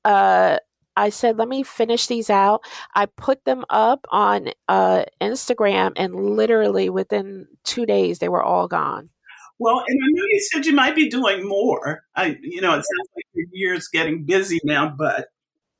uh, 0.04 0.58
I 0.96 1.10
said, 1.10 1.38
let 1.38 1.48
me 1.48 1.62
finish 1.62 2.06
these 2.06 2.30
out. 2.30 2.62
I 2.94 3.06
put 3.06 3.44
them 3.44 3.64
up 3.70 4.06
on 4.10 4.48
uh, 4.68 5.04
Instagram, 5.20 5.92
and 5.96 6.14
literally 6.14 6.90
within 6.90 7.46
two 7.64 7.86
days, 7.86 8.18
they 8.18 8.28
were 8.28 8.42
all 8.42 8.68
gone. 8.68 9.10
Well, 9.58 9.78
and 9.86 10.00
I 10.02 10.06
know 10.10 10.24
you 10.30 10.48
said 10.52 10.66
you 10.66 10.72
might 10.72 10.96
be 10.96 11.08
doing 11.08 11.46
more. 11.46 12.04
I, 12.16 12.36
you 12.42 12.60
know, 12.60 12.72
it 12.72 12.84
sounds 12.84 13.08
like 13.16 13.24
your 13.34 13.46
year's 13.52 13.88
getting 13.88 14.24
busy 14.24 14.60
now, 14.64 14.88
but 14.88 15.28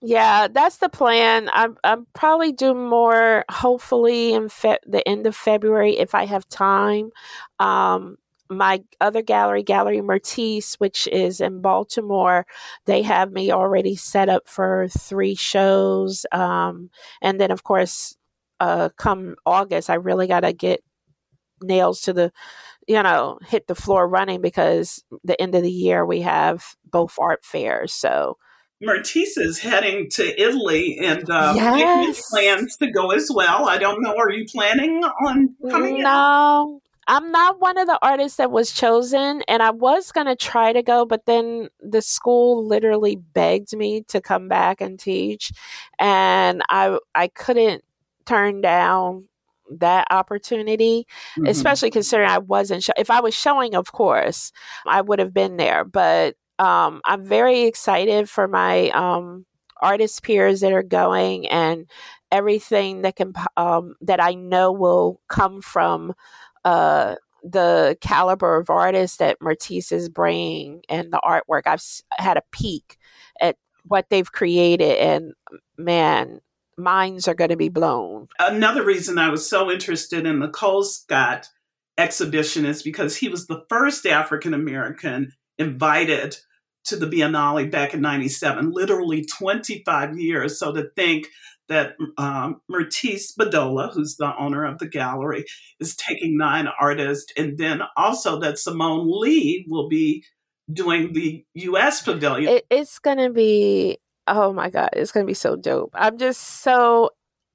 yeah, 0.00 0.48
that's 0.48 0.78
the 0.78 0.90
plan. 0.90 1.48
I'm 1.52 1.78
I'm 1.82 2.06
probably 2.12 2.52
do 2.52 2.74
more. 2.74 3.44
Hopefully, 3.50 4.34
in 4.34 4.48
fe- 4.48 4.78
the 4.86 5.06
end 5.08 5.26
of 5.26 5.34
February, 5.34 5.96
if 5.96 6.14
I 6.14 6.26
have 6.26 6.48
time. 6.48 7.10
Um, 7.58 8.18
my 8.56 8.82
other 9.00 9.22
gallery, 9.22 9.62
Gallery 9.62 10.00
Myrtis, 10.00 10.74
which 10.74 11.06
is 11.08 11.40
in 11.40 11.60
Baltimore, 11.60 12.46
they 12.86 13.02
have 13.02 13.32
me 13.32 13.50
already 13.50 13.96
set 13.96 14.28
up 14.28 14.48
for 14.48 14.88
three 14.88 15.34
shows. 15.34 16.26
Um, 16.32 16.90
and 17.22 17.40
then, 17.40 17.50
of 17.50 17.64
course, 17.64 18.16
uh, 18.60 18.90
come 18.96 19.36
August, 19.44 19.90
I 19.90 19.94
really 19.94 20.26
got 20.26 20.40
to 20.40 20.52
get 20.52 20.82
nails 21.62 22.02
to 22.02 22.12
the, 22.12 22.32
you 22.86 23.02
know, 23.02 23.38
hit 23.46 23.66
the 23.66 23.74
floor 23.74 24.08
running 24.08 24.40
because 24.40 25.02
the 25.22 25.40
end 25.40 25.54
of 25.54 25.62
the 25.62 25.72
year 25.72 26.04
we 26.04 26.20
have 26.22 26.76
both 26.84 27.16
art 27.18 27.44
fairs. 27.44 27.92
So, 27.92 28.36
Myrtis 28.82 29.38
is 29.38 29.60
heading 29.60 30.10
to 30.10 30.40
Italy 30.40 30.98
and 31.00 31.28
uh, 31.30 31.52
yes. 31.56 32.28
plans 32.30 32.76
to 32.76 32.90
go 32.90 33.10
as 33.12 33.30
well. 33.32 33.68
I 33.68 33.78
don't 33.78 34.02
know. 34.02 34.14
Are 34.16 34.30
you 34.30 34.44
planning 34.46 35.02
on 35.02 35.54
coming? 35.70 36.02
No, 36.02 36.80
I'm 37.06 37.30
not 37.30 37.60
one 37.60 37.78
of 37.78 37.86
the 37.86 37.98
artists 38.02 38.38
that 38.38 38.50
was 38.50 38.72
chosen, 38.72 39.42
and 39.48 39.62
I 39.62 39.70
was 39.70 40.12
going 40.12 40.26
to 40.26 40.36
try 40.36 40.72
to 40.72 40.82
go, 40.82 41.04
but 41.04 41.26
then 41.26 41.68
the 41.80 42.02
school 42.02 42.66
literally 42.66 43.16
begged 43.16 43.76
me 43.76 44.02
to 44.08 44.20
come 44.20 44.48
back 44.48 44.80
and 44.80 44.98
teach, 44.98 45.52
and 45.98 46.62
I 46.68 46.98
I 47.14 47.28
couldn't 47.28 47.84
turn 48.26 48.60
down 48.60 49.28
that 49.70 50.06
opportunity, 50.10 51.06
mm-hmm. 51.38 51.46
especially 51.46 51.90
considering 51.90 52.28
I 52.28 52.38
wasn't. 52.38 52.88
if 52.98 53.10
I 53.10 53.20
was 53.20 53.34
showing, 53.34 53.74
of 53.74 53.92
course, 53.92 54.52
I 54.86 55.00
would 55.00 55.18
have 55.18 55.34
been 55.34 55.56
there. 55.56 55.84
But 55.84 56.36
um, 56.58 57.00
I'm 57.04 57.24
very 57.24 57.62
excited 57.62 58.28
for 58.28 58.46
my 58.48 58.90
um, 58.90 59.46
artist 59.80 60.22
peers 60.22 60.60
that 60.60 60.72
are 60.72 60.82
going 60.82 61.48
and 61.48 61.86
everything 62.30 63.02
that 63.02 63.16
can 63.16 63.32
um, 63.56 63.94
that 64.00 64.22
I 64.22 64.34
know 64.34 64.72
will 64.72 65.20
come 65.28 65.62
from 65.62 66.14
uh, 66.64 67.16
the 67.42 67.96
caliber 68.00 68.56
of 68.56 68.70
artists 68.70 69.18
that 69.18 69.38
Myrtis 69.40 69.92
is 69.92 70.08
bringing 70.08 70.82
and 70.88 71.12
the 71.12 71.20
artwork. 71.24 71.62
I've 71.66 71.82
had 72.12 72.36
a 72.36 72.42
peek 72.52 72.96
at 73.40 73.56
what 73.84 74.06
they've 74.08 74.30
created, 74.30 74.98
and 74.98 75.34
man, 75.76 76.40
minds 76.78 77.28
are 77.28 77.34
going 77.34 77.50
to 77.50 77.56
be 77.56 77.68
blown. 77.68 78.28
Another 78.38 78.84
reason 78.84 79.18
I 79.18 79.28
was 79.28 79.48
so 79.48 79.70
interested 79.70 80.26
in 80.26 80.40
the 80.40 80.48
Colescott 80.48 81.48
exhibition 81.98 82.64
is 82.64 82.82
because 82.82 83.16
he 83.16 83.28
was 83.28 83.46
the 83.46 83.64
first 83.68 84.06
African 84.06 84.54
American 84.54 85.32
invited 85.58 86.36
to 86.84 86.96
the 86.96 87.06
Biennale 87.06 87.70
back 87.70 87.94
in 87.94 88.00
97, 88.00 88.70
literally 88.70 89.24
25 89.24 90.18
years. 90.18 90.58
So 90.58 90.72
to 90.72 90.90
think 90.96 91.28
that 91.68 91.94
um, 92.18 92.60
Myrtis 92.70 93.32
Bedolla, 93.38 93.92
who's 93.92 94.16
the 94.16 94.32
owner 94.38 94.64
of 94.64 94.78
the 94.78 94.88
gallery, 94.88 95.44
is 95.80 95.96
taking 95.96 96.36
nine 96.36 96.68
artists, 96.80 97.32
and 97.36 97.58
then 97.58 97.80
also 97.96 98.38
that 98.40 98.58
Simone 98.58 99.06
Leigh 99.06 99.64
will 99.68 99.88
be 99.88 100.24
doing 100.72 101.12
the 101.12 101.44
U.S. 101.54 102.02
pavilion. 102.02 102.54
It, 102.54 102.66
it's 102.70 102.98
to 103.00 103.30
be, 103.30 103.98
oh 104.26 104.52
my 104.52 104.70
God, 104.70 104.90
it's 104.94 105.12
to 105.12 105.24
be 105.24 105.34
so 105.34 105.56
dope. 105.56 105.90
I'm 105.94 106.18
just 106.18 106.40
so 106.40 107.10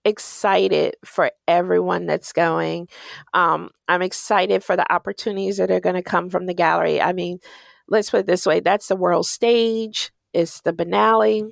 excited 0.05 0.95
for 1.03 1.31
everyone 1.47 2.05
that's 2.05 2.33
going. 2.33 2.87
Um, 3.33 3.69
I'm 3.87 4.01
excited 4.01 4.63
for 4.63 4.75
the 4.75 4.91
opportunities 4.91 5.57
that 5.57 5.71
are 5.71 5.79
going 5.79 5.95
to 5.95 6.03
come 6.03 6.29
from 6.29 6.45
the 6.45 6.53
gallery. 6.53 7.01
I 7.01 7.13
mean, 7.13 7.39
let's 7.87 8.09
put 8.09 8.21
it 8.21 8.27
this 8.27 8.45
way 8.45 8.59
that's 8.59 8.87
the 8.87 8.95
world 8.95 9.25
stage, 9.25 10.11
it's 10.33 10.61
the 10.61 10.73
Biennale. 10.73 11.51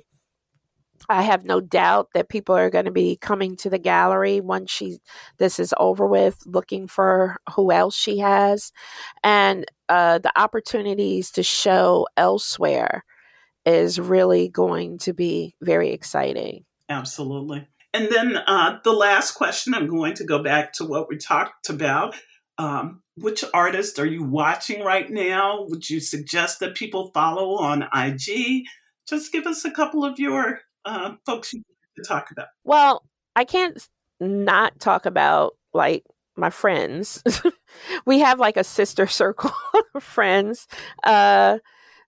I 1.08 1.22
have 1.22 1.44
no 1.44 1.60
doubt 1.60 2.08
that 2.14 2.28
people 2.28 2.54
are 2.54 2.70
going 2.70 2.84
to 2.84 2.90
be 2.90 3.16
coming 3.16 3.56
to 3.56 3.70
the 3.70 3.78
gallery 3.78 4.40
once 4.40 4.70
she 4.70 4.98
this 5.38 5.58
is 5.58 5.72
over 5.78 6.06
with, 6.06 6.38
looking 6.46 6.86
for 6.86 7.36
who 7.54 7.72
else 7.72 7.96
she 7.96 8.18
has, 8.18 8.72
and 9.24 9.64
uh, 9.88 10.18
the 10.18 10.32
opportunities 10.38 11.30
to 11.32 11.42
show 11.42 12.06
elsewhere 12.16 13.04
is 13.64 14.00
really 14.00 14.48
going 14.48 14.98
to 14.98 15.12
be 15.12 15.54
very 15.60 15.90
exciting. 15.90 16.64
Absolutely. 16.88 17.66
And 17.94 18.08
then 18.10 18.36
uh, 18.36 18.78
the 18.84 18.92
last 18.92 19.32
question, 19.32 19.74
I'm 19.74 19.88
going 19.88 20.14
to 20.14 20.24
go 20.24 20.42
back 20.42 20.72
to 20.74 20.84
what 20.84 21.08
we 21.08 21.16
talked 21.16 21.68
about. 21.68 22.14
Um, 22.58 23.02
which 23.16 23.44
artist 23.54 23.98
are 23.98 24.06
you 24.06 24.24
watching 24.24 24.82
right 24.82 25.08
now? 25.08 25.64
Would 25.68 25.88
you 25.88 26.00
suggest 26.00 26.60
that 26.60 26.74
people 26.74 27.10
follow 27.14 27.56
on 27.56 27.88
IG? 27.94 28.64
Just 29.08 29.32
give 29.32 29.46
us 29.46 29.64
a 29.64 29.70
couple 29.70 30.04
of 30.04 30.18
your 30.18 30.60
uh, 30.88 31.12
folks 31.26 31.52
you 31.52 31.62
to 31.96 32.02
talk 32.02 32.30
about. 32.30 32.48
Well, 32.64 33.04
I 33.36 33.44
can't 33.44 33.78
not 34.20 34.80
talk 34.80 35.06
about 35.06 35.54
like 35.74 36.04
my 36.36 36.50
friends. 36.50 37.22
we 38.06 38.20
have 38.20 38.38
like 38.40 38.56
a 38.56 38.64
sister 38.64 39.06
circle 39.20 39.52
of 39.94 40.02
friends. 40.02 40.66
Uh, 41.04 41.58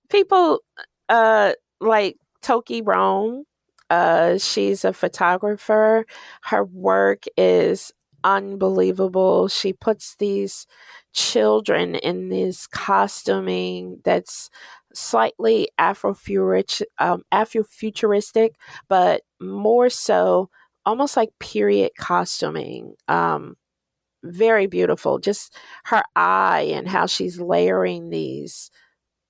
people 0.09 0.61
uh, 1.09 1.53
like 1.81 2.16
Tokie 2.43 2.83
Rome. 2.85 3.45
Uh, 3.91 4.39
she's 4.39 4.85
a 4.85 4.93
photographer. 4.93 6.07
Her 6.45 6.64
work 6.64 7.24
is 7.37 7.93
unbelievable. 8.22 9.49
She 9.49 9.72
puts 9.72 10.14
these 10.16 10.66
children 11.12 11.94
in 11.96 12.28
this 12.28 12.66
costuming 12.66 14.00
that's 14.04 14.50
slightly 14.94 15.68
Afrofuturistic, 15.78 16.84
um, 16.98 17.22
Afrofuturistic, 17.32 18.50
but 18.88 19.22
more 19.40 19.90
so 19.90 20.50
almost 20.86 21.16
like 21.16 21.30
period 21.38 21.92
costuming. 21.98 22.94
Um, 23.08 23.56
very 24.22 24.66
beautiful. 24.66 25.18
Just 25.18 25.56
her 25.84 26.02
eye 26.16 26.72
and 26.74 26.88
how 26.88 27.06
she's 27.06 27.40
layering 27.40 28.11
these 28.11 28.70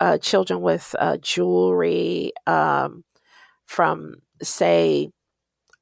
uh, 0.01 0.19
children 0.19 0.61
with 0.63 0.95
uh, 0.99 1.19
jewelry 1.19 2.33
um, 2.47 3.05
from, 3.67 4.17
say, 4.43 5.11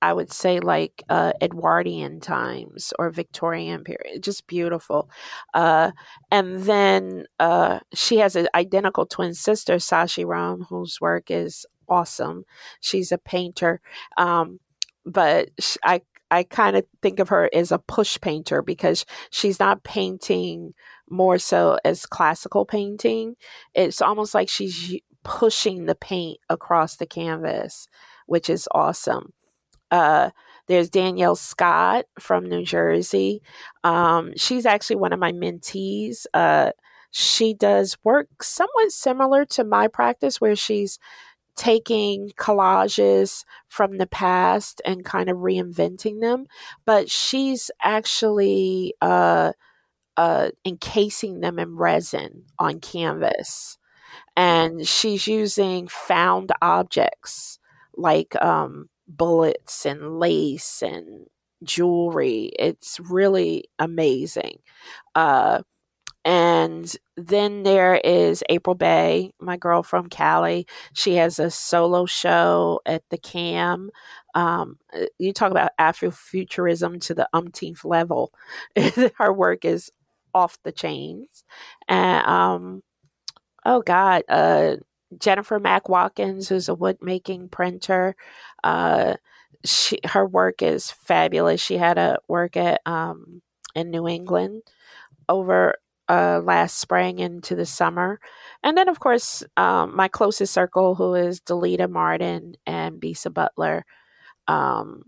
I 0.00 0.12
would 0.12 0.32
say 0.32 0.60
like 0.60 1.02
uh, 1.08 1.32
Edwardian 1.42 2.20
times 2.20 2.92
or 2.98 3.10
Victorian 3.10 3.84
period. 3.84 4.22
Just 4.22 4.46
beautiful. 4.46 5.10
Uh, 5.54 5.90
and 6.30 6.62
then 6.62 7.26
uh, 7.40 7.80
she 7.94 8.18
has 8.18 8.36
an 8.36 8.48
identical 8.54 9.06
twin 9.06 9.34
sister, 9.34 9.76
Sashi 9.76 10.24
Rome, 10.24 10.66
whose 10.68 11.00
work 11.00 11.30
is 11.30 11.66
awesome. 11.88 12.44
She's 12.80 13.12
a 13.12 13.18
painter. 13.18 13.80
Um, 14.16 14.60
but 15.04 15.48
I 15.84 16.02
I 16.30 16.42
kind 16.42 16.76
of 16.76 16.84
think 17.00 17.20
of 17.20 17.30
her 17.30 17.48
as 17.54 17.72
a 17.72 17.78
push 17.78 18.20
painter 18.20 18.60
because 18.62 19.06
she's 19.30 19.58
not 19.58 19.82
painting 19.82 20.74
more 21.08 21.38
so 21.38 21.78
as 21.84 22.04
classical 22.04 22.66
painting. 22.66 23.36
It's 23.74 24.02
almost 24.02 24.34
like 24.34 24.48
she's 24.48 25.00
pushing 25.24 25.86
the 25.86 25.94
paint 25.94 26.38
across 26.50 26.96
the 26.96 27.06
canvas, 27.06 27.88
which 28.26 28.50
is 28.50 28.68
awesome. 28.72 29.32
Uh, 29.90 30.30
there's 30.66 30.90
Danielle 30.90 31.36
Scott 31.36 32.04
from 32.18 32.44
New 32.46 32.64
Jersey. 32.64 33.42
Um, 33.84 34.32
she's 34.36 34.66
actually 34.66 34.96
one 34.96 35.12
of 35.12 35.18
my 35.18 35.32
mentees. 35.32 36.26
Uh, 36.34 36.72
she 37.10 37.54
does 37.54 37.96
work 38.04 38.42
somewhat 38.42 38.92
similar 38.92 39.44
to 39.46 39.64
my 39.64 39.88
practice, 39.88 40.40
where 40.40 40.56
she's 40.56 40.98
taking 41.56 42.30
collages 42.38 43.44
from 43.66 43.98
the 43.98 44.06
past 44.06 44.80
and 44.84 45.04
kind 45.04 45.28
of 45.28 45.38
reinventing 45.38 46.20
them, 46.20 46.46
but 46.84 47.10
she's 47.10 47.70
actually 47.82 48.94
uh, 49.00 49.52
uh, 50.16 50.50
encasing 50.64 51.40
them 51.40 51.58
in 51.58 51.76
resin 51.76 52.44
on 52.58 52.78
canvas. 52.78 53.76
And 54.36 54.86
she's 54.86 55.26
using 55.26 55.88
found 55.88 56.52
objects 56.62 57.58
like 57.96 58.40
um, 58.40 58.88
bullets 59.08 59.86
and 59.86 60.18
lace 60.20 60.82
and 60.82 61.26
jewelry. 61.64 62.52
It's 62.58 63.00
really 63.00 63.64
amazing. 63.78 64.58
Uh, 65.14 65.62
and 66.24 66.94
then 67.16 67.62
there 67.62 67.96
is 68.04 68.42
April 68.50 68.74
Bey, 68.74 69.32
my 69.40 69.56
girl 69.56 69.82
from 69.82 70.08
Cali. 70.08 70.66
She 70.92 71.14
has 71.16 71.38
a 71.38 71.50
solo 71.50 72.04
show 72.06 72.80
at 72.84 73.02
the 73.10 73.18
CAM. 73.18 73.90
Um, 74.34 74.78
uh, 74.92 75.06
you 75.18 75.32
talk 75.32 75.50
about 75.50 75.72
Afrofuturism 75.80 77.00
to 77.02 77.14
the 77.14 77.28
umpteenth 77.32 77.84
level. 77.84 78.32
Her 79.16 79.32
work 79.32 79.64
is 79.64 79.90
off 80.34 80.58
the 80.64 80.72
chains. 80.72 81.44
And 81.88 82.26
um, 82.26 82.82
oh 83.64 83.82
God, 83.82 84.22
uh, 84.28 84.76
Jennifer 85.18 85.58
Mack 85.58 85.88
Watkins, 85.88 86.48
who's 86.48 86.68
a 86.68 86.74
wood 86.74 86.98
making 87.00 87.48
printer. 87.48 88.14
Uh, 88.64 89.14
she 89.64 89.98
her 90.04 90.26
work 90.26 90.62
is 90.62 90.90
fabulous. 90.90 91.60
She 91.60 91.78
had 91.78 91.98
a 91.98 92.18
work 92.28 92.56
at 92.56 92.80
um, 92.86 93.42
in 93.74 93.90
New 93.90 94.06
England 94.08 94.62
over 95.28 95.74
uh, 96.08 96.40
last 96.44 96.78
spring 96.78 97.18
into 97.18 97.54
the 97.54 97.66
summer, 97.66 98.20
and 98.62 98.76
then 98.76 98.88
of 98.88 99.00
course 99.00 99.42
um, 99.56 99.94
my 99.96 100.08
closest 100.08 100.52
circle, 100.54 100.94
who 100.94 101.14
is 101.14 101.40
Delita 101.40 101.90
Martin 101.90 102.54
and 102.66 103.00
Bisa 103.00 103.32
Butler. 103.32 103.84
Um, 104.48 105.04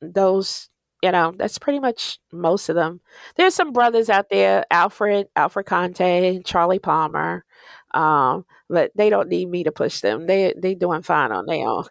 those 0.00 0.68
you 1.02 1.10
know 1.12 1.32
that's 1.36 1.58
pretty 1.58 1.80
much 1.80 2.18
most 2.32 2.68
of 2.68 2.76
them. 2.76 3.00
There's 3.36 3.54
some 3.54 3.72
brothers 3.72 4.08
out 4.10 4.26
there, 4.30 4.64
Alfred 4.70 5.28
Alfred 5.36 5.66
Conteh, 5.66 6.44
Charly 6.44 6.78
Palmer. 6.78 7.44
Um, 7.94 8.44
but 8.68 8.90
they 8.94 9.10
don't 9.10 9.28
need 9.28 9.48
me 9.48 9.64
to 9.64 9.72
push 9.72 10.00
them. 10.00 10.26
They 10.26 10.54
they 10.56 10.74
doing 10.74 11.02
fine 11.02 11.32
on 11.32 11.46
their 11.46 11.66
own. 11.66 11.84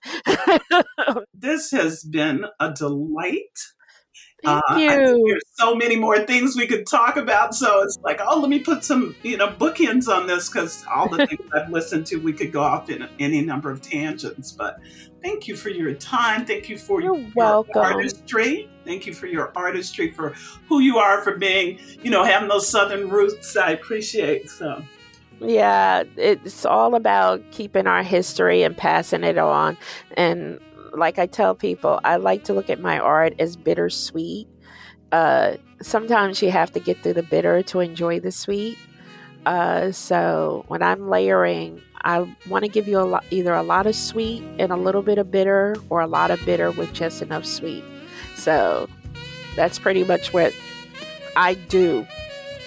this 1.33 1.71
has 1.71 2.03
been 2.03 2.45
a 2.59 2.71
delight. 2.73 3.59
Thank 4.43 4.63
uh, 4.69 4.77
you. 4.77 5.25
There's 5.27 5.43
so 5.53 5.75
many 5.75 5.95
more 5.95 6.19
things 6.19 6.55
we 6.55 6.65
could 6.65 6.87
talk 6.87 7.15
about. 7.15 7.53
So 7.53 7.83
it's 7.83 7.99
like, 8.03 8.19
oh, 8.25 8.39
let 8.39 8.49
me 8.49 8.59
put 8.59 8.83
some, 8.83 9.15
you 9.21 9.37
know, 9.37 9.49
bookends 9.49 10.07
on 10.07 10.25
this 10.25 10.49
because 10.49 10.83
all 10.91 11.07
the 11.07 11.27
things 11.27 11.47
I've 11.53 11.69
listened 11.69 12.07
to, 12.07 12.17
we 12.17 12.33
could 12.33 12.51
go 12.51 12.61
off 12.61 12.89
in 12.89 13.07
any 13.19 13.41
number 13.41 13.69
of 13.69 13.81
tangents. 13.81 14.51
But 14.51 14.79
thank 15.21 15.47
you 15.47 15.55
for 15.55 15.69
your 15.69 15.93
time. 15.93 16.45
Thank 16.45 16.69
you 16.69 16.77
for 16.77 17.01
You're 17.01 17.17
your 17.17 17.31
welcome. 17.35 17.81
artistry. 17.81 18.69
Thank 18.83 19.05
you 19.05 19.13
for 19.13 19.27
your 19.27 19.51
artistry, 19.55 20.09
for 20.11 20.33
who 20.67 20.79
you 20.79 20.97
are, 20.97 21.21
for 21.21 21.37
being, 21.37 21.79
you 22.01 22.09
know, 22.09 22.23
having 22.23 22.49
those 22.49 22.67
Southern 22.67 23.09
roots. 23.09 23.55
I 23.55 23.71
appreciate 23.71 24.49
so. 24.49 24.83
Yeah, 25.43 26.03
it's 26.17 26.65
all 26.65 26.93
about 26.93 27.41
keeping 27.51 27.87
our 27.87 28.03
history 28.03 28.61
and 28.61 28.77
passing 28.77 29.23
it 29.23 29.39
on. 29.39 29.75
And 30.15 30.59
like 30.93 31.17
I 31.17 31.25
tell 31.25 31.55
people, 31.55 31.99
I 32.03 32.17
like 32.17 32.43
to 32.43 32.53
look 32.53 32.69
at 32.69 32.79
my 32.79 32.99
art 32.99 33.33
as 33.39 33.55
bittersweet. 33.55 34.47
Uh, 35.11 35.55
sometimes 35.81 36.43
you 36.43 36.51
have 36.51 36.71
to 36.73 36.79
get 36.79 37.01
through 37.01 37.13
the 37.13 37.23
bitter 37.23 37.63
to 37.63 37.79
enjoy 37.79 38.19
the 38.19 38.31
sweet. 38.31 38.77
Uh, 39.47 39.91
so 39.91 40.63
when 40.67 40.83
I'm 40.83 41.09
layering, 41.09 41.81
I 42.03 42.19
want 42.47 42.63
to 42.65 42.69
give 42.69 42.87
you 42.87 42.99
a 42.99 43.01
lot, 43.01 43.25
either 43.31 43.53
a 43.53 43.63
lot 43.63 43.87
of 43.87 43.95
sweet 43.95 44.43
and 44.59 44.71
a 44.71 44.77
little 44.77 45.01
bit 45.01 45.17
of 45.17 45.31
bitter, 45.31 45.75
or 45.89 46.01
a 46.01 46.07
lot 46.07 46.29
of 46.29 46.43
bitter 46.45 46.69
with 46.69 46.93
just 46.93 47.23
enough 47.23 47.45
sweet. 47.45 47.83
So 48.35 48.87
that's 49.55 49.79
pretty 49.79 50.03
much 50.03 50.33
what 50.33 50.53
I 51.35 51.55
do 51.55 52.05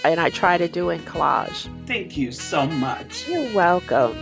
and 0.05 0.21
I 0.21 0.31
try 0.31 0.59
to 0.59 0.69
do 0.69 0.91
in 0.91 1.01
collage. 1.01 1.69
Thank 1.87 2.17
you 2.17 2.31
so 2.31 2.67
much. 2.67 3.29
You're 3.29 3.55
welcome. 3.55 4.15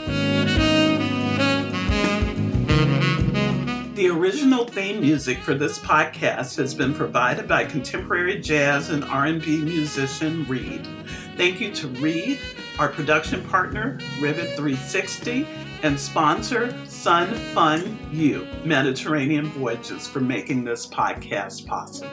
The 3.94 4.08
original 4.08 4.66
theme 4.66 5.00
music 5.00 5.38
for 5.38 5.54
this 5.54 5.78
podcast 5.78 6.56
has 6.56 6.74
been 6.74 6.94
provided 6.94 7.46
by 7.46 7.64
contemporary 7.64 8.40
jazz 8.40 8.90
and 8.90 9.04
R&B 9.04 9.58
musician 9.58 10.44
Reed. 10.46 10.88
Thank 11.36 11.60
you 11.60 11.72
to 11.74 11.88
Reed, 11.88 12.38
our 12.78 12.88
production 12.88 13.44
partner, 13.44 13.98
Rivet 14.18 14.56
360, 14.56 15.46
and 15.82 15.98
sponsor 15.98 16.74
Sun 16.86 17.34
Fun 17.54 17.98
U 18.12 18.46
Mediterranean 18.64 19.46
Voyages 19.46 20.08
for 20.08 20.20
making 20.20 20.64
this 20.64 20.86
podcast 20.86 21.66
possible. 21.66 22.10